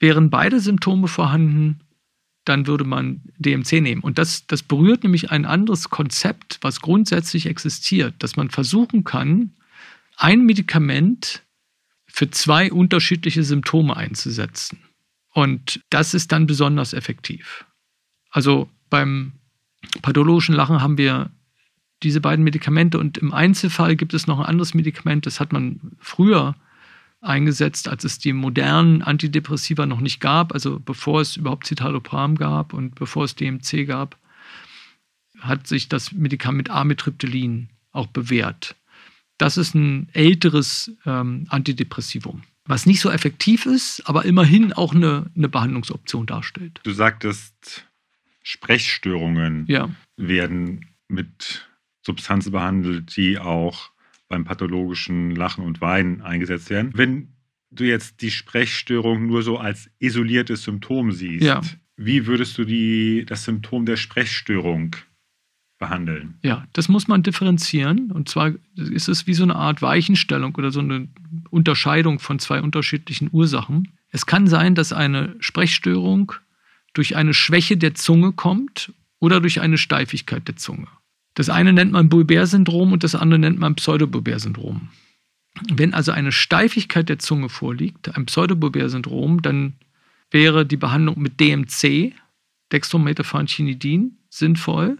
Wären 0.01 0.31
beide 0.31 0.59
Symptome 0.61 1.07
vorhanden, 1.07 1.81
dann 2.45 2.67
würde 2.67 2.85
man 2.85 3.23
DMC 3.39 3.81
nehmen. 3.81 4.03
Und 4.03 4.19
das, 4.19 4.47
das 4.49 4.63
berührt 4.63 5.05
nämlich 5.05 5.31
ein 5.31 5.47
anderes 5.47 5.91
Konzept, 5.91 6.59
was 6.61 6.81
grundsätzlich 6.81 7.47
existiert, 7.47 8.17
dass 8.19 8.37
man 8.37 8.51
versuchen 8.51 9.05
kann, 9.05 9.55
ein 10.17 10.45
Medikament 10.45 11.43
für 12.07 12.31
zwei 12.31 12.73
unterschiedliche 12.73 13.45
Symptome 13.45 13.97
einzusetzen. 13.97 14.79
Und 15.35 15.81
das 15.91 16.15
ist 16.15 16.31
dann 16.33 16.47
besonders 16.47 16.93
effektiv. 16.93 17.67
Also 18.31 18.71
beim 18.89 19.33
pathologischen 20.01 20.55
Lachen 20.55 20.81
haben 20.81 20.97
wir 20.97 21.31
diese 22.03 22.21
beiden 22.21 22.45
Medikamente 22.45 22.99
und 22.99 23.19
im 23.19 23.35
Einzelfall 23.35 23.97
gibt 23.97 24.15
es 24.15 24.27
noch 24.27 24.39
ein 24.39 24.47
anderes 24.47 24.75
Medikament, 24.75 25.27
das 25.27 25.41
hat 25.41 25.53
man 25.53 25.81
früher 25.99 26.55
eingesetzt, 27.21 27.89
als 27.89 28.05
es 28.05 28.19
die 28.19 28.33
modernen 28.33 29.03
Antidepressiva 29.03 29.87
noch 29.87 30.01
nicht 30.01 30.21
gab, 30.21 30.53
also 30.53 30.79
bevor 30.79 31.21
es 31.21 31.37
überhaupt 31.37 31.67
Citalopram 31.67 32.37
gab 32.37 32.73
und 32.73 32.95
bevor 32.95 33.25
es 33.25 33.35
DMC 33.35 33.87
gab, 33.87 34.17
hat 35.41 35.67
sich 35.67 35.89
das 35.89 36.13
Medikament 36.13 36.71
Amitriptylin 36.71 37.71
auch 37.93 38.07
bewährt. 38.07 38.77
Das 39.39 39.57
ist 39.57 39.75
ein 39.75 40.09
älteres 40.13 40.93
ähm, 41.07 41.47
Antidepressivum, 41.49 42.43
was 42.67 42.87
nicht 42.87 43.01
so 43.01 43.11
effektiv 43.11 43.67
ist, 43.67 44.03
aber 44.07 44.25
immerhin 44.25 44.73
auch 44.73 44.95
eine, 44.95 45.31
eine 45.37 45.49
Behandlungsoption 45.49 46.27
darstellt. 46.27 46.81
Du 46.83 46.93
sagtest, 46.93 47.87
Sprechstörungen 48.43 49.67
ja. 49.69 49.91
werden 50.17 50.87
mit 51.09 51.69
Substanzen 52.03 52.53
behandelt, 52.53 53.17
die 53.17 53.39
auch 53.39 53.91
beim 54.29 54.45
pathologischen 54.45 55.35
Lachen 55.35 55.65
und 55.65 55.81
Weinen 55.81 56.23
eingesetzt 56.23 56.71
werden. 56.71 56.93
Wenn 56.95 57.35
du 57.71 57.85
jetzt 57.85 58.23
die 58.23 58.31
Sprechstörung 58.31 59.27
nur 59.27 59.43
so 59.43 59.59
als 59.59 59.91
isoliertes 59.99 60.65
Symptom 60.65 61.13
siehst, 61.13 61.45
ja. 61.45 61.61
wie 61.97 62.27
würdest 62.27 62.57
du 62.57 62.65
die, 62.65 63.25
das 63.27 63.45
Symptom 63.45 63.85
der 63.85 63.97
Sprechstörung 63.97 64.97
behandeln? 65.85 66.35
Ja, 66.43 66.67
das 66.73 66.89
muss 66.89 67.09
man 67.09 67.23
differenzieren. 67.23 68.11
Und 68.11 68.29
zwar 68.29 68.53
ist 68.77 69.09
es 69.09 69.27
wie 69.27 69.35
so 69.35 69.43
eine 69.43 69.57
Art 69.57 69.83
Weichenstellung 69.83 70.55
oder 70.55 70.71
so 70.71 70.81
eine 70.81 71.09
Unterscheidung 71.51 72.19
von 72.21 72.39
zwei 72.39 72.63
unterschiedlichen 72.63 73.29
Ursachen. 73.33 73.89
Es 74.11 74.25
kann 74.25 74.47
sein, 74.47 74.75
dass 74.75 74.93
eine 74.93 75.37
Sprechstörung 75.41 76.33
durch 76.95 77.17
eine 77.17 77.35
Schwäche 77.35 77.77
der 77.77 77.95
Zunge 77.95 78.33
kommt 78.33 78.93
oder 79.21 79.41
durch 79.41 79.61
eine 79.61 79.77
Steifigkeit 79.77 80.49
der 80.49 80.57
Zunge. 80.57 80.87
Das 81.35 81.51
eine 81.51 81.73
nennt 81.73 81.93
man 81.93 82.09
Bulbär-Syndrom 82.09 82.93
und 82.93 83.05
das 83.05 83.15
andere 83.15 83.41
nennt 83.41 83.59
man 83.59 83.75
Pseudobulbär-Syndrom. 83.75 84.89
Wenn 85.71 85.93
also 85.93 86.13
eine 86.13 86.33
Steifigkeit 86.33 87.09
der 87.09 87.19
Zunge 87.19 87.49
vorliegt, 87.49 88.17
ein 88.17 88.27
Pseudobulbär-Syndrom, 88.27 89.43
dann 89.43 89.75
wäre 90.31 90.65
die 90.65 90.77
Behandlung 90.77 91.21
mit 91.21 91.41
DMC, 91.41 92.15
Dextrometaphanchinidin, 92.73 94.17
sinnvoll. 94.31 94.99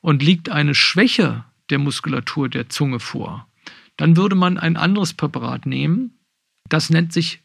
Und 0.00 0.22
liegt 0.22 0.48
eine 0.48 0.74
Schwäche 0.74 1.44
der 1.70 1.78
Muskulatur 1.78 2.48
der 2.48 2.68
Zunge 2.68 3.00
vor, 3.00 3.48
dann 3.96 4.16
würde 4.16 4.36
man 4.36 4.58
ein 4.58 4.76
anderes 4.76 5.12
Präparat 5.12 5.66
nehmen. 5.66 6.18
Das 6.68 6.88
nennt 6.88 7.12
sich 7.12 7.42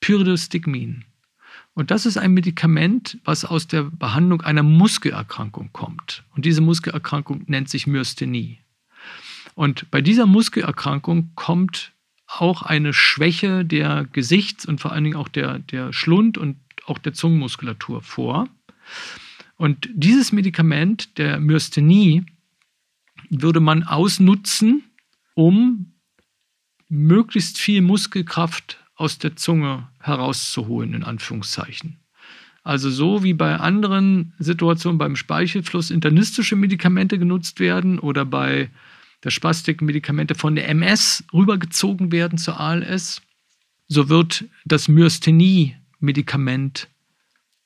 Pyridostigmin. 0.00 1.04
Und 1.74 1.90
das 1.90 2.06
ist 2.06 2.18
ein 2.18 2.32
Medikament, 2.32 3.18
was 3.24 3.44
aus 3.44 3.66
der 3.66 3.84
Behandlung 3.84 4.42
einer 4.42 4.62
Muskelerkrankung 4.62 5.70
kommt. 5.72 6.24
Und 6.34 6.44
diese 6.44 6.60
Muskelerkrankung 6.60 7.44
nennt 7.46 7.68
sich 7.68 7.86
Myasthenie. 7.86 8.58
Und 9.54 9.90
bei 9.90 10.00
dieser 10.00 10.26
Muskelerkrankung 10.26 11.30
kommt 11.34 11.92
auch 12.26 12.62
eine 12.62 12.92
Schwäche 12.92 13.64
der 13.64 14.04
Gesichts- 14.04 14.66
und 14.66 14.80
vor 14.80 14.92
allen 14.92 15.04
Dingen 15.04 15.16
auch 15.16 15.28
der, 15.28 15.58
der 15.58 15.92
Schlund- 15.92 16.38
und 16.38 16.56
auch 16.86 16.98
der 16.98 17.12
Zungenmuskulatur 17.12 18.02
vor. 18.02 18.48
Und 19.56 19.88
dieses 19.94 20.32
Medikament, 20.32 21.18
der 21.18 21.40
Myasthenie, 21.40 22.24
würde 23.30 23.60
man 23.60 23.82
ausnutzen, 23.82 24.84
um 25.34 25.94
möglichst 26.88 27.58
viel 27.58 27.80
Muskelkraft 27.80 28.84
aus 28.96 29.18
der 29.18 29.36
Zunge 29.36 29.88
herauszuholen, 30.00 30.94
in 30.94 31.04
Anführungszeichen. 31.04 31.98
Also 32.62 32.90
so 32.90 33.22
wie 33.22 33.34
bei 33.34 33.56
anderen 33.56 34.32
Situationen 34.38 34.98
beim 34.98 35.16
Speichelfluss 35.16 35.90
internistische 35.90 36.56
Medikamente 36.56 37.18
genutzt 37.18 37.60
werden 37.60 37.98
oder 37.98 38.24
bei 38.24 38.70
der 39.22 39.30
Spastik 39.30 39.82
Medikamente 39.82 40.34
von 40.34 40.54
der 40.54 40.68
MS 40.68 41.24
rübergezogen 41.32 42.12
werden 42.12 42.38
zur 42.38 42.60
ALS, 42.60 43.22
so 43.88 44.08
wird 44.08 44.44
das 44.64 44.88
Myasthenie-Medikament 44.88 46.88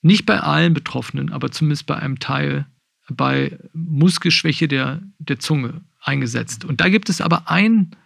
nicht 0.03 0.27
bei 0.27 0.41
allen 0.41 0.75
Betroffenen, 0.75 1.33
aber 1.33 1.51
zumindest 1.51 1.87
bei 1.87 1.97
einem 1.97 2.19
Teil 2.19 2.67
bei 3.11 3.59
Muskelschwäche 3.73 4.69
der, 4.69 5.03
der 5.19 5.39
Zunge 5.39 5.81
eingesetzt. 6.01 6.65
Und 6.65 6.81
da 6.81 6.89
gibt 6.89 7.09
es 7.09 7.21
aber 7.21 7.51
ein, 7.51 7.97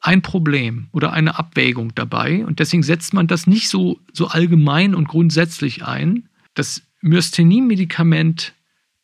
ein 0.00 0.22
Problem 0.22 0.88
oder 0.92 1.12
eine 1.12 1.38
Abwägung 1.38 1.94
dabei. 1.94 2.44
Und 2.44 2.58
deswegen 2.58 2.82
setzt 2.82 3.14
man 3.14 3.26
das 3.26 3.46
nicht 3.46 3.68
so, 3.68 4.00
so 4.12 4.28
allgemein 4.28 4.94
und 4.94 5.08
grundsätzlich 5.08 5.84
ein, 5.84 6.28
das 6.54 6.82
Myasthenie-Medikament 7.00 8.54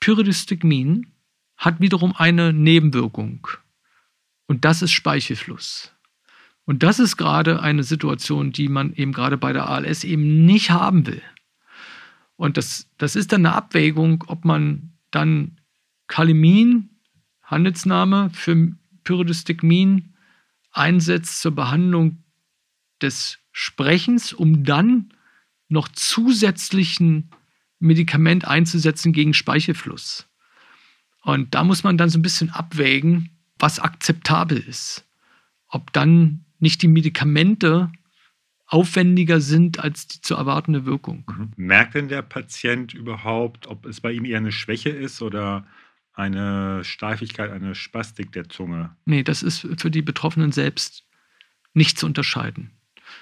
Pyridostigmin 0.00 1.06
hat 1.56 1.80
wiederum 1.80 2.14
eine 2.14 2.52
Nebenwirkung. 2.52 3.46
Und 4.46 4.64
das 4.64 4.82
ist 4.82 4.92
Speichelfluss. 4.92 5.92
Und 6.64 6.82
das 6.82 6.98
ist 6.98 7.16
gerade 7.16 7.62
eine 7.62 7.84
Situation, 7.84 8.52
die 8.52 8.68
man 8.68 8.92
eben 8.94 9.12
gerade 9.12 9.38
bei 9.38 9.52
der 9.52 9.68
ALS 9.68 10.04
eben 10.04 10.44
nicht 10.44 10.70
haben 10.70 11.06
will. 11.06 11.22
Und 12.36 12.56
das, 12.56 12.88
das 12.98 13.16
ist 13.16 13.32
dann 13.32 13.46
eine 13.46 13.54
Abwägung, 13.54 14.24
ob 14.26 14.44
man 14.44 14.92
dann 15.10 15.58
Kalimin, 16.06 16.90
Handelsname 17.42 18.30
für 18.30 18.72
Pyridostigmin, 19.04 20.14
einsetzt 20.72 21.40
zur 21.40 21.54
Behandlung 21.54 22.22
des 23.00 23.38
Sprechens, 23.52 24.32
um 24.32 24.64
dann 24.64 25.12
noch 25.68 25.88
zusätzlichen 25.88 27.30
Medikament 27.78 28.46
einzusetzen 28.46 29.12
gegen 29.12 29.34
Speichelfluss. 29.34 30.26
Und 31.22 31.54
da 31.54 31.64
muss 31.64 31.82
man 31.82 31.96
dann 31.96 32.10
so 32.10 32.18
ein 32.18 32.22
bisschen 32.22 32.50
abwägen, 32.50 33.30
was 33.58 33.80
akzeptabel 33.80 34.58
ist. 34.58 35.04
Ob 35.68 35.92
dann 35.92 36.44
nicht 36.58 36.82
die 36.82 36.88
Medikamente 36.88 37.90
aufwendiger 38.66 39.40
sind 39.40 39.78
als 39.78 40.08
die 40.08 40.20
zu 40.20 40.34
erwartende 40.34 40.86
Wirkung. 40.86 41.24
Mhm. 41.28 41.52
Merkt 41.56 41.94
denn 41.94 42.08
der 42.08 42.22
Patient 42.22 42.94
überhaupt, 42.94 43.66
ob 43.66 43.86
es 43.86 44.00
bei 44.00 44.12
ihm 44.12 44.24
eher 44.24 44.38
eine 44.38 44.52
Schwäche 44.52 44.90
ist 44.90 45.22
oder 45.22 45.66
eine 46.12 46.82
Steifigkeit, 46.82 47.50
eine 47.50 47.74
Spastik 47.74 48.32
der 48.32 48.48
Zunge? 48.48 48.96
Nee, 49.04 49.22
das 49.22 49.42
ist 49.42 49.66
für 49.78 49.90
die 49.90 50.02
Betroffenen 50.02 50.50
selbst 50.50 51.04
nicht 51.74 51.98
zu 51.98 52.06
unterscheiden. 52.06 52.70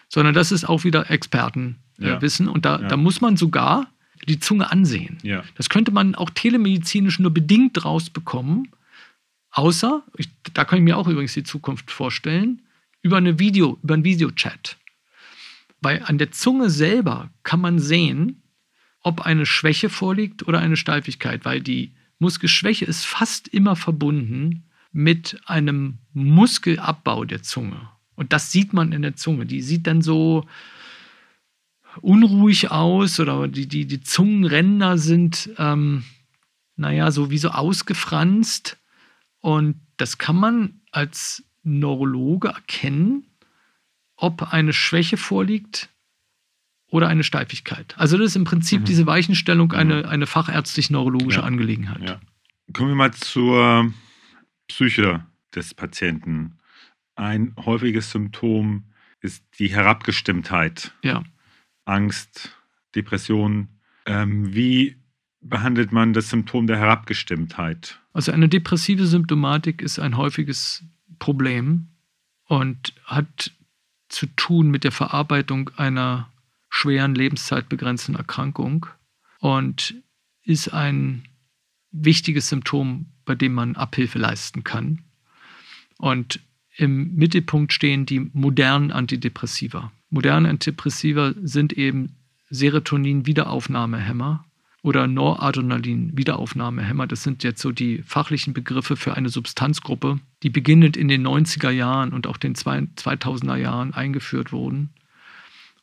Sondern 0.08 0.34
das 0.34 0.52
ist 0.52 0.64
auch 0.64 0.84
wieder 0.84 1.10
Expertenwissen. 1.10 2.46
Ja. 2.46 2.52
Und 2.52 2.64
da, 2.64 2.80
ja. 2.80 2.88
da 2.88 2.96
muss 2.96 3.20
man 3.20 3.36
sogar 3.36 3.88
die 4.26 4.38
Zunge 4.38 4.70
ansehen. 4.70 5.18
Ja. 5.22 5.44
Das 5.56 5.68
könnte 5.68 5.90
man 5.90 6.14
auch 6.14 6.30
telemedizinisch 6.30 7.18
nur 7.18 7.32
bedingt 7.32 7.84
rausbekommen, 7.84 8.68
außer, 9.50 10.02
ich, 10.16 10.28
da 10.54 10.64
kann 10.64 10.78
ich 10.78 10.84
mir 10.84 10.96
auch 10.96 11.08
übrigens 11.08 11.34
die 11.34 11.42
Zukunft 11.42 11.90
vorstellen, 11.90 12.62
über 13.02 13.18
eine 13.18 13.38
Video, 13.38 13.78
über 13.82 13.94
einen 13.94 14.04
Videochat. 14.04 14.78
Weil 15.84 16.02
an 16.04 16.18
der 16.18 16.30
Zunge 16.30 16.70
selber 16.70 17.30
kann 17.42 17.60
man 17.60 17.78
sehen, 17.78 18.42
ob 19.02 19.20
eine 19.20 19.46
Schwäche 19.46 19.90
vorliegt 19.90 20.48
oder 20.48 20.58
eine 20.60 20.76
Steifigkeit, 20.76 21.44
weil 21.44 21.60
die 21.60 21.94
Muskelschwäche 22.18 22.86
ist 22.86 23.04
fast 23.04 23.48
immer 23.48 23.76
verbunden 23.76 24.64
mit 24.92 25.40
einem 25.46 25.98
Muskelabbau 26.12 27.24
der 27.24 27.42
Zunge. 27.42 27.88
Und 28.14 28.32
das 28.32 28.50
sieht 28.50 28.72
man 28.72 28.92
in 28.92 29.02
der 29.02 29.16
Zunge. 29.16 29.44
Die 29.44 29.60
sieht 29.60 29.86
dann 29.86 30.00
so, 30.00 30.46
unruhig 32.00 32.70
aus 32.70 33.20
oder 33.20 33.48
die, 33.48 33.66
die, 33.68 33.86
die 33.86 34.00
Zungenränder 34.00 34.98
sind, 34.98 35.50
ähm, 35.58 36.04
naja, 36.76 37.10
so 37.10 37.30
wie 37.30 37.38
so 37.38 37.50
ausgefranst. 37.50 38.78
Und 39.40 39.80
das 39.96 40.18
kann 40.18 40.36
man 40.36 40.80
als 40.90 41.44
Neurologe 41.62 42.48
erkennen, 42.48 43.26
ob 44.24 44.54
eine 44.54 44.72
Schwäche 44.72 45.18
vorliegt 45.18 45.90
oder 46.88 47.08
eine 47.08 47.24
Steifigkeit. 47.24 47.94
Also 47.98 48.16
das 48.16 48.28
ist 48.28 48.36
im 48.36 48.44
Prinzip 48.44 48.80
mhm. 48.80 48.84
diese 48.86 49.06
Weichenstellung 49.06 49.72
eine, 49.72 50.08
eine 50.08 50.26
fachärztlich-neurologische 50.26 51.40
ja. 51.40 51.44
Angelegenheit. 51.44 52.08
Ja. 52.08 52.20
Kommen 52.72 52.88
wir 52.88 52.96
mal 52.96 53.12
zur 53.12 53.92
Psyche 54.66 55.26
des 55.54 55.74
Patienten. 55.74 56.56
Ein 57.16 57.54
häufiges 57.66 58.10
Symptom 58.10 58.84
ist 59.20 59.44
die 59.58 59.68
Herabgestimmtheit. 59.68 60.94
Ja. 61.02 61.22
Angst, 61.84 62.56
Depression. 62.94 63.68
Ähm, 64.06 64.54
wie 64.54 64.96
behandelt 65.42 65.92
man 65.92 66.14
das 66.14 66.30
Symptom 66.30 66.66
der 66.66 66.78
Herabgestimmtheit? 66.78 68.00
Also 68.14 68.32
eine 68.32 68.48
depressive 68.48 69.06
Symptomatik 69.06 69.82
ist 69.82 69.98
ein 69.98 70.16
häufiges 70.16 70.82
Problem 71.18 71.88
und 72.46 72.94
hat 73.04 73.52
zu 74.14 74.26
tun 74.26 74.70
mit 74.70 74.84
der 74.84 74.92
Verarbeitung 74.92 75.70
einer 75.76 76.30
schweren 76.70 77.14
lebenszeitbegrenzten 77.14 78.14
Erkrankung 78.14 78.86
und 79.40 79.94
ist 80.42 80.72
ein 80.72 81.24
wichtiges 81.90 82.48
Symptom, 82.48 83.06
bei 83.24 83.34
dem 83.34 83.54
man 83.54 83.76
Abhilfe 83.76 84.18
leisten 84.18 84.64
kann. 84.64 85.04
Und 85.98 86.40
im 86.76 87.14
Mittelpunkt 87.14 87.72
stehen 87.72 88.04
die 88.04 88.20
modernen 88.32 88.90
Antidepressiva. 88.90 89.92
Moderne 90.10 90.48
Antidepressiva 90.48 91.32
sind 91.42 91.72
eben 91.72 92.16
Serotonin-Wiederaufnahmehämmer 92.50 94.44
oder 94.84 95.06
Noradrenalin-Wiederaufnahmehämmer. 95.06 97.06
Das 97.06 97.22
sind 97.22 97.42
jetzt 97.42 97.62
so 97.62 97.72
die 97.72 98.02
fachlichen 98.02 98.52
Begriffe 98.52 98.96
für 98.96 99.14
eine 99.14 99.30
Substanzgruppe, 99.30 100.20
die 100.42 100.50
beginnend 100.50 100.98
in 100.98 101.08
den 101.08 101.26
90er 101.26 101.70
Jahren 101.70 102.12
und 102.12 102.26
auch 102.26 102.36
den 102.36 102.54
2000er 102.54 103.56
Jahren 103.56 103.94
eingeführt 103.94 104.52
wurden 104.52 104.90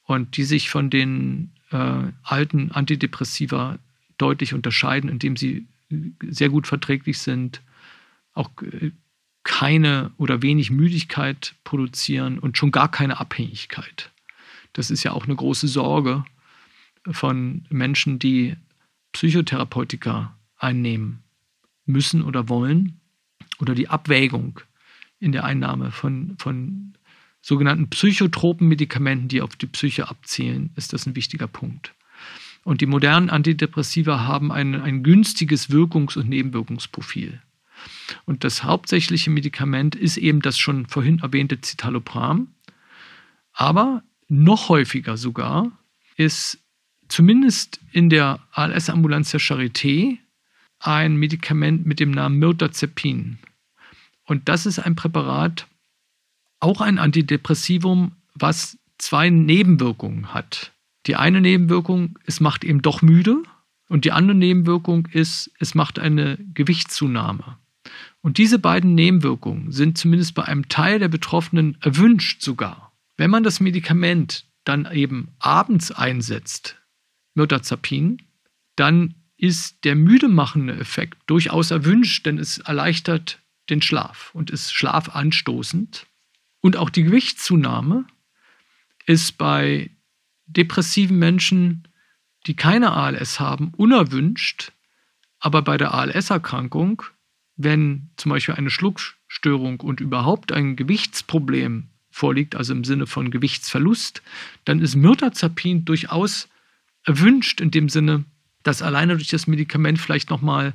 und 0.03 0.37
die 0.37 0.43
sich 0.43 0.69
von 0.69 0.91
den 0.91 1.49
äh, 1.71 2.03
alten 2.21 2.71
Antidepressiva 2.71 3.79
deutlich 4.19 4.53
unterscheiden, 4.53 5.09
indem 5.09 5.35
sie 5.35 5.65
sehr 6.29 6.49
gut 6.49 6.67
verträglich 6.67 7.17
sind, 7.17 7.63
auch 8.33 8.51
äh, 8.61 8.91
keine 9.43 10.11
oder 10.17 10.43
wenig 10.43 10.69
Müdigkeit 10.69 11.55
produzieren 11.63 12.37
und 12.37 12.55
schon 12.55 12.69
gar 12.69 12.91
keine 12.91 13.19
Abhängigkeit. 13.19 14.11
Das 14.73 14.91
ist 14.91 15.01
ja 15.01 15.13
auch 15.13 15.25
eine 15.25 15.35
große 15.35 15.67
Sorge 15.67 16.23
von 17.11 17.65
Menschen, 17.71 18.19
die 18.19 18.57
Psychotherapeutika 19.12 20.38
einnehmen 20.57 21.24
müssen 21.86 22.24
oder 22.24 22.49
wollen 22.49 22.99
oder 23.59 23.76
die 23.76 23.89
Abwägung 23.89 24.59
in 25.20 25.32
der 25.32 25.43
Einnahme 25.43 25.91
von, 25.91 26.36
von 26.38 26.93
sogenannten 27.41 27.89
psychotropen 27.89 28.68
Medikamenten, 28.68 29.28
die 29.28 29.41
auf 29.41 29.55
die 29.55 29.68
Psyche 29.68 30.09
abzielen, 30.09 30.72
ist 30.76 30.93
das 30.93 31.05
ein 31.05 31.16
wichtiger 31.16 31.47
Punkt. 31.47 31.93
Und 32.64 32.82
die 32.82 32.86
modernen 32.86 33.30
Antidepressiva 33.30 34.22
haben 34.22 34.51
ein, 34.51 34.80
ein 34.80 35.03
günstiges 35.03 35.72
Wirkungs- 35.72 36.18
und 36.18 36.30
Nebenwirkungsprofil. 36.30 37.41
Und 38.26 38.43
das 38.43 38.64
hauptsächliche 38.64 39.32
Medikament 39.32 39.95
ist 39.95 40.18
eben 40.18 40.41
das 40.41 40.59
schon 40.59 40.86
vorhin 40.86 41.20
erwähnte 41.20 41.59
Citalopram. 41.59 42.49
Aber 43.53 44.03
noch 44.28 44.70
häufiger 44.70 45.18
sogar 45.18 45.72
ist 46.18 46.59
zumindest 47.12 47.80
in 47.91 48.09
der 48.09 48.39
ALS-Ambulanz 48.51 49.32
der 49.32 49.39
Charité 49.39 50.18
ein 50.80 51.16
Medikament 51.16 51.86
mit 51.86 51.99
dem 51.99 52.12
Namen 52.12 52.39
Mirtazepin. 52.39 53.38
Und 54.26 54.49
das 54.49 54.66
ist 54.66 54.80
ein 54.80 54.95
Präparat, 54.95 55.68
auch 56.59 56.82
ein 56.82 56.97
Antidepressivum, 56.97 58.14
was 58.34 58.78
zwei 58.97 59.30
Nebenwirkungen 59.30 60.34
hat. 60.34 60.72
Die 61.07 61.16
eine 61.16 61.41
Nebenwirkung, 61.41 62.18
es 62.26 62.39
macht 62.39 62.64
eben 62.64 62.82
doch 62.82 63.01
müde. 63.01 63.43
Und 63.89 64.05
die 64.05 64.12
andere 64.12 64.38
Nebenwirkung 64.38 65.07
ist, 65.07 65.51
es 65.59 65.76
macht 65.76 65.99
eine 65.99 66.38
Gewichtszunahme. 66.53 67.57
Und 68.22 68.38
diese 68.38 68.59
beiden 68.59 68.95
Nebenwirkungen 68.95 69.72
sind 69.72 69.97
zumindest 69.97 70.36
bei 70.36 70.43
einem 70.43 70.70
Teil 70.70 70.99
der 70.99 71.09
Betroffenen 71.09 71.78
erwünscht 71.82 72.41
sogar. 72.41 72.93
Wenn 73.18 73.32
man 73.32 73.43
das 73.43 73.59
Medikament 73.59 74.45
dann 74.64 74.88
eben 74.91 75.30
abends 75.39 75.91
einsetzt, 75.91 76.80
Mirtazapin, 77.34 78.21
dann 78.75 79.15
ist 79.38 79.84
der 79.84 79.95
müdemachende 79.95 80.77
Effekt 80.77 81.17
durchaus 81.27 81.71
erwünscht, 81.71 82.25
denn 82.25 82.38
es 82.38 82.59
erleichtert 82.59 83.39
den 83.69 83.82
Schlaf 83.82 84.32
und 84.34 84.51
ist 84.51 84.71
schlafanstoßend. 84.71 86.05
Und 86.61 86.77
auch 86.77 86.89
die 86.89 87.03
Gewichtszunahme 87.03 88.05
ist 89.05 89.38
bei 89.38 89.89
depressiven 90.45 91.17
Menschen, 91.17 91.88
die 92.47 92.55
keine 92.55 92.91
ALS 92.91 93.39
haben, 93.39 93.73
unerwünscht, 93.75 94.71
Aber 95.43 95.63
bei 95.63 95.75
der 95.77 95.93
ALS-Erkrankung, 95.95 97.01
wenn 97.55 98.11
zum 98.15 98.29
Beispiel 98.29 98.55
eine 98.55 98.69
Schluckstörung 98.69 99.79
und 99.79 99.99
überhaupt 99.99 100.51
ein 100.51 100.75
Gewichtsproblem 100.75 101.89
vorliegt, 102.11 102.55
also 102.55 102.73
im 102.73 102.84
Sinne 102.84 103.07
von 103.07 103.32
Gewichtsverlust, 103.32 104.21
dann 104.65 104.79
ist 104.79 104.95
Myrtazapin 104.95 105.84
durchaus 105.84 106.47
erwünscht 107.03 107.61
in 107.61 107.71
dem 107.71 107.89
Sinne, 107.89 108.25
dass 108.63 108.81
alleine 108.81 109.15
durch 109.15 109.29
das 109.29 109.47
Medikament 109.47 109.99
vielleicht 109.99 110.29
nochmal 110.29 110.73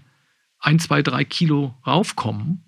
ein, 0.58 0.78
zwei, 0.78 1.02
drei 1.02 1.24
Kilo 1.24 1.74
raufkommen. 1.86 2.64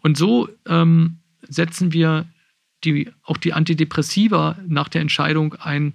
Und 0.00 0.16
so 0.16 0.48
ähm, 0.66 1.18
setzen 1.42 1.92
wir 1.92 2.26
die, 2.84 3.10
auch 3.22 3.36
die 3.36 3.52
Antidepressiva 3.52 4.58
nach 4.66 4.88
der 4.88 5.00
Entscheidung 5.00 5.54
ein, 5.54 5.94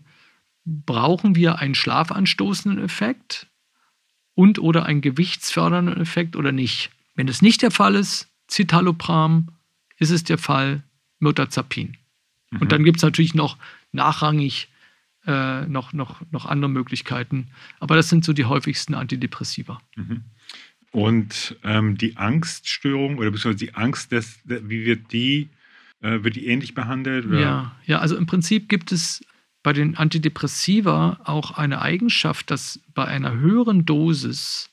brauchen 0.64 1.36
wir 1.36 1.60
einen 1.60 1.76
schlafanstoßenden 1.76 2.84
Effekt 2.84 3.48
und 4.34 4.60
oder 4.60 4.86
einen 4.86 5.02
gewichtsfördernden 5.02 6.00
Effekt 6.00 6.36
oder 6.36 6.52
nicht. 6.52 6.92
Wenn 7.16 7.28
es 7.28 7.42
nicht 7.42 7.62
der 7.62 7.72
Fall 7.72 7.96
ist, 7.96 8.30
Citalopram, 8.50 9.50
ist 9.98 10.12
es 10.12 10.24
der 10.24 10.38
Fall 10.38 10.84
Mirtazapin. 11.20 11.98
Mhm. 12.52 12.62
Und 12.62 12.72
dann 12.72 12.84
gibt 12.84 12.98
es 12.98 13.04
natürlich 13.04 13.34
noch 13.34 13.58
nachrangig 13.92 14.70
äh, 15.28 15.66
noch, 15.68 15.94
noch, 15.94 16.22
noch 16.32 16.46
andere 16.46 16.72
Möglichkeiten. 16.72 17.50
Aber 17.80 17.96
das 17.96 18.10
sind 18.10 18.26
so 18.26 18.34
die 18.34 18.46
häufigsten 18.46 18.96
Antidepressiva. 18.96 19.80
Mhm. 19.96 20.24
Und 20.92 21.58
ähm, 21.64 21.98
die 21.98 22.18
Angststörung 22.18 23.18
oder 23.18 23.30
beziehungsweise 23.30 23.66
die 23.66 23.76
Angst, 23.76 24.12
des, 24.12 24.40
wie 24.46 24.86
wird 24.86 25.12
die, 25.12 25.50
äh, 26.02 26.24
wird 26.24 26.38
die 26.38 26.48
ähnlich 26.48 26.74
behandelt? 26.74 27.26
Oder? 27.26 27.40
Ja, 27.40 27.76
ja, 27.86 28.00
also 28.00 28.16
im 28.16 28.26
Prinzip 28.26 28.70
gibt 28.70 28.92
es 28.92 29.24
bei 29.64 29.74
den 29.74 29.98
Antidepressiva 29.98 31.20
auch 31.26 31.52
eine 31.52 31.82
Eigenschaft, 31.82 32.50
dass 32.50 32.80
bei 32.94 33.04
einer 33.06 33.38
höheren 33.38 33.86
Dosis, 33.86 34.70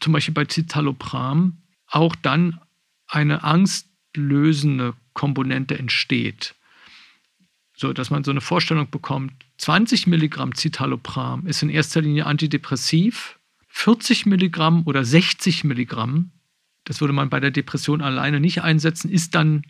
zum 0.00 0.12
Beispiel 0.12 0.34
bei 0.34 0.44
Citalopram, 0.44 1.56
auch 1.86 2.14
dann 2.14 2.60
eine 3.06 3.42
angstlösende 3.42 4.92
Komponente 5.14 5.78
entsteht. 5.78 6.54
So 7.78 7.92
dass 7.92 8.10
man 8.10 8.24
so 8.24 8.32
eine 8.32 8.40
Vorstellung 8.40 8.90
bekommt, 8.90 9.32
20 9.58 10.08
Milligramm 10.08 10.52
Citalopram 10.52 11.46
ist 11.46 11.62
in 11.62 11.70
erster 11.70 12.00
Linie 12.00 12.26
antidepressiv, 12.26 13.38
40 13.68 14.26
Milligramm 14.26 14.82
oder 14.84 15.04
60 15.04 15.62
Milligramm, 15.62 16.32
das 16.82 17.00
würde 17.00 17.12
man 17.12 17.30
bei 17.30 17.38
der 17.38 17.52
Depression 17.52 18.02
alleine 18.02 18.40
nicht 18.40 18.62
einsetzen, 18.62 19.08
ist 19.08 19.36
dann 19.36 19.62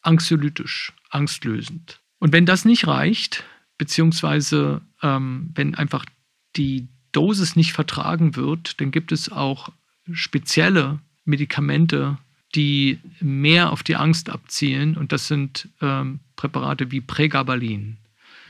anxiolytisch, 0.00 0.92
angstlösend. 1.10 2.00
Und 2.20 2.32
wenn 2.32 2.46
das 2.46 2.64
nicht 2.64 2.86
reicht, 2.86 3.42
beziehungsweise 3.78 4.82
ähm, 5.02 5.50
wenn 5.54 5.74
einfach 5.74 6.06
die 6.54 6.86
Dosis 7.10 7.56
nicht 7.56 7.72
vertragen 7.72 8.36
wird, 8.36 8.80
dann 8.80 8.92
gibt 8.92 9.10
es 9.10 9.32
auch 9.32 9.70
spezielle 10.12 11.00
Medikamente, 11.24 12.16
die 12.54 12.98
mehr 13.20 13.72
auf 13.72 13.82
die 13.82 13.96
Angst 13.96 14.28
abzielen. 14.30 14.96
Und 14.96 15.12
das 15.12 15.28
sind 15.28 15.68
ähm, 15.80 16.20
Präparate 16.36 16.90
wie 16.90 17.00
Pregabalin. 17.00 17.96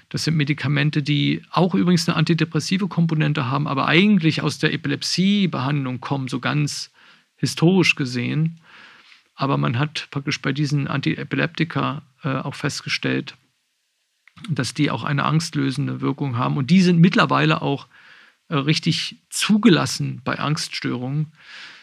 Das 0.08 0.24
sind 0.24 0.36
Medikamente, 0.36 1.02
die 1.02 1.42
auch 1.50 1.74
übrigens 1.74 2.08
eine 2.08 2.16
antidepressive 2.16 2.88
Komponente 2.88 3.46
haben, 3.48 3.68
aber 3.68 3.86
eigentlich 3.86 4.42
aus 4.42 4.58
der 4.58 4.72
Epilepsiebehandlung 4.72 6.00
kommen, 6.00 6.28
so 6.28 6.40
ganz 6.40 6.90
historisch 7.36 7.94
gesehen. 7.94 8.58
Aber 9.36 9.56
man 9.56 9.78
hat 9.78 10.08
praktisch 10.10 10.42
bei 10.42 10.52
diesen 10.52 10.88
Antiepileptika 10.88 12.02
äh, 12.24 12.28
auch 12.28 12.54
festgestellt, 12.54 13.36
dass 14.48 14.74
die 14.74 14.90
auch 14.90 15.04
eine 15.04 15.24
angstlösende 15.24 16.00
Wirkung 16.00 16.36
haben. 16.36 16.56
Und 16.56 16.70
die 16.70 16.82
sind 16.82 16.98
mittlerweile 16.98 17.62
auch 17.62 17.86
äh, 18.48 18.56
richtig 18.56 19.16
zugelassen 19.30 20.20
bei 20.24 20.38
Angststörungen, 20.38 21.32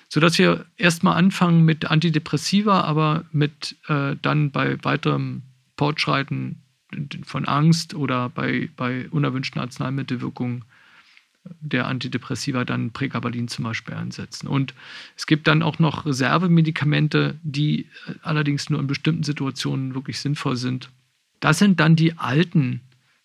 sodass 0.09 0.37
wir 0.37 0.65
erstmal 0.77 1.17
anfangen 1.17 1.63
mit 1.63 1.85
Antidepressiva, 1.85 2.81
aber 2.81 3.25
mit 3.31 3.75
äh, 3.87 4.15
dann 4.21 4.51
bei 4.51 4.77
weiterem 4.83 5.43
Fortschreiten 5.77 6.61
von 7.23 7.45
Angst 7.45 7.93
oder 7.93 8.29
bei, 8.29 8.69
bei 8.77 9.09
unerwünschten 9.09 9.61
Arzneimittelwirkungen 9.61 10.63
der 11.59 11.87
Antidepressiva 11.87 12.65
dann 12.65 12.91
Pregabalin 12.91 13.47
zum 13.47 13.63
Beispiel 13.65 13.95
einsetzen. 13.95 14.47
Und 14.47 14.73
es 15.15 15.25
gibt 15.27 15.47
dann 15.47 15.63
auch 15.63 15.79
noch 15.79 16.05
Reservemedikamente, 16.05 17.37
die 17.43 17.85
äh, 18.07 18.13
allerdings 18.21 18.69
nur 18.69 18.79
in 18.79 18.87
bestimmten 18.87 19.23
Situationen 19.23 19.93
wirklich 19.95 20.19
sinnvoll 20.19 20.55
sind. 20.55 20.89
Das 21.39 21.59
sind 21.59 21.79
dann 21.79 21.95
die 21.95 22.17
alten, 22.17 22.81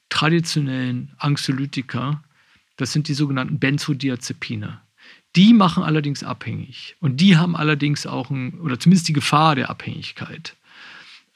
traditionellen 0.08 1.12
Anxiolytika. 1.18 2.22
Das 2.76 2.92
sind 2.92 3.08
die 3.08 3.14
sogenannten 3.14 3.58
Benzodiazepine. 3.58 4.80
Die 5.36 5.52
machen 5.54 5.82
allerdings 5.82 6.22
abhängig. 6.22 6.96
Und 7.00 7.20
die 7.20 7.36
haben 7.36 7.56
allerdings 7.56 8.06
auch, 8.06 8.30
ein, 8.30 8.60
oder 8.60 8.78
zumindest 8.78 9.08
die 9.08 9.14
Gefahr 9.14 9.54
der 9.54 9.70
Abhängigkeit. 9.70 10.56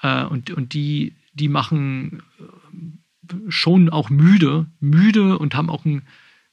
Äh, 0.02 0.24
und, 0.24 0.50
und 0.50 0.74
die 0.74 1.14
die 1.36 1.48
machen 1.48 2.22
äh, 2.40 3.34
schon 3.48 3.90
auch 3.90 4.10
müde, 4.10 4.66
müde 4.80 5.38
und 5.38 5.54
haben 5.54 5.70
auch 5.70 5.84
ein, 5.84 6.02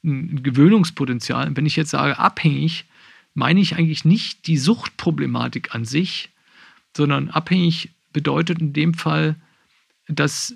ein 0.03 0.43
Gewöhnungspotenzial. 0.43 1.47
Und 1.47 1.57
wenn 1.57 1.65
ich 1.65 1.75
jetzt 1.75 1.91
sage 1.91 2.19
abhängig, 2.19 2.85
meine 3.33 3.61
ich 3.61 3.75
eigentlich 3.75 4.05
nicht 4.05 4.45
die 4.47 4.57
Suchtproblematik 4.57 5.73
an 5.73 5.85
sich, 5.85 6.29
sondern 6.95 7.29
abhängig 7.29 7.89
bedeutet 8.11 8.59
in 8.59 8.73
dem 8.73 8.93
Fall, 8.93 9.35
dass 10.07 10.55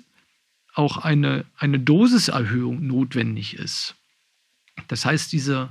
auch 0.74 0.98
eine, 0.98 1.44
eine 1.56 1.80
Dosiserhöhung 1.80 2.86
notwendig 2.86 3.54
ist. 3.54 3.96
Das 4.86 5.04
heißt, 5.04 5.32
diese 5.32 5.70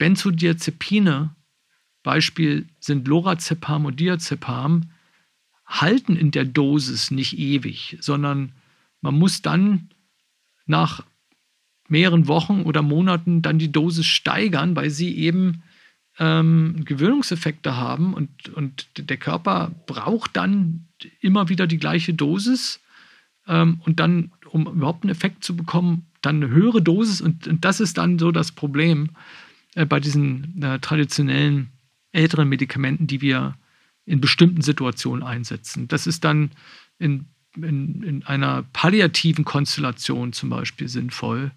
Benzodiazepine, 0.00 1.36
Beispiel 2.02 2.66
sind 2.80 3.06
Lorazepam 3.06 3.84
und 3.84 4.00
Diazepam, 4.00 4.90
halten 5.66 6.16
in 6.16 6.30
der 6.30 6.46
Dosis 6.46 7.10
nicht 7.10 7.38
ewig, 7.38 7.98
sondern 8.00 8.52
man 9.02 9.18
muss 9.18 9.42
dann 9.42 9.90
nach 10.64 11.04
mehreren 11.86 12.28
Wochen 12.28 12.62
oder 12.62 12.80
Monaten 12.80 13.42
dann 13.42 13.58
die 13.58 13.70
Dosis 13.70 14.06
steigern, 14.06 14.74
weil 14.74 14.88
sie 14.88 15.14
eben 15.18 15.62
ähm, 16.18 16.82
Gewöhnungseffekte 16.86 17.76
haben 17.76 18.14
und, 18.14 18.48
und 18.48 18.88
der 18.96 19.18
Körper 19.18 19.70
braucht 19.86 20.34
dann 20.34 20.88
immer 21.20 21.50
wieder 21.50 21.66
die 21.66 21.78
gleiche 21.78 22.14
Dosis 22.14 22.80
ähm, 23.46 23.82
und 23.84 24.00
dann, 24.00 24.32
um 24.48 24.66
überhaupt 24.66 25.04
einen 25.04 25.12
Effekt 25.12 25.44
zu 25.44 25.54
bekommen, 25.54 26.06
dann 26.22 26.36
eine 26.36 26.48
höhere 26.48 26.80
Dosis 26.80 27.20
und, 27.20 27.46
und 27.46 27.66
das 27.66 27.80
ist 27.80 27.98
dann 27.98 28.18
so 28.18 28.32
das 28.32 28.52
Problem 28.52 29.10
äh, 29.74 29.86
bei 29.86 30.00
diesen 30.00 30.62
äh, 30.62 30.78
traditionellen 30.78 31.70
älteren 32.12 32.48
Medikamenten, 32.48 33.06
die 33.06 33.20
wir 33.20 33.56
in 34.04 34.20
bestimmten 34.20 34.62
Situationen 34.62 35.22
einsetzen. 35.22 35.86
Das 35.88 36.06
ist 36.06 36.24
dann 36.24 36.50
in, 36.98 37.26
in, 37.56 38.02
in 38.02 38.22
einer 38.24 38.64
palliativen 38.72 39.44
Konstellation 39.44 40.32
zum 40.32 40.50
Beispiel 40.50 40.88
sinnvoll, 40.88 41.52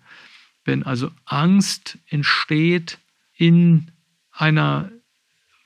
wenn 0.65 0.83
also 0.83 1.11
Angst 1.25 1.97
entsteht 2.07 2.99
in 3.35 3.91
einer 4.31 4.91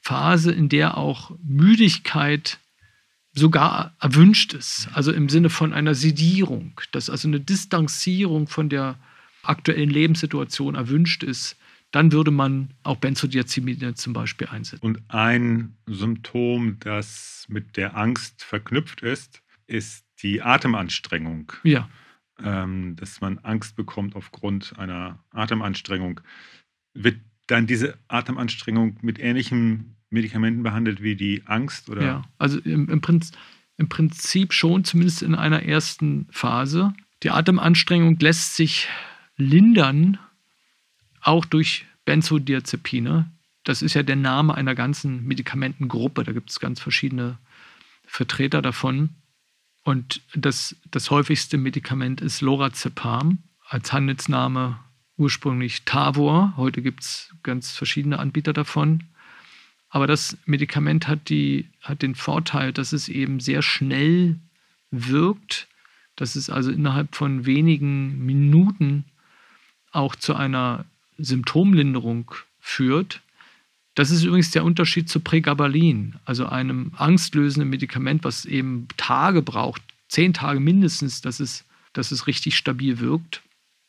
Phase, 0.01 0.51
in 0.51 0.69
der 0.69 0.97
auch 0.97 1.31
Müdigkeit 1.43 2.59
sogar 3.33 3.93
erwünscht 3.99 4.53
ist, 4.53 4.87
also 4.93 5.11
im 5.11 5.29
Sinne 5.29 5.49
von 5.49 5.73
einer 5.73 5.93
Sedierung, 5.93 6.79
dass 6.91 7.09
also 7.09 7.27
eine 7.27 7.39
Distanzierung 7.39 8.47
von 8.47 8.69
der 8.69 8.97
aktuellen 9.43 9.89
Lebenssituation 9.89 10.75
erwünscht 10.75 11.23
ist, 11.23 11.55
dann 11.91 12.11
würde 12.11 12.31
man 12.31 12.73
auch 12.83 12.97
Benzodiazepine 12.97 13.93
zum 13.95 14.13
Beispiel 14.13 14.47
einsetzen. 14.47 14.85
Und 14.85 15.01
ein 15.07 15.77
Symptom, 15.85 16.77
das 16.79 17.45
mit 17.47 17.77
der 17.77 17.95
Angst 17.95 18.43
verknüpft 18.43 19.01
ist, 19.01 19.41
ist 19.67 20.05
die 20.21 20.41
Atemanstrengung. 20.41 21.51
Ja. 21.63 21.89
Ähm, 22.43 22.95
dass 22.97 23.21
man 23.21 23.39
Angst 23.39 23.75
bekommt 23.75 24.15
aufgrund 24.15 24.77
einer 24.77 25.23
Atemanstrengung. 25.31 26.21
Wird 26.93 27.19
dann 27.47 27.65
diese 27.65 27.97
Atemanstrengung 28.07 28.97
mit 29.01 29.19
ähnlichen 29.19 29.95
Medikamenten 30.09 30.63
behandelt 30.63 31.01
wie 31.01 31.15
die 31.15 31.43
Angst? 31.45 31.89
Oder? 31.89 32.03
Ja, 32.03 32.21
also 32.37 32.59
im, 32.59 32.89
im, 32.89 33.01
Prinzip, 33.01 33.35
im 33.77 33.89
Prinzip 33.89 34.53
schon, 34.53 34.83
zumindest 34.83 35.23
in 35.23 35.35
einer 35.35 35.63
ersten 35.63 36.27
Phase. 36.29 36.93
Die 37.23 37.31
Atemanstrengung 37.31 38.19
lässt 38.19 38.55
sich 38.55 38.87
lindern 39.37 40.19
auch 41.21 41.45
durch 41.45 41.85
Benzodiazepine. 42.05 43.31
Das 43.63 43.81
ist 43.81 43.93
ja 43.93 44.03
der 44.03 44.15
Name 44.15 44.55
einer 44.55 44.75
ganzen 44.75 45.25
Medikamentengruppe. 45.25 46.23
Da 46.23 46.31
gibt 46.31 46.49
es 46.49 46.59
ganz 46.59 46.79
verschiedene 46.79 47.37
Vertreter 48.05 48.61
davon. 48.61 49.09
Und 49.83 50.21
das, 50.33 50.75
das 50.91 51.11
häufigste 51.11 51.57
Medikament 51.57 52.21
ist 52.21 52.41
Lorazepam, 52.41 53.39
als 53.67 53.93
Handelsname 53.93 54.79
ursprünglich 55.17 55.83
Tavor. 55.83 56.53
Heute 56.57 56.81
gibt 56.81 57.03
es 57.03 57.33
ganz 57.43 57.71
verschiedene 57.71 58.19
Anbieter 58.19 58.53
davon. 58.53 59.03
Aber 59.89 60.07
das 60.07 60.37
Medikament 60.45 61.07
hat, 61.07 61.29
die, 61.29 61.69
hat 61.81 62.01
den 62.01 62.15
Vorteil, 62.15 62.73
dass 62.73 62.93
es 62.93 63.09
eben 63.09 63.39
sehr 63.39 63.61
schnell 63.61 64.37
wirkt, 64.91 65.67
dass 66.15 66.35
es 66.35 66.49
also 66.49 66.71
innerhalb 66.71 67.15
von 67.15 67.45
wenigen 67.45 68.25
Minuten 68.25 69.05
auch 69.91 70.15
zu 70.15 70.35
einer 70.35 70.85
Symptomlinderung 71.17 72.31
führt. 72.59 73.21
Das 73.95 74.11
ist 74.11 74.23
übrigens 74.23 74.51
der 74.51 74.63
Unterschied 74.63 75.09
zu 75.09 75.19
Pregabalin, 75.19 76.15
also 76.25 76.45
einem 76.45 76.91
angstlösenden 76.95 77.69
Medikament, 77.69 78.23
was 78.23 78.45
eben 78.45 78.87
Tage 78.97 79.41
braucht, 79.41 79.81
zehn 80.07 80.33
Tage 80.33 80.59
mindestens, 80.59 81.21
dass 81.21 81.39
es, 81.39 81.65
dass 81.93 82.11
es 82.11 82.27
richtig 82.27 82.55
stabil 82.57 82.99
wirkt. 82.99 83.41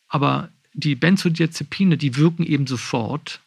Aber 0.08 0.48
die 0.72 0.94
Benzodiazepine, 0.94 1.96
die 1.96 2.16
wirken 2.16 2.44
eben 2.44 2.66
sofort. 2.66 3.40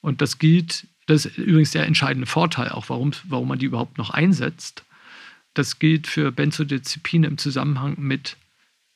Und 0.00 0.20
das 0.20 0.38
gilt, 0.38 0.86
das 1.06 1.24
ist 1.24 1.38
übrigens 1.38 1.70
der 1.70 1.86
entscheidende 1.86 2.26
Vorteil, 2.26 2.68
auch 2.70 2.88
warum, 2.88 3.12
warum 3.24 3.48
man 3.48 3.58
die 3.58 3.66
überhaupt 3.66 3.98
noch 3.98 4.10
einsetzt. 4.10 4.84
Das 5.54 5.78
gilt 5.78 6.06
für 6.06 6.32
Benzodiazepine 6.32 7.26
im 7.26 7.38
Zusammenhang 7.38 7.94
mit, 7.98 8.36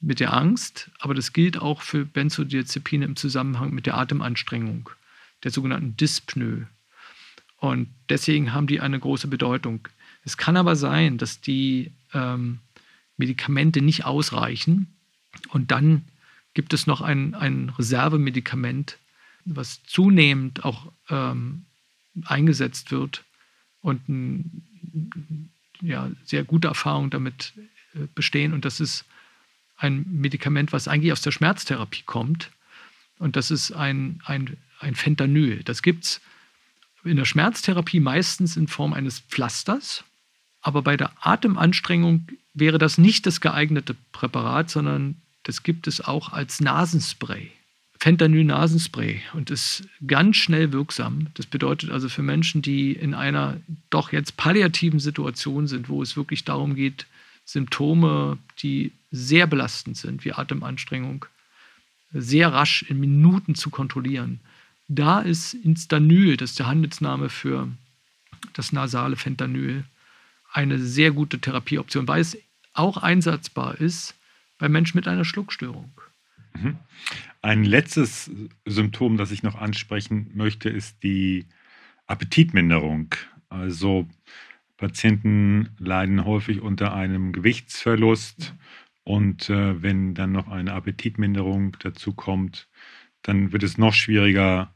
mit 0.01 0.20
der 0.20 0.32
Angst, 0.32 0.90
aber 0.98 1.14
das 1.14 1.32
gilt 1.32 1.59
auch 1.59 1.82
für 1.82 2.05
Benzodiazepine 2.07 3.05
im 3.05 3.16
Zusammenhang 3.16 3.72
mit 3.72 3.86
der 3.86 3.98
Atemanstrengung, 3.98 4.90
der 5.44 5.51
sogenannten 5.51 5.96
Dyspnoe. 5.96 6.66
Und 7.59 7.88
deswegen 8.09 8.55
haben 8.55 8.66
die 8.66 8.80
eine 8.80 8.98
große 8.98 9.28
Bedeutung. 9.28 9.86
Es 10.24 10.38
kann 10.38 10.57
aber 10.57 10.76
sein, 10.76 11.18
dass 11.18 11.40
die 11.40 11.92
ähm, 12.14 12.61
Medikamente 13.18 13.82
nicht 13.82 14.07
ausreichen 14.07 14.86
und 15.51 15.70
dann 15.70 16.05
gibt 16.55 16.72
es 16.72 16.86
noch 16.86 17.01
ein, 17.01 17.34
ein 17.34 17.68
Reservemedikament, 17.68 18.98
was 19.44 19.82
zunehmend 19.84 20.64
auch 20.64 20.90
ähm, 21.09 21.64
eingesetzt 22.24 22.90
wird 22.90 23.24
und 23.82 24.09
ein, 24.09 25.51
ja, 25.80 26.11
sehr 26.24 26.44
gute 26.44 26.68
Erfahrungen 26.68 27.11
damit 27.11 27.53
äh, 27.94 28.07
bestehen. 28.14 28.53
Und 28.53 28.64
das 28.64 28.80
ist 28.80 29.05
ein 29.81 30.05
Medikament, 30.11 30.72
was 30.72 30.89
eigentlich 30.89 31.12
aus 31.12 31.22
der 31.22 31.33
Schmerztherapie 31.33 32.03
kommt. 32.05 32.51
Und 33.18 33.37
das 33.37 33.51
ist 33.51 33.72
ein, 33.72 34.20
ein, 34.24 34.57
ein 34.78 34.95
Fentanyl. 34.95 35.62
Das 35.64 35.83
gibt 35.83 36.05
es 36.05 36.20
in 37.03 37.16
der 37.16 37.24
Schmerztherapie 37.24 38.01
meistens 38.01 38.57
in 38.57 38.68
Form 38.68 38.93
eines 38.93 39.20
Pflasters, 39.20 40.05
aber 40.61 40.83
bei 40.83 40.97
der 40.97 41.12
Atemanstrengung 41.20 42.28
wäre 42.53 42.78
das 42.78 42.99
nicht 42.99 43.26
das 43.26 43.41
geeignete 43.41 43.97
Präparat, 44.12 44.70
sondern 44.70 45.16
das 45.45 45.62
gibt 45.62 45.87
es 45.87 46.03
auch 46.03 46.33
als 46.33 46.61
Nasenspray. 46.61 47.51
Fentanyl-Nasenspray 47.99 49.20
und 49.35 49.51
ist 49.51 49.85
ganz 50.07 50.37
schnell 50.37 50.72
wirksam. 50.72 51.28
Das 51.35 51.47
bedeutet 51.47 51.91
also 51.91 52.09
für 52.09 52.22
Menschen, 52.22 52.62
die 52.62 52.93
in 52.93 53.14
einer 53.14 53.59
doch 53.91 54.12
jetzt 54.12 54.39
palliativen 54.39 55.01
Situation 55.01 55.66
sind, 55.66 55.89
wo 55.91 56.03
es 56.03 56.16
wirklich 56.16 56.45
darum 56.45 56.74
geht, 56.74 57.07
Symptome, 57.51 58.38
die 58.62 58.92
sehr 59.11 59.48
belastend 59.48 59.96
sind, 59.96 60.24
wie 60.24 60.32
Atemanstrengung, 60.32 61.24
sehr 62.12 62.53
rasch 62.53 62.82
in 62.82 63.01
Minuten 63.01 63.57
zu 63.57 63.70
kontrollieren. 63.70 64.38
Da 64.86 65.20
ist 65.20 65.55
Instanyl, 65.55 66.36
das 66.36 66.51
ist 66.51 66.59
der 66.61 66.68
Handelsname 66.68 67.28
für 67.28 67.68
das 68.53 68.72
nasale 68.72 69.16
Fentanyl, 69.16 69.84
eine 70.53 70.78
sehr 70.78 71.11
gute 71.11 71.40
Therapieoption, 71.40 72.07
weil 72.07 72.20
es 72.20 72.38
auch 72.72 72.96
einsatzbar 72.96 73.80
ist 73.80 74.14
bei 74.59 74.68
Menschen 74.68 74.96
mit 74.98 75.09
einer 75.09 75.24
Schluckstörung. 75.24 75.90
Mhm. 76.55 76.76
Ein 77.42 77.64
letztes 77.64 78.30
Symptom, 78.64 79.16
das 79.16 79.32
ich 79.32 79.42
noch 79.42 79.57
ansprechen 79.57 80.30
möchte, 80.34 80.68
ist 80.68 81.03
die 81.03 81.46
Appetitminderung. 82.07 83.14
Also 83.48 84.09
Patienten 84.81 85.68
leiden 85.78 86.24
häufig 86.24 86.62
unter 86.62 86.95
einem 86.95 87.33
Gewichtsverlust 87.33 88.55
und 89.05 89.51
äh, 89.51 89.83
wenn 89.83 90.14
dann 90.14 90.33
noch 90.33 90.49
eine 90.49 90.72
Appetitminderung 90.72 91.76
dazu 91.81 92.14
kommt, 92.14 92.66
dann 93.20 93.53
wird 93.53 93.62
es 93.62 93.76
noch 93.76 93.93
schwieriger, 93.93 94.74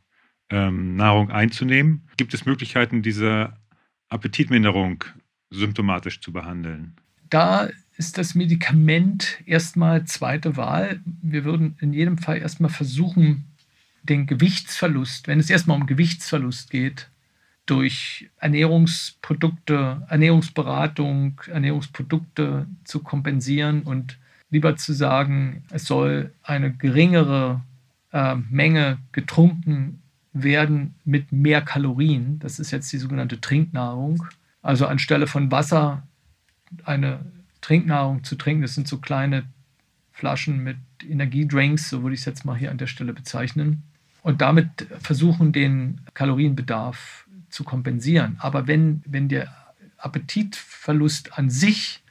ähm, 0.51 0.95
Nahrung 0.95 1.31
einzunehmen. 1.31 2.07
Gibt 2.19 2.35
es 2.35 2.45
Möglichkeiten, 2.45 3.01
diese 3.01 3.57
Appetitminderung 4.11 5.05
symptomatisch 5.49 6.21
zu 6.21 6.35
behandeln? 6.35 6.97
Da 7.31 7.71
ist 7.97 8.19
das 8.19 8.35
Medikament 8.35 9.41
erstmal 9.47 10.05
zweite 10.05 10.59
Wahl. 10.59 11.01
Wir 11.23 11.45
würden 11.45 11.79
in 11.81 11.95
jedem 11.95 12.19
Fall 12.19 12.37
erstmal 12.37 12.71
versuchen, 12.71 13.47
den 14.03 14.27
Gewichtsverlust, 14.27 15.29
wenn 15.29 15.41
es 15.41 15.49
erstmal 15.49 15.81
um 15.81 15.87
Gewichtsverlust 15.87 16.71
geht, 16.71 17.09
durch 17.67 18.31
Ernährungsprodukte, 18.39 20.07
Ernährungsberatung, 20.09 21.41
Ernährungsprodukte 21.47 22.67
zu 22.85 23.01
kompensieren 23.01 23.83
und 23.83 24.19
lieber 24.51 24.77
zu 24.77 24.93
sagen, 24.93 25.65
es 25.71 25.87
soll 25.87 26.33
eine 26.43 26.73
geringere 26.73 27.63
äh, 28.13 28.35
Menge 28.35 28.99
getrunken 29.13 30.03
werden 30.33 30.95
mit 31.05 31.33
mehr 31.33 31.63
Kalorien. 31.63 32.39
Das 32.41 32.59
ist 32.59 32.71
jetzt 32.71 32.93
die 32.93 32.99
sogenannte 32.99 33.41
Trinknahrung. 33.41 34.25
Also 34.63 34.87
anstelle 34.87 35.27
von 35.27 35.51
Wasser 35.51 36.03
eine 36.85 37.21
Trinknahrung 37.61 38.25
zu 38.25 38.37
trinken. 38.37 38.63
Das 38.63 38.75
sind 38.75 38.89
so 38.89 38.99
kleine 38.99 39.45
Flaschen 40.13 40.63
mit 40.63 40.77
Energiedrinks, 41.03 41.89
so 41.91 42.03
würde 42.03 42.15
ich 42.15 42.21
es 42.21 42.27
jetzt 42.27 42.45
mal 42.45 42.57
hier 42.57 42.71
an 42.71 42.79
der 42.79 42.87
Stelle 42.87 43.13
bezeichnen. 43.13 43.83
Und 44.23 44.41
damit 44.41 44.87
versuchen, 45.01 45.53
den 45.53 46.01
Kalorienbedarf 46.15 47.24
zu 47.55 47.63
kompensieren. 47.63 48.37
Aber 48.41 48.67
wenn, 48.67 49.03
wenn 49.07 49.29
der 49.29 49.49
Appetitverlust 49.97 51.39
an 51.39 51.51
sich 51.51 52.03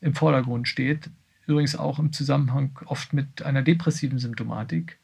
im 0.00 0.14
Vordergrund 0.14 0.66
steht, 0.66 1.10
übrigens 1.46 1.76
auch 1.76 1.98
im 1.98 2.12
Zusammenhang 2.12 2.78
oft 2.86 3.12
mit 3.12 3.42
einer 3.42 3.62
depressiven 3.62 4.18
Symptomatik, 4.18 4.98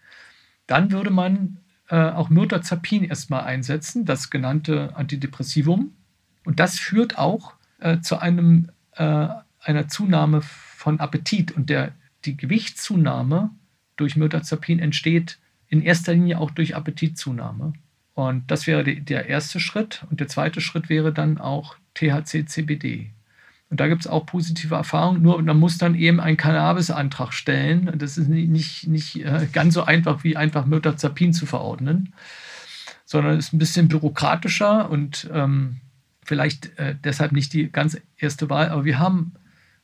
dann 0.67 0.91
würde 0.91 1.11
man 1.11 1.59
äh, 1.89 1.97
auch 1.97 2.31
Myrtazapin 2.31 3.05
erstmal 3.05 3.45
einsetzen, 3.45 4.07
das 4.07 4.31
genannte 4.31 4.97
Antidepressivum. 4.97 5.93
Und 6.45 6.61
das 6.61 6.79
führt 6.79 7.19
auch 7.19 7.53
äh, 7.81 8.01
zu 8.01 8.19
einem, 8.19 8.71
äh, 8.93 9.29
einer 9.61 9.89
Zunahme 9.89 10.41
von 10.41 10.99
Appetit. 10.99 11.53
Und 11.53 11.69
der, 11.69 11.93
die 12.25 12.39
Gewichtszunahme 12.39 13.51
durch 13.97 14.17
Myrtazapin 14.17 14.79
entsteht 14.79 15.39
in 15.69 15.83
erster 15.83 16.15
Linie 16.15 16.39
auch 16.41 16.51
durch 16.51 16.75
Appetitzunahme. 16.75 17.75
Und 18.15 18.51
das 18.51 18.67
wäre 18.67 18.85
der 18.85 19.29
erste 19.29 19.61
Schritt. 19.61 20.07
Und 20.11 20.21
der 20.21 20.29
zweite 20.29 20.61
Schritt 20.61 20.89
wäre 20.89 21.13
dann 21.13 21.39
auch 21.39 21.77
THC-CBD. 21.95 23.11
Und 23.71 23.81
da 23.81 23.89
gibt 23.89 24.03
es 24.03 24.07
auch 24.07 24.25
positive 24.27 24.77
Erfahrungen, 24.77 25.23
nur 25.23 25.43
man 25.43 25.59
muss 25.59 25.79
dann 25.79 25.97
eben 25.97 26.21
einen 26.21 26.37
Cannabis-Antrag 26.37 27.33
stellen. 27.33 27.91
Das 27.99 28.19
ist 28.19 28.29
nicht, 28.29 28.49
nicht, 28.49 28.87
nicht 28.87 29.17
äh, 29.25 29.49
ganz 29.53 29.75
so 29.75 29.83
einfach 29.83 30.23
wie 30.23 30.37
einfach 30.37 30.67
Myrtazapin 30.67 31.33
zu 31.33 31.45
verordnen, 31.45 32.13
sondern 33.05 33.37
ist 33.39 33.53
ein 33.53 33.59
bisschen 33.59 33.89
bürokratischer 33.89 34.89
und 34.91 35.29
ähm, 35.33 35.81
vielleicht 36.23 36.79
äh, 36.79 36.95
deshalb 37.03 37.33
nicht 37.33 37.53
die 37.53 37.73
ganz 37.73 38.01
erste 38.17 38.49
Wahl. 38.49 38.69
Aber 38.69 38.85
wir 38.85 39.01
haben 39.01 39.33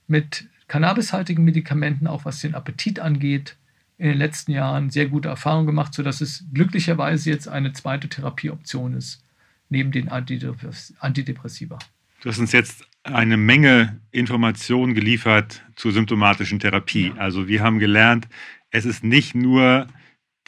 mit 0.07 0.47
cannabishaltigen 0.69 1.45
Medikamenten, 1.45 2.07
auch 2.07 2.25
was 2.25 2.41
den 2.41 2.55
Appetit 2.55 3.01
angeht, 3.01 3.57
in 4.01 4.09
den 4.09 4.19
letzten 4.19 4.53
Jahren 4.53 4.89
sehr 4.89 5.09
gute 5.09 5.29
Erfahrungen 5.29 5.67
gemacht, 5.67 5.93
sodass 5.93 6.23
es 6.23 6.47
glücklicherweise 6.55 7.29
jetzt 7.29 7.49
eine 7.49 7.75
zweite 7.75 8.09
Therapieoption 8.09 8.95
ist, 8.95 9.23
neben 9.69 9.93
den 9.93 10.09
Antidepressiva. 10.09 11.79
Du 12.23 12.31
hast 12.31 12.39
uns 12.39 12.53
jetzt 12.53 12.87
eine 13.03 13.37
Menge 13.37 14.01
Informationen 14.11 14.95
geliefert 14.95 15.63
zur 15.77 15.93
symptomatischen 15.93 16.59
Therapie. 16.59 17.09
Ja. 17.09 17.17
Also 17.17 17.47
wir 17.47 17.63
haben 17.63 17.79
gelernt, 17.79 18.27
es 18.71 18.87
ist 18.87 19.05
nicht 19.05 19.35
nur 19.35 19.87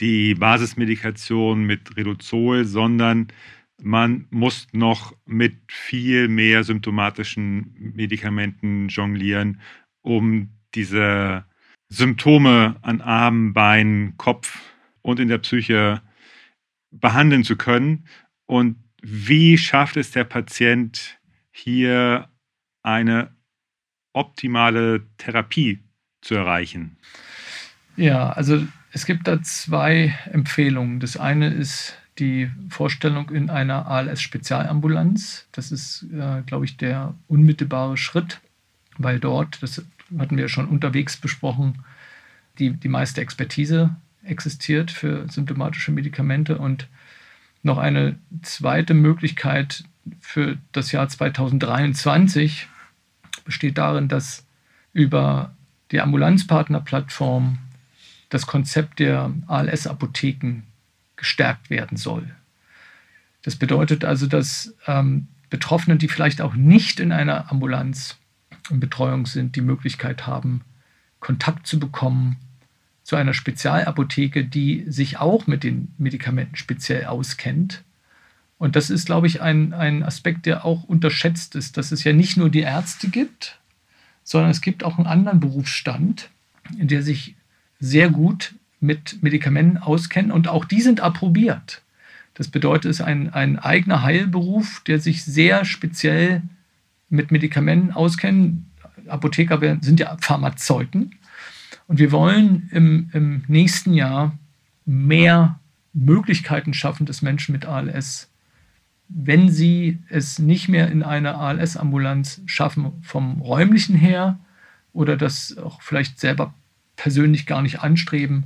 die 0.01 0.35
Basismedikation 0.35 1.65
mit 1.65 1.95
Reduzol, 1.95 2.65
sondern 2.65 3.29
man 3.83 4.29
muss 4.31 4.67
noch 4.73 5.15
mit 5.27 5.57
viel 5.69 6.29
mehr 6.29 6.65
symptomatischen 6.65 7.75
Medikamenten 7.95 8.89
jonglieren, 8.89 9.61
um 10.01 10.49
diese 10.75 11.45
Symptome 11.93 12.77
an 12.81 13.03
Armen, 13.03 13.53
Beinen, 13.53 14.17
Kopf 14.17 14.59
und 15.03 15.21
in 15.21 15.29
der 15.29 15.39
Psyche 15.39 16.01
behandeln 16.91 17.45
zu 17.45 17.57
können. 17.57 18.07
Und 18.47 18.77
wie 19.03 19.59
schafft 19.59 19.97
es 19.97 20.11
der 20.11 20.25
Patient 20.25 21.19
hier 21.51 22.29
eine 22.83 23.31
optimale 24.15 25.07
Therapie 25.19 25.81
zu 26.23 26.35
erreichen? 26.35 26.97
Ja, 27.97 28.31
also 28.31 28.67
es 28.93 29.05
gibt 29.05 29.29
da 29.29 29.43
zwei 29.43 30.17
Empfehlungen. 30.31 30.99
Das 30.99 31.19
eine 31.19 31.49
ist 31.49 31.99
die 32.19 32.51
Vorstellung 32.71 33.29
in 33.31 33.51
einer 33.51 33.87
ALS-Spezialambulanz. 33.87 35.47
Das 35.53 35.73
ist, 35.73 36.07
äh, 36.13 36.43
glaube 36.47 36.65
ich, 36.65 36.79
der 36.79 37.15
unmittelbare 37.27 37.97
Schritt, 37.97 38.41
weil 38.97 39.19
dort, 39.19 39.63
das 39.63 39.85
hatten 40.19 40.37
wir 40.37 40.49
schon 40.49 40.69
unterwegs 40.69 41.17
besprochen, 41.17 41.85
die, 42.59 42.71
die 42.71 42.89
meiste 42.89 43.21
Expertise 43.21 43.97
existiert 44.25 44.91
für 44.91 45.29
symptomatische 45.29 45.93
Medikamente. 45.93 46.59
Und 46.59 46.89
noch 47.63 47.79
eine 47.79 48.17
zweite 48.43 48.95
Möglichkeit 48.95 49.85
für 50.21 50.59
das 50.73 50.93
Jahr 50.93 51.09
2023 51.09 52.69
besteht 53.45 53.79
darin, 53.79 54.09
dass 54.09 54.45
über 54.93 55.55
die 55.91 56.01
Ambulanzpartnerplattform 56.01 57.59
das 58.29 58.47
Konzept 58.47 58.99
der 58.99 59.33
ALS-Apotheken 59.47 60.63
gestärkt 61.17 61.71
werden 61.71 61.97
soll. 61.97 62.35
Das 63.43 63.57
bedeutet 63.57 64.05
also, 64.05 64.27
dass 64.27 64.75
ähm, 64.87 65.29
Betroffene, 65.51 65.97
die 65.97 66.09
vielleicht 66.09 66.41
auch 66.41 66.55
nicht 66.55 66.99
in 66.99 67.13
einer 67.13 67.51
Ambulanz 67.51 68.19
in 68.71 68.81
Betreuung 68.81 69.27
sind, 69.27 69.57
die 69.57 69.61
Möglichkeit 69.61 70.27
haben, 70.27 70.63
Kontakt 71.21 71.67
zu 71.67 71.79
bekommen 71.79 72.37
zu 73.03 73.17
einer 73.17 73.35
Spezialapotheke, 73.35 74.45
die 74.45 74.85
sich 74.87 75.19
auch 75.19 75.47
mit 75.47 75.65
den 75.65 75.93
Medikamenten 75.99 76.57
speziell 76.57 77.07
auskennt. 77.07 77.83
Und 78.59 78.77
das 78.77 78.91
ist, 78.91 79.07
glaube 79.07 79.27
ich, 79.27 79.43
ein, 79.43 79.73
ein 79.73 80.05
Aspekt, 80.05 80.47
der 80.47 80.65
auch 80.65 80.85
unterschätzt 80.85 81.57
ist, 81.57 81.77
dass 81.77 81.91
es 81.91 82.05
ja 82.05 82.13
nicht 82.13 82.37
nur 82.37 82.49
die 82.49 82.61
Ärzte 82.61 83.09
gibt, 83.09 83.59
sondern 84.23 84.51
es 84.51 84.61
gibt 84.61 84.85
auch 84.85 84.99
einen 84.99 85.09
anderen 85.09 85.41
Berufsstand, 85.41 86.31
der 86.71 87.03
sich 87.03 87.35
sehr 87.81 88.09
gut 88.09 88.55
mit 88.79 89.23
Medikamenten 89.23 89.79
auskennt 89.79 90.31
und 90.31 90.47
auch 90.47 90.65
die 90.65 90.81
sind 90.81 91.01
approbiert. 91.01 91.83
Das 92.35 92.49
bedeutet, 92.49 92.91
es 92.91 93.01
ist 93.01 93.07
ein, 93.07 93.33
ein 93.33 93.59
eigener 93.59 94.03
Heilberuf, 94.03 94.81
der 94.87 95.01
sich 95.01 95.25
sehr 95.25 95.65
speziell 95.65 96.43
mit 97.13 97.31
Medikamenten 97.31 97.93
auskennt. 97.93 98.65
Apotheker 99.07 99.61
sind 99.81 100.01
ja 100.01 100.17
Pharmazeuten. 100.21 101.15
Und 101.87 101.99
wir 101.99 102.11
wollen 102.11 102.69
im, 102.73 103.11
im 103.13 103.45
nächsten 103.49 103.93
Jahr 103.93 104.37
mehr 104.87 105.61
Möglichkeiten 105.93 106.73
schaffen, 106.73 107.05
dass 107.05 107.21
Menschen 107.21 107.53
mit 107.53 107.67
ALS, 107.67 108.31
wenn 109.09 109.51
sie 109.51 109.99
es 110.09 110.39
nicht 110.39 110.69
mehr 110.69 110.91
in 110.91 111.03
einer 111.03 111.39
ALS-Ambulanz 111.39 112.41
schaffen, 112.47 112.93
vom 113.03 113.43
räumlichen 113.43 113.95
her 113.95 114.39
oder 114.95 115.19
das 115.19 115.59
auch 115.59 115.83
vielleicht 115.83 116.19
selber 116.19 116.55
persönlich 116.97 117.45
gar 117.45 117.61
nicht 117.61 117.81
anstreben, 117.81 118.45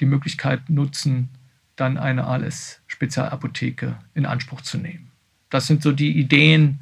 die 0.00 0.06
Möglichkeit 0.06 0.68
nutzen, 0.68 1.30
dann 1.76 1.96
eine 1.96 2.26
ALS-Spezialapotheke 2.26 3.96
in 4.14 4.26
Anspruch 4.26 4.60
zu 4.60 4.76
nehmen. 4.76 5.10
Das 5.48 5.66
sind 5.66 5.82
so 5.82 5.92
die 5.92 6.18
Ideen 6.18 6.80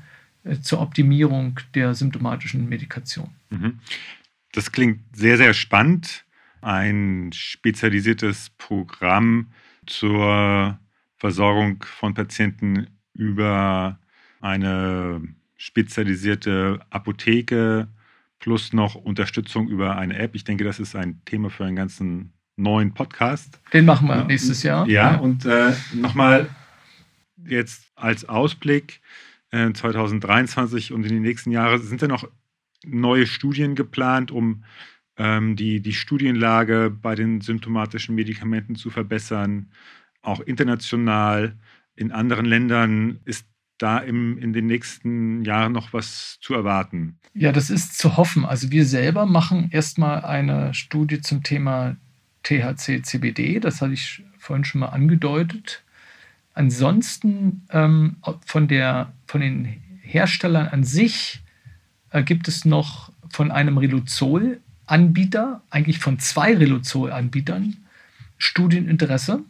zur 0.60 0.80
Optimierung 0.80 1.60
der 1.74 1.94
symptomatischen 1.94 2.68
Medikation. 2.68 3.30
Mhm. 3.50 3.78
Das 4.52 4.72
klingt 4.72 5.00
sehr, 5.16 5.36
sehr 5.36 5.54
spannend. 5.54 6.24
Ein 6.60 7.30
spezialisiertes 7.32 8.50
Programm 8.50 9.48
zur 9.86 10.78
Versorgung 11.16 11.84
von 11.84 12.14
Patienten 12.14 12.88
über 13.14 13.98
eine 14.40 15.22
spezialisierte 15.56 16.80
Apotheke 16.90 17.88
plus 18.38 18.72
noch 18.72 18.96
Unterstützung 18.96 19.68
über 19.68 19.96
eine 19.96 20.18
App. 20.18 20.34
Ich 20.34 20.44
denke, 20.44 20.64
das 20.64 20.80
ist 20.80 20.96
ein 20.96 21.22
Thema 21.24 21.48
für 21.48 21.64
einen 21.64 21.76
ganzen 21.76 22.32
neuen 22.56 22.92
Podcast. 22.92 23.60
Den 23.72 23.84
machen 23.84 24.08
wir 24.08 24.24
nächstes 24.24 24.62
Jahr. 24.64 24.88
Ja, 24.88 25.12
ja. 25.12 25.18
und 25.18 25.44
äh, 25.46 25.72
nochmal 25.94 26.48
jetzt 27.46 27.84
als 27.94 28.28
Ausblick 28.28 29.00
äh, 29.52 29.72
2023 29.72 30.92
und 30.92 31.04
in 31.04 31.10
die 31.10 31.20
nächsten 31.20 31.50
Jahre 31.50 31.78
sind 31.78 32.02
da 32.02 32.08
noch 32.08 32.28
neue 32.84 33.26
Studien 33.26 33.74
geplant, 33.74 34.30
um 34.30 34.64
ähm, 35.16 35.56
die, 35.56 35.80
die 35.80 35.92
Studienlage 35.92 36.90
bei 36.90 37.14
den 37.14 37.40
symptomatischen 37.40 38.14
Medikamenten 38.14 38.74
zu 38.74 38.90
verbessern. 38.90 39.70
Auch 40.22 40.40
international 40.40 41.56
in 41.94 42.10
anderen 42.10 42.46
Ländern 42.46 43.20
ist 43.24 43.46
da 43.78 43.98
im, 43.98 44.38
in 44.38 44.52
den 44.52 44.66
nächsten 44.66 45.44
Jahren 45.44 45.72
noch 45.72 45.92
was 45.92 46.38
zu 46.40 46.54
erwarten? 46.54 47.18
Ja, 47.34 47.52
das 47.52 47.68
ist 47.68 47.98
zu 47.98 48.16
hoffen. 48.16 48.44
Also 48.44 48.70
wir 48.70 48.84
selber 48.84 49.26
machen 49.26 49.70
erstmal 49.72 50.24
eine 50.24 50.72
Studie 50.72 51.20
zum 51.20 51.42
Thema 51.42 51.96
THC-CBD, 52.44 53.60
das 53.60 53.80
hatte 53.80 53.94
ich 53.94 54.22
vorhin 54.38 54.64
schon 54.64 54.80
mal 54.80 54.88
angedeutet. 54.88 55.82
Ansonsten 56.54 57.66
ähm, 57.70 58.16
von, 58.44 58.68
der, 58.68 59.12
von 59.32 59.40
den 59.40 59.80
Herstellern 60.02 60.68
an 60.68 60.84
sich 60.84 61.40
äh, 62.10 62.22
gibt 62.22 62.48
es 62.48 62.66
noch 62.66 63.10
von 63.30 63.50
einem 63.50 63.78
Reluzol-Anbieter, 63.78 65.62
eigentlich 65.70 66.00
von 66.00 66.18
zwei 66.18 66.54
Reluzol-Anbietern, 66.54 67.78
Studieninteresse. 68.36 69.42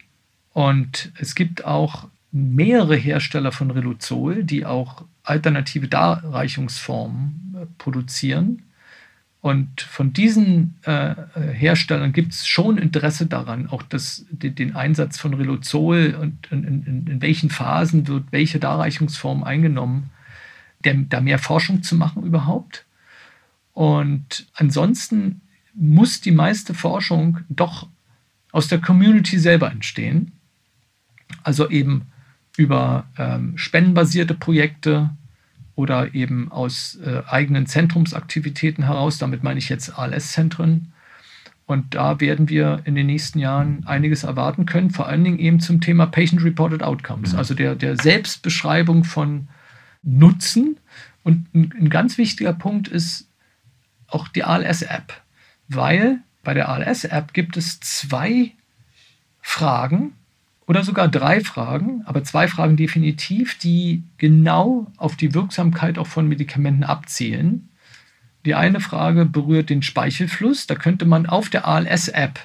Und 0.52 1.10
es 1.18 1.34
gibt 1.34 1.64
auch 1.64 2.06
mehrere 2.30 2.94
Hersteller 2.94 3.50
von 3.50 3.72
Reluzol, 3.72 4.44
die 4.44 4.64
auch 4.64 5.04
alternative 5.24 5.88
Darreichungsformen 5.88 7.56
äh, 7.60 7.66
produzieren. 7.76 8.62
Und 9.42 9.80
von 9.82 10.12
diesen 10.12 10.76
äh, 10.82 11.16
Herstellern 11.34 12.12
gibt 12.12 12.32
es 12.32 12.46
schon 12.46 12.78
Interesse 12.78 13.26
daran, 13.26 13.66
auch 13.66 13.82
das, 13.82 14.24
den, 14.30 14.54
den 14.54 14.76
Einsatz 14.76 15.18
von 15.18 15.34
Reluzol 15.34 16.16
und 16.18 16.46
in, 16.52 16.62
in, 16.62 17.06
in, 17.08 17.22
welchen 17.22 17.50
Phasen 17.50 18.06
wird 18.06 18.26
welche 18.30 18.60
Darreichungsform 18.60 19.42
eingenommen, 19.42 20.10
der, 20.84 20.94
da 20.94 21.20
mehr 21.20 21.40
Forschung 21.40 21.82
zu 21.82 21.96
machen 21.96 22.22
überhaupt. 22.22 22.86
Und 23.72 24.46
ansonsten 24.54 25.40
muss 25.74 26.20
die 26.20 26.30
meiste 26.30 26.72
Forschung 26.72 27.38
doch 27.48 27.88
aus 28.52 28.68
der 28.68 28.80
Community 28.80 29.40
selber 29.40 29.72
entstehen. 29.72 30.30
Also 31.42 31.68
eben 31.68 32.02
über 32.56 33.06
ähm, 33.18 33.58
spendenbasierte 33.58 34.34
Projekte, 34.34 35.10
oder 35.82 36.14
eben 36.14 36.52
aus 36.52 36.96
äh, 37.04 37.22
eigenen 37.26 37.66
Zentrumsaktivitäten 37.66 38.84
heraus. 38.84 39.18
Damit 39.18 39.42
meine 39.42 39.58
ich 39.58 39.68
jetzt 39.68 39.98
ALS-Zentren. 39.98 40.92
Und 41.66 41.96
da 41.96 42.20
werden 42.20 42.48
wir 42.48 42.82
in 42.84 42.94
den 42.94 43.06
nächsten 43.06 43.40
Jahren 43.40 43.84
einiges 43.84 44.22
erwarten 44.22 44.64
können, 44.64 44.90
vor 44.90 45.08
allen 45.08 45.24
Dingen 45.24 45.40
eben 45.40 45.58
zum 45.58 45.80
Thema 45.80 46.06
Patient-Reported 46.06 46.84
Outcomes, 46.84 47.32
mhm. 47.32 47.38
also 47.38 47.54
der, 47.54 47.74
der 47.74 47.96
Selbstbeschreibung 47.96 49.02
von 49.02 49.48
Nutzen. 50.04 50.76
Und 51.24 51.52
ein, 51.52 51.72
ein 51.80 51.90
ganz 51.90 52.16
wichtiger 52.16 52.52
Punkt 52.52 52.86
ist 52.86 53.28
auch 54.06 54.28
die 54.28 54.44
ALS-App, 54.44 55.12
weil 55.68 56.20
bei 56.44 56.54
der 56.54 56.68
ALS-App 56.68 57.32
gibt 57.32 57.56
es 57.56 57.80
zwei 57.80 58.52
Fragen, 59.40 60.12
oder 60.66 60.84
sogar 60.84 61.08
drei 61.08 61.40
Fragen, 61.40 62.02
aber 62.04 62.24
zwei 62.24 62.48
Fragen 62.48 62.76
definitiv, 62.76 63.58
die 63.58 64.04
genau 64.18 64.90
auf 64.96 65.16
die 65.16 65.34
Wirksamkeit 65.34 65.98
auch 65.98 66.06
von 66.06 66.28
Medikamenten 66.28 66.84
abzielen. 66.84 67.68
Die 68.44 68.54
eine 68.54 68.80
Frage 68.80 69.24
berührt 69.24 69.70
den 69.70 69.82
Speichelfluss. 69.82 70.66
Da 70.66 70.74
könnte 70.74 71.04
man 71.04 71.26
auf 71.26 71.48
der 71.48 71.66
ALS-App, 71.66 72.40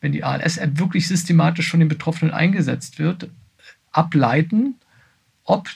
wenn 0.00 0.12
die 0.12 0.24
ALS-App 0.24 0.78
wirklich 0.78 1.08
systematisch 1.08 1.70
von 1.70 1.80
den 1.80 1.88
Betroffenen 1.88 2.32
eingesetzt 2.32 2.98
wird, 2.98 3.28
ableiten, 3.92 4.76
ob 5.44 5.68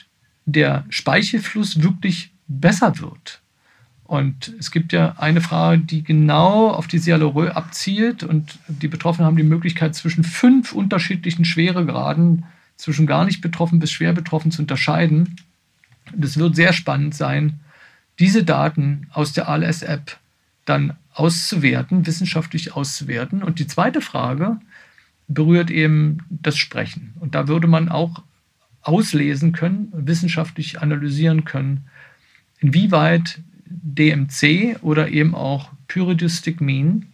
der 0.45 0.85
Speichelfluss 0.89 1.81
wirklich 1.81 2.31
besser 2.47 2.99
wird. 2.99 3.38
Und 4.09 4.55
es 4.57 4.71
gibt 4.71 4.91
ja 4.91 5.13
eine 5.19 5.39
Frage, 5.39 5.83
die 5.83 6.03
genau 6.03 6.71
auf 6.71 6.87
die 6.87 6.97
Sialorö 6.97 7.49
abzielt 7.49 8.23
und 8.23 8.57
die 8.67 8.87
Betroffenen 8.87 9.27
haben 9.27 9.37
die 9.37 9.43
Möglichkeit, 9.43 9.93
zwischen 9.93 10.23
fünf 10.23 10.73
unterschiedlichen 10.73 11.45
Schweregraden, 11.45 12.45
zwischen 12.75 13.05
gar 13.05 13.23
nicht 13.23 13.39
betroffen 13.39 13.77
bis 13.77 13.91
schwer 13.91 14.13
betroffen 14.13 14.49
zu 14.49 14.63
unterscheiden. 14.63 15.35
Und 16.11 16.25
es 16.25 16.39
wird 16.39 16.55
sehr 16.55 16.73
spannend 16.73 17.13
sein, 17.13 17.59
diese 18.17 18.43
Daten 18.43 19.05
aus 19.11 19.31
der 19.31 19.47
ALS-App 19.47 20.17
dann 20.65 20.93
auszuwerten, 21.13 22.07
wissenschaftlich 22.07 22.75
auszuwerten. 22.75 23.43
Und 23.43 23.59
die 23.59 23.67
zweite 23.67 24.01
Frage 24.01 24.57
berührt 25.27 25.69
eben 25.69 26.25
das 26.31 26.57
Sprechen. 26.57 27.13
Und 27.19 27.35
da 27.35 27.47
würde 27.47 27.67
man 27.67 27.89
auch 27.89 28.23
auslesen 28.81 29.51
können, 29.51 29.89
wissenschaftlich 29.93 30.81
analysieren 30.81 31.45
können, 31.45 31.85
inwieweit 32.59 33.39
DMC 33.69 34.77
oder 34.81 35.09
eben 35.09 35.35
auch 35.35 35.71
Pyridostigmin 35.87 37.05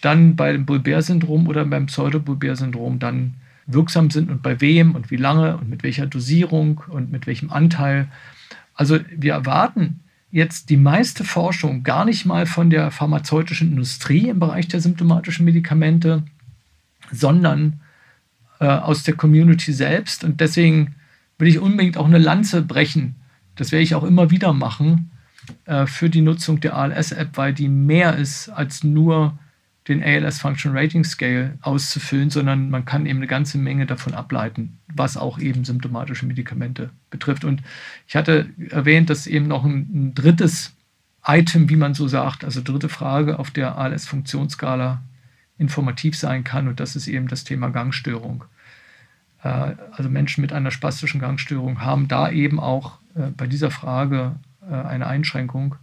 dann 0.00 0.36
beim 0.36 0.66
Bulber-Syndrom 0.66 1.48
oder 1.48 1.64
beim 1.64 1.86
Pseudo-Bulber-Syndrom 1.86 2.98
dann 2.98 3.34
wirksam 3.66 4.10
sind 4.10 4.30
und 4.30 4.42
bei 4.42 4.60
wem 4.60 4.94
und 4.94 5.10
wie 5.10 5.16
lange 5.16 5.56
und 5.56 5.68
mit 5.68 5.82
welcher 5.82 6.06
Dosierung 6.06 6.82
und 6.88 7.10
mit 7.10 7.26
welchem 7.26 7.50
Anteil. 7.50 8.08
Also 8.74 8.98
wir 9.10 9.32
erwarten 9.32 10.00
jetzt 10.30 10.70
die 10.70 10.76
meiste 10.76 11.24
Forschung 11.24 11.82
gar 11.82 12.04
nicht 12.04 12.26
mal 12.26 12.46
von 12.46 12.70
der 12.70 12.90
pharmazeutischen 12.90 13.70
Industrie 13.70 14.28
im 14.28 14.38
Bereich 14.38 14.68
der 14.68 14.80
symptomatischen 14.80 15.44
Medikamente, 15.44 16.22
sondern 17.10 17.80
äh, 18.60 18.66
aus 18.66 19.02
der 19.02 19.14
Community 19.14 19.72
selbst. 19.72 20.24
Und 20.24 20.40
deswegen 20.40 20.94
will 21.38 21.48
ich 21.48 21.58
unbedingt 21.58 21.96
auch 21.96 22.06
eine 22.06 22.18
Lanze 22.18 22.62
brechen. 22.62 23.16
Das 23.56 23.72
werde 23.72 23.82
ich 23.82 23.94
auch 23.94 24.04
immer 24.04 24.30
wieder 24.30 24.52
machen 24.52 25.10
äh, 25.66 25.86
für 25.86 26.10
die 26.10 26.20
Nutzung 26.20 26.60
der 26.60 26.76
ALS-App, 26.76 27.36
weil 27.36 27.52
die 27.52 27.68
mehr 27.68 28.16
ist 28.16 28.48
als 28.48 28.84
nur 28.84 29.38
den 29.88 30.02
ALS 30.02 30.40
Function 30.40 30.76
Rating 30.76 31.04
Scale 31.04 31.58
auszufüllen, 31.62 32.30
sondern 32.30 32.70
man 32.70 32.84
kann 32.84 33.06
eben 33.06 33.20
eine 33.20 33.28
ganze 33.28 33.56
Menge 33.56 33.86
davon 33.86 34.14
ableiten, 34.14 34.78
was 34.92 35.16
auch 35.16 35.38
eben 35.38 35.64
symptomatische 35.64 36.26
Medikamente 36.26 36.90
betrifft. 37.10 37.44
Und 37.44 37.62
ich 38.08 38.16
hatte 38.16 38.50
erwähnt, 38.70 39.10
dass 39.10 39.26
eben 39.26 39.46
noch 39.46 39.64
ein, 39.64 39.88
ein 39.92 40.14
drittes 40.14 40.74
Item, 41.24 41.68
wie 41.68 41.76
man 41.76 41.94
so 41.94 42.08
sagt, 42.08 42.44
also 42.44 42.60
dritte 42.62 42.88
Frage 42.88 43.38
auf 43.38 43.50
der 43.50 43.78
ALS-Funktionsskala 43.78 45.02
informativ 45.58 46.16
sein 46.16 46.44
kann 46.44 46.68
und 46.68 46.80
das 46.80 46.96
ist 46.96 47.08
eben 47.08 47.28
das 47.28 47.44
Thema 47.44 47.70
Gangstörung. 47.70 48.44
also 49.40 50.10
Menschen 50.10 50.40
mit 50.40 50.52
einer 50.52 50.70
spastischen 50.70 51.20
Gangstörung, 51.20 51.80
haben 51.80 52.08
da 52.08 52.30
eben 52.30 52.58
auch 52.58 52.98
äh, 53.16 53.30
bei 53.36 53.46
dieser 53.46 53.70
Frage 53.70 54.36
äh, 54.55 54.55
eine 54.70 55.06
Einschränkung. 55.06 55.76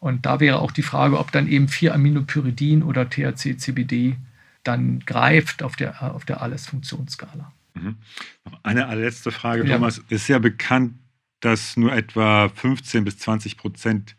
Und 0.00 0.26
da 0.26 0.40
wäre 0.40 0.60
auch 0.60 0.70
die 0.70 0.82
Frage, 0.82 1.18
ob 1.18 1.32
dann 1.32 1.48
eben 1.48 1.66
4-Aminopyridin 1.66 2.82
oder 2.82 3.08
THC-CBD 3.08 4.16
dann 4.62 5.00
greift 5.00 5.62
auf 5.62 5.76
der, 5.76 6.14
auf 6.14 6.24
der 6.24 6.42
ALS-Funktionsskala. 6.42 7.52
Mhm. 7.74 7.96
Noch 8.44 8.60
eine 8.62 8.86
allerletzte 8.86 9.32
Frage, 9.32 9.66
ja. 9.66 9.76
Thomas. 9.76 9.98
Es 10.08 10.22
ist 10.22 10.28
ja 10.28 10.38
bekannt, 10.38 10.94
dass 11.40 11.76
nur 11.76 11.92
etwa 11.92 12.48
15 12.48 13.04
bis 13.04 13.18
20 13.18 13.56
Prozent 13.56 14.16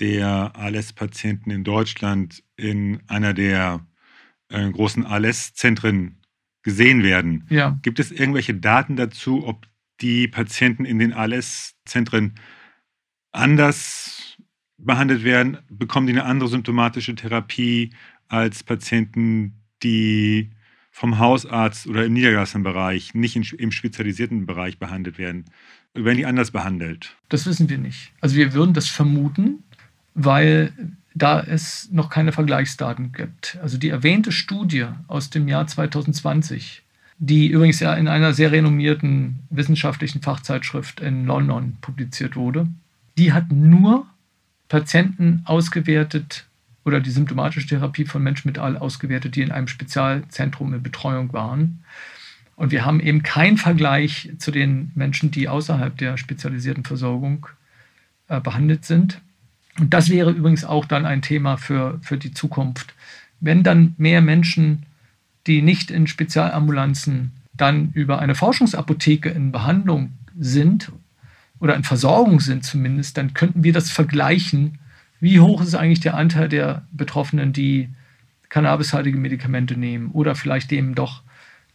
der 0.00 0.52
ALS-Patienten 0.56 1.50
in 1.50 1.64
Deutschland 1.64 2.42
in 2.56 3.00
einer 3.06 3.34
der 3.34 3.80
äh, 4.48 4.70
großen 4.70 5.04
ALS-Zentren 5.04 6.18
gesehen 6.62 7.02
werden. 7.02 7.46
Ja. 7.50 7.78
Gibt 7.82 7.98
es 7.98 8.10
irgendwelche 8.10 8.54
Daten 8.54 8.96
dazu, 8.96 9.46
ob 9.46 9.66
die 10.00 10.28
Patienten 10.28 10.84
in 10.84 10.98
den 10.98 11.12
ALS-Zentren 11.12 12.34
anders 13.32 14.36
behandelt 14.76 15.24
werden? 15.24 15.58
Bekommen 15.68 16.06
die 16.06 16.12
eine 16.12 16.24
andere 16.24 16.48
symptomatische 16.48 17.14
Therapie 17.14 17.90
als 18.28 18.62
Patienten, 18.62 19.54
die 19.82 20.50
vom 20.90 21.18
Hausarzt 21.18 21.86
oder 21.86 22.04
im 22.04 22.12
niedergelassenen 22.12 22.64
Bereich, 22.64 23.14
nicht 23.14 23.36
im 23.52 23.72
spezialisierten 23.72 24.46
Bereich 24.46 24.78
behandelt 24.78 25.18
werden? 25.18 25.44
Werden 25.94 26.18
die 26.18 26.26
anders 26.26 26.50
behandelt? 26.50 27.16
Das 27.28 27.46
wissen 27.46 27.68
wir 27.68 27.78
nicht. 27.78 28.12
Also 28.20 28.36
wir 28.36 28.52
würden 28.52 28.74
das 28.74 28.88
vermuten, 28.88 29.64
weil 30.14 30.72
da 31.14 31.40
es 31.40 31.88
noch 31.90 32.10
keine 32.10 32.32
Vergleichsdaten 32.32 33.12
gibt. 33.12 33.58
Also 33.62 33.78
die 33.78 33.88
erwähnte 33.88 34.32
Studie 34.32 34.86
aus 35.08 35.30
dem 35.30 35.48
Jahr 35.48 35.66
2020, 35.66 36.82
die 37.18 37.48
übrigens 37.48 37.80
ja 37.80 37.94
in 37.94 38.06
einer 38.06 38.32
sehr 38.32 38.52
renommierten 38.52 39.40
wissenschaftlichen 39.50 40.22
Fachzeitschrift 40.22 41.00
in 41.00 41.26
London 41.26 41.76
publiziert 41.80 42.36
wurde, 42.36 42.68
die 43.18 43.32
hat 43.32 43.50
nur 43.50 44.06
Patienten 44.68 45.42
ausgewertet 45.44 46.46
oder 46.84 47.00
die 47.00 47.10
symptomatische 47.10 47.66
Therapie 47.66 48.04
von 48.04 48.22
Menschen 48.22 48.48
mit 48.48 48.58
AL 48.58 48.78
ausgewertet, 48.78 49.36
die 49.36 49.42
in 49.42 49.50
einem 49.50 49.68
Spezialzentrum 49.68 50.72
in 50.72 50.82
Betreuung 50.82 51.32
waren. 51.32 51.84
Und 52.56 52.70
wir 52.70 52.84
haben 52.84 53.00
eben 53.00 53.22
keinen 53.22 53.56
Vergleich 53.56 54.30
zu 54.38 54.50
den 54.50 54.92
Menschen, 54.94 55.30
die 55.30 55.48
außerhalb 55.48 55.96
der 55.98 56.16
spezialisierten 56.16 56.84
Versorgung 56.84 57.46
äh, 58.28 58.40
behandelt 58.40 58.84
sind. 58.84 59.20
Und 59.78 59.94
das 59.94 60.10
wäre 60.10 60.30
übrigens 60.30 60.64
auch 60.64 60.84
dann 60.84 61.04
ein 61.04 61.22
Thema 61.22 61.56
für, 61.56 61.98
für 62.02 62.18
die 62.18 62.32
Zukunft. 62.32 62.94
Wenn 63.40 63.62
dann 63.62 63.94
mehr 63.98 64.20
Menschen, 64.22 64.86
die 65.46 65.62
nicht 65.62 65.90
in 65.90 66.06
Spezialambulanzen 66.06 67.32
dann 67.52 67.90
über 67.92 68.18
eine 68.20 68.34
Forschungsapotheke 68.34 69.28
in 69.28 69.52
Behandlung 69.52 70.12
sind 70.38 70.92
oder 71.60 71.74
in 71.74 71.84
Versorgung 71.84 72.40
sind 72.40 72.64
zumindest, 72.64 73.16
dann 73.16 73.34
könnten 73.34 73.64
wir 73.64 73.72
das 73.72 73.90
vergleichen. 73.90 74.78
Wie 75.20 75.40
hoch 75.40 75.62
ist 75.62 75.74
eigentlich 75.74 76.00
der 76.00 76.14
Anteil 76.14 76.48
der 76.48 76.86
Betroffenen, 76.92 77.52
die 77.52 77.88
cannabishaltige 78.48 79.18
Medikamente 79.18 79.76
nehmen 79.76 80.10
oder 80.12 80.34
vielleicht 80.34 80.72
eben 80.72 80.94
doch 80.94 81.22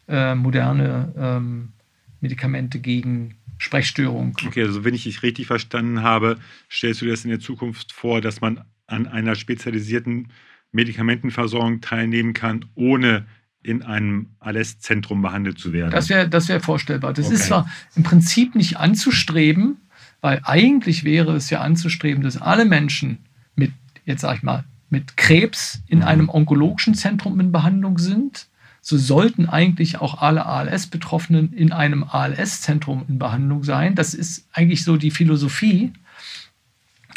äh, 0.07 0.36
moderne 0.36 1.13
ähm, 1.17 1.73
Medikamente 2.21 2.79
gegen 2.79 3.36
Sprechstörung. 3.57 4.36
Okay, 4.45 4.63
also 4.63 4.84
wenn 4.84 4.93
ich 4.93 5.03
dich 5.03 5.23
richtig 5.23 5.47
verstanden 5.47 6.01
habe, 6.01 6.38
stellst 6.69 7.01
du 7.01 7.05
dir 7.05 7.11
das 7.11 7.23
in 7.23 7.29
der 7.29 7.39
Zukunft 7.39 7.91
vor, 7.91 8.21
dass 8.21 8.41
man 8.41 8.61
an 8.88 9.07
einer 9.07 9.36
spezialisierten 9.36 10.29
Medikamentenversorgung 10.71 11.81
teilnehmen 11.81 12.34
kann, 12.34 12.65
ohne 12.75 13.25
in 13.64 13.82
einem 13.82 14.28
ALS-Zentrum 14.39 15.22
behandelt 15.22 15.57
zu 15.57 15.74
werden. 15.74 15.91
Das 15.91 16.09
wäre 16.09 16.30
das 16.30 16.49
wär 16.49 16.59
vorstellbar. 16.59 17.14
Das 17.14 17.28
okay. 17.28 17.36
ist 17.36 17.45
zwar 17.45 17.70
im 17.95 18.03
Prinzip 18.03 18.55
nicht 18.55 18.78
anzustreben, 18.78 19.78
weil 20.22 20.41
eigentlich 20.43 21.03
wäre 21.03 21.36
es 21.36 21.49
ja 21.49 21.61
anzustreben, 21.61 22.24
dass 22.24 22.41
alle 22.41 22.66
Menschen 22.66 23.20
mit, 23.55 23.72
jetzt 24.05 24.22
sag 24.22 24.38
ich 24.38 24.43
mal, 24.43 24.66
mit 24.89 25.18
Krebs 25.18 25.82
in 25.88 25.99
mhm. 25.99 26.05
einem 26.05 26.30
onkologischen 26.30 26.93
Zentrum 26.93 27.39
in 27.39 27.51
Behandlung 27.51 27.97
sind 27.97 28.47
so 28.86 28.97
sollten 28.97 29.47
eigentlich 29.47 30.01
auch 30.01 30.22
alle 30.22 30.45
ALS-Betroffenen 30.45 31.53
in 31.53 31.72
einem 31.72 32.03
ALS-Zentrum 32.03 33.05
in 33.07 33.18
Behandlung 33.18 33.64
sein. 33.64 33.95
Das 33.95 34.14
ist 34.14 34.45
eigentlich 34.51 34.84
so 34.84 34.97
die 34.97 35.09
Philosophie, 35.09 35.93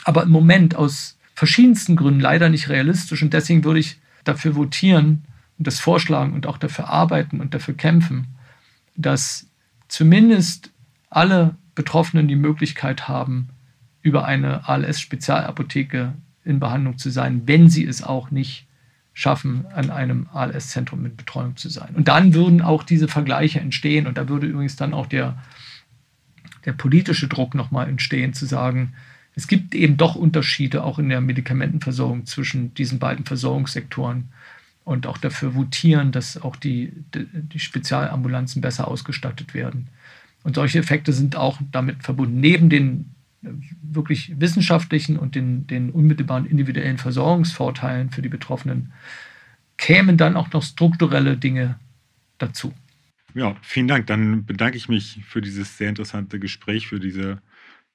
aber 0.05 0.23
im 0.23 0.31
Moment 0.31 0.77
aus 0.77 1.19
verschiedensten 1.35 1.97
Gründen 1.97 2.21
leider 2.21 2.51
nicht 2.51 2.69
realistisch 2.69 3.21
und 3.21 3.35
deswegen 3.35 3.65
würde 3.65 3.81
ich 3.81 3.99
dafür 4.23 4.55
votieren 4.55 5.25
und 5.59 5.67
das 5.67 5.81
vorschlagen 5.81 6.33
und 6.33 6.47
auch 6.47 6.59
dafür 6.59 6.89
arbeiten 6.89 7.41
und 7.41 7.55
dafür 7.55 7.75
kämpfen, 7.75 8.27
dass 8.97 9.47
zumindest 9.89 10.71
alle 11.11 11.57
Betroffenen 11.75 12.29
die 12.29 12.37
Möglichkeit 12.37 13.09
haben, 13.09 13.49
über 14.03 14.25
eine 14.25 14.69
ALS-Spezialapotheke 14.69 16.15
in 16.45 16.61
Behandlung 16.61 16.97
zu 16.97 17.11
sein, 17.11 17.43
wenn 17.47 17.69
sie 17.69 17.85
es 17.85 18.03
auch 18.03 18.31
nicht 18.31 18.67
schaffen, 19.13 19.67
an 19.73 19.91
einem 19.91 20.29
ALS-Zentrum 20.33 21.03
mit 21.03 21.17
Betreuung 21.17 21.57
zu 21.57 21.69
sein. 21.69 21.95
Und 21.95 22.07
dann 22.07 22.35
würden 22.35 22.61
auch 22.63 22.83
diese 22.83 23.09
Vergleiche 23.09 23.61
entstehen 23.61 24.07
und 24.07 24.19
da 24.19 24.29
würde 24.29 24.47
übrigens 24.47 24.77
dann 24.77 24.95
auch 24.95 25.07
der, 25.07 25.43
der 26.67 26.73
politische 26.73 27.27
Druck 27.27 27.55
nochmal 27.55 27.89
entstehen, 27.89 28.35
zu 28.35 28.47
sagen, 28.47 28.93
es 29.35 29.49
gibt 29.49 29.75
eben 29.75 29.97
doch 29.97 30.15
Unterschiede 30.15 30.85
auch 30.85 30.99
in 30.99 31.09
der 31.09 31.21
Medikamentenversorgung 31.21 32.27
zwischen 32.27 32.75
diesen 32.75 32.99
beiden 32.99 33.25
Versorgungssektoren 33.25 34.29
und 34.87 35.09
auch 35.09 35.19
dafür 35.19 35.57
votieren, 35.57 36.13
dass 36.13 36.41
auch 36.41 36.55
die, 36.55 36.93
die 37.13 37.59
Spezialambulanzen 37.59 38.63
besser 38.63 38.87
ausgestattet 38.87 39.53
werden. 39.53 39.89
Und 40.45 40.55
solche 40.55 40.79
Effekte 40.79 41.13
sind 41.13 41.35
auch 41.35 41.59
damit 41.73 42.05
verbunden. 42.05 42.39
Neben 42.39 42.71
den 42.71 43.13
wirklich 43.83 44.41
wissenschaftlichen 44.41 45.19
und 45.19 45.35
den, 45.35 45.67
den 45.67 45.91
unmittelbaren 45.91 46.47
individuellen 46.47 46.99
Versorgungsvorteilen 46.99 48.11
für 48.11 48.23
die 48.23 48.29
Betroffenen 48.29 48.93
kämen 49.77 50.17
dann 50.17 50.37
auch 50.37 50.53
noch 50.53 50.63
strukturelle 50.63 51.37
Dinge 51.37 51.81
dazu. 52.39 52.73
Ja, 53.35 53.57
vielen 53.63 53.89
Dank. 53.89 54.07
Dann 54.07 54.47
bedanke 54.47 54.77
ich 54.77 54.89
mich 54.89 55.21
für 55.27 55.41
dieses 55.41 55.77
sehr 55.77 55.89
interessante 55.89 56.39
Gespräch, 56.39 56.87
für 56.87 57.01
diese 57.01 57.43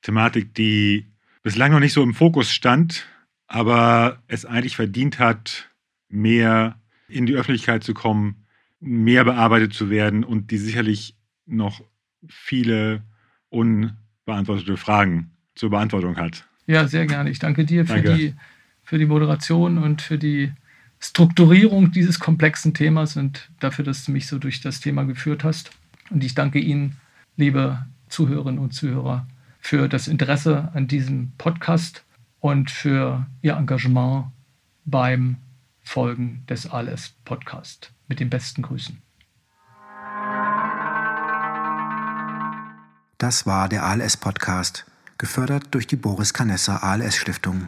Thematik, 0.02 0.54
die 0.56 1.06
bislang 1.42 1.72
noch 1.72 1.80
nicht 1.80 1.94
so 1.94 2.04
im 2.04 2.14
Fokus 2.14 2.52
stand, 2.52 3.08
aber 3.48 4.22
es 4.28 4.46
eigentlich 4.46 4.76
verdient 4.76 5.20
hat, 5.20 5.70
mehr 6.10 6.81
in 7.12 7.26
die 7.26 7.36
Öffentlichkeit 7.36 7.84
zu 7.84 7.94
kommen, 7.94 8.46
mehr 8.80 9.24
bearbeitet 9.24 9.74
zu 9.74 9.90
werden 9.90 10.24
und 10.24 10.52
die 10.52 10.58
sicherlich 10.58 11.16
noch 11.46 11.82
viele 12.28 13.04
unbeantwortete 13.50 14.78
Fragen 14.78 15.32
zur 15.56 15.70
Beantwortung 15.70 16.18
hat. 16.18 16.48
Ja, 16.68 16.88
sehr 16.88 17.06
gerne. 17.06 17.30
Ich 17.30 17.40
danke 17.40 17.66
dir 17.66 17.86
für, 17.86 17.96
danke. 17.96 18.16
Die, 18.16 18.36
für 18.84 18.98
die 18.98 19.06
Moderation 19.06 19.78
und 19.78 20.02
für 20.02 20.18
die 20.18 20.52
Strukturierung 21.00 21.92
dieses 21.92 22.20
komplexen 22.20 22.74
Themas 22.74 23.18
und 23.18 23.50
dafür, 23.60 23.84
dass 23.84 24.06
du 24.06 24.12
mich 24.12 24.28
so 24.28 24.38
durch 24.38 24.62
das 24.62 24.80
Thema 24.80 25.04
geführt 25.04 25.44
hast. 25.44 25.72
Und 26.10 26.24
ich 26.24 26.36
danke 26.36 26.60
Ihnen, 26.60 26.98
liebe 27.38 27.86
Zuhörerinnen 28.08 28.60
und 28.60 28.74
Zuhörer, 28.74 29.28
für 29.60 29.88
das 29.88 30.08
Interesse 30.08 30.70
an 30.74 30.88
diesem 30.88 31.32
Podcast 31.38 32.04
und 32.40 32.70
für 32.72 33.26
Ihr 33.42 33.56
Engagement 33.56 34.26
beim 34.86 35.38
Folgen 35.92 36.46
des 36.48 36.72
ALS 36.72 37.16
Podcast. 37.26 37.92
Mit 38.08 38.22
den 38.22 38.30
besten 38.30 38.62
Grüßen. 38.62 39.02
Das 43.18 43.46
war 43.46 43.68
der 43.68 43.84
ALS 43.84 44.16
Podcast 44.16 44.86
gefördert 45.18 45.66
durch 45.72 45.88
die 45.88 45.98
Boris 45.98 46.34
Canessa 46.34 46.78
ALS 46.78 47.18
Stiftung. 47.18 47.68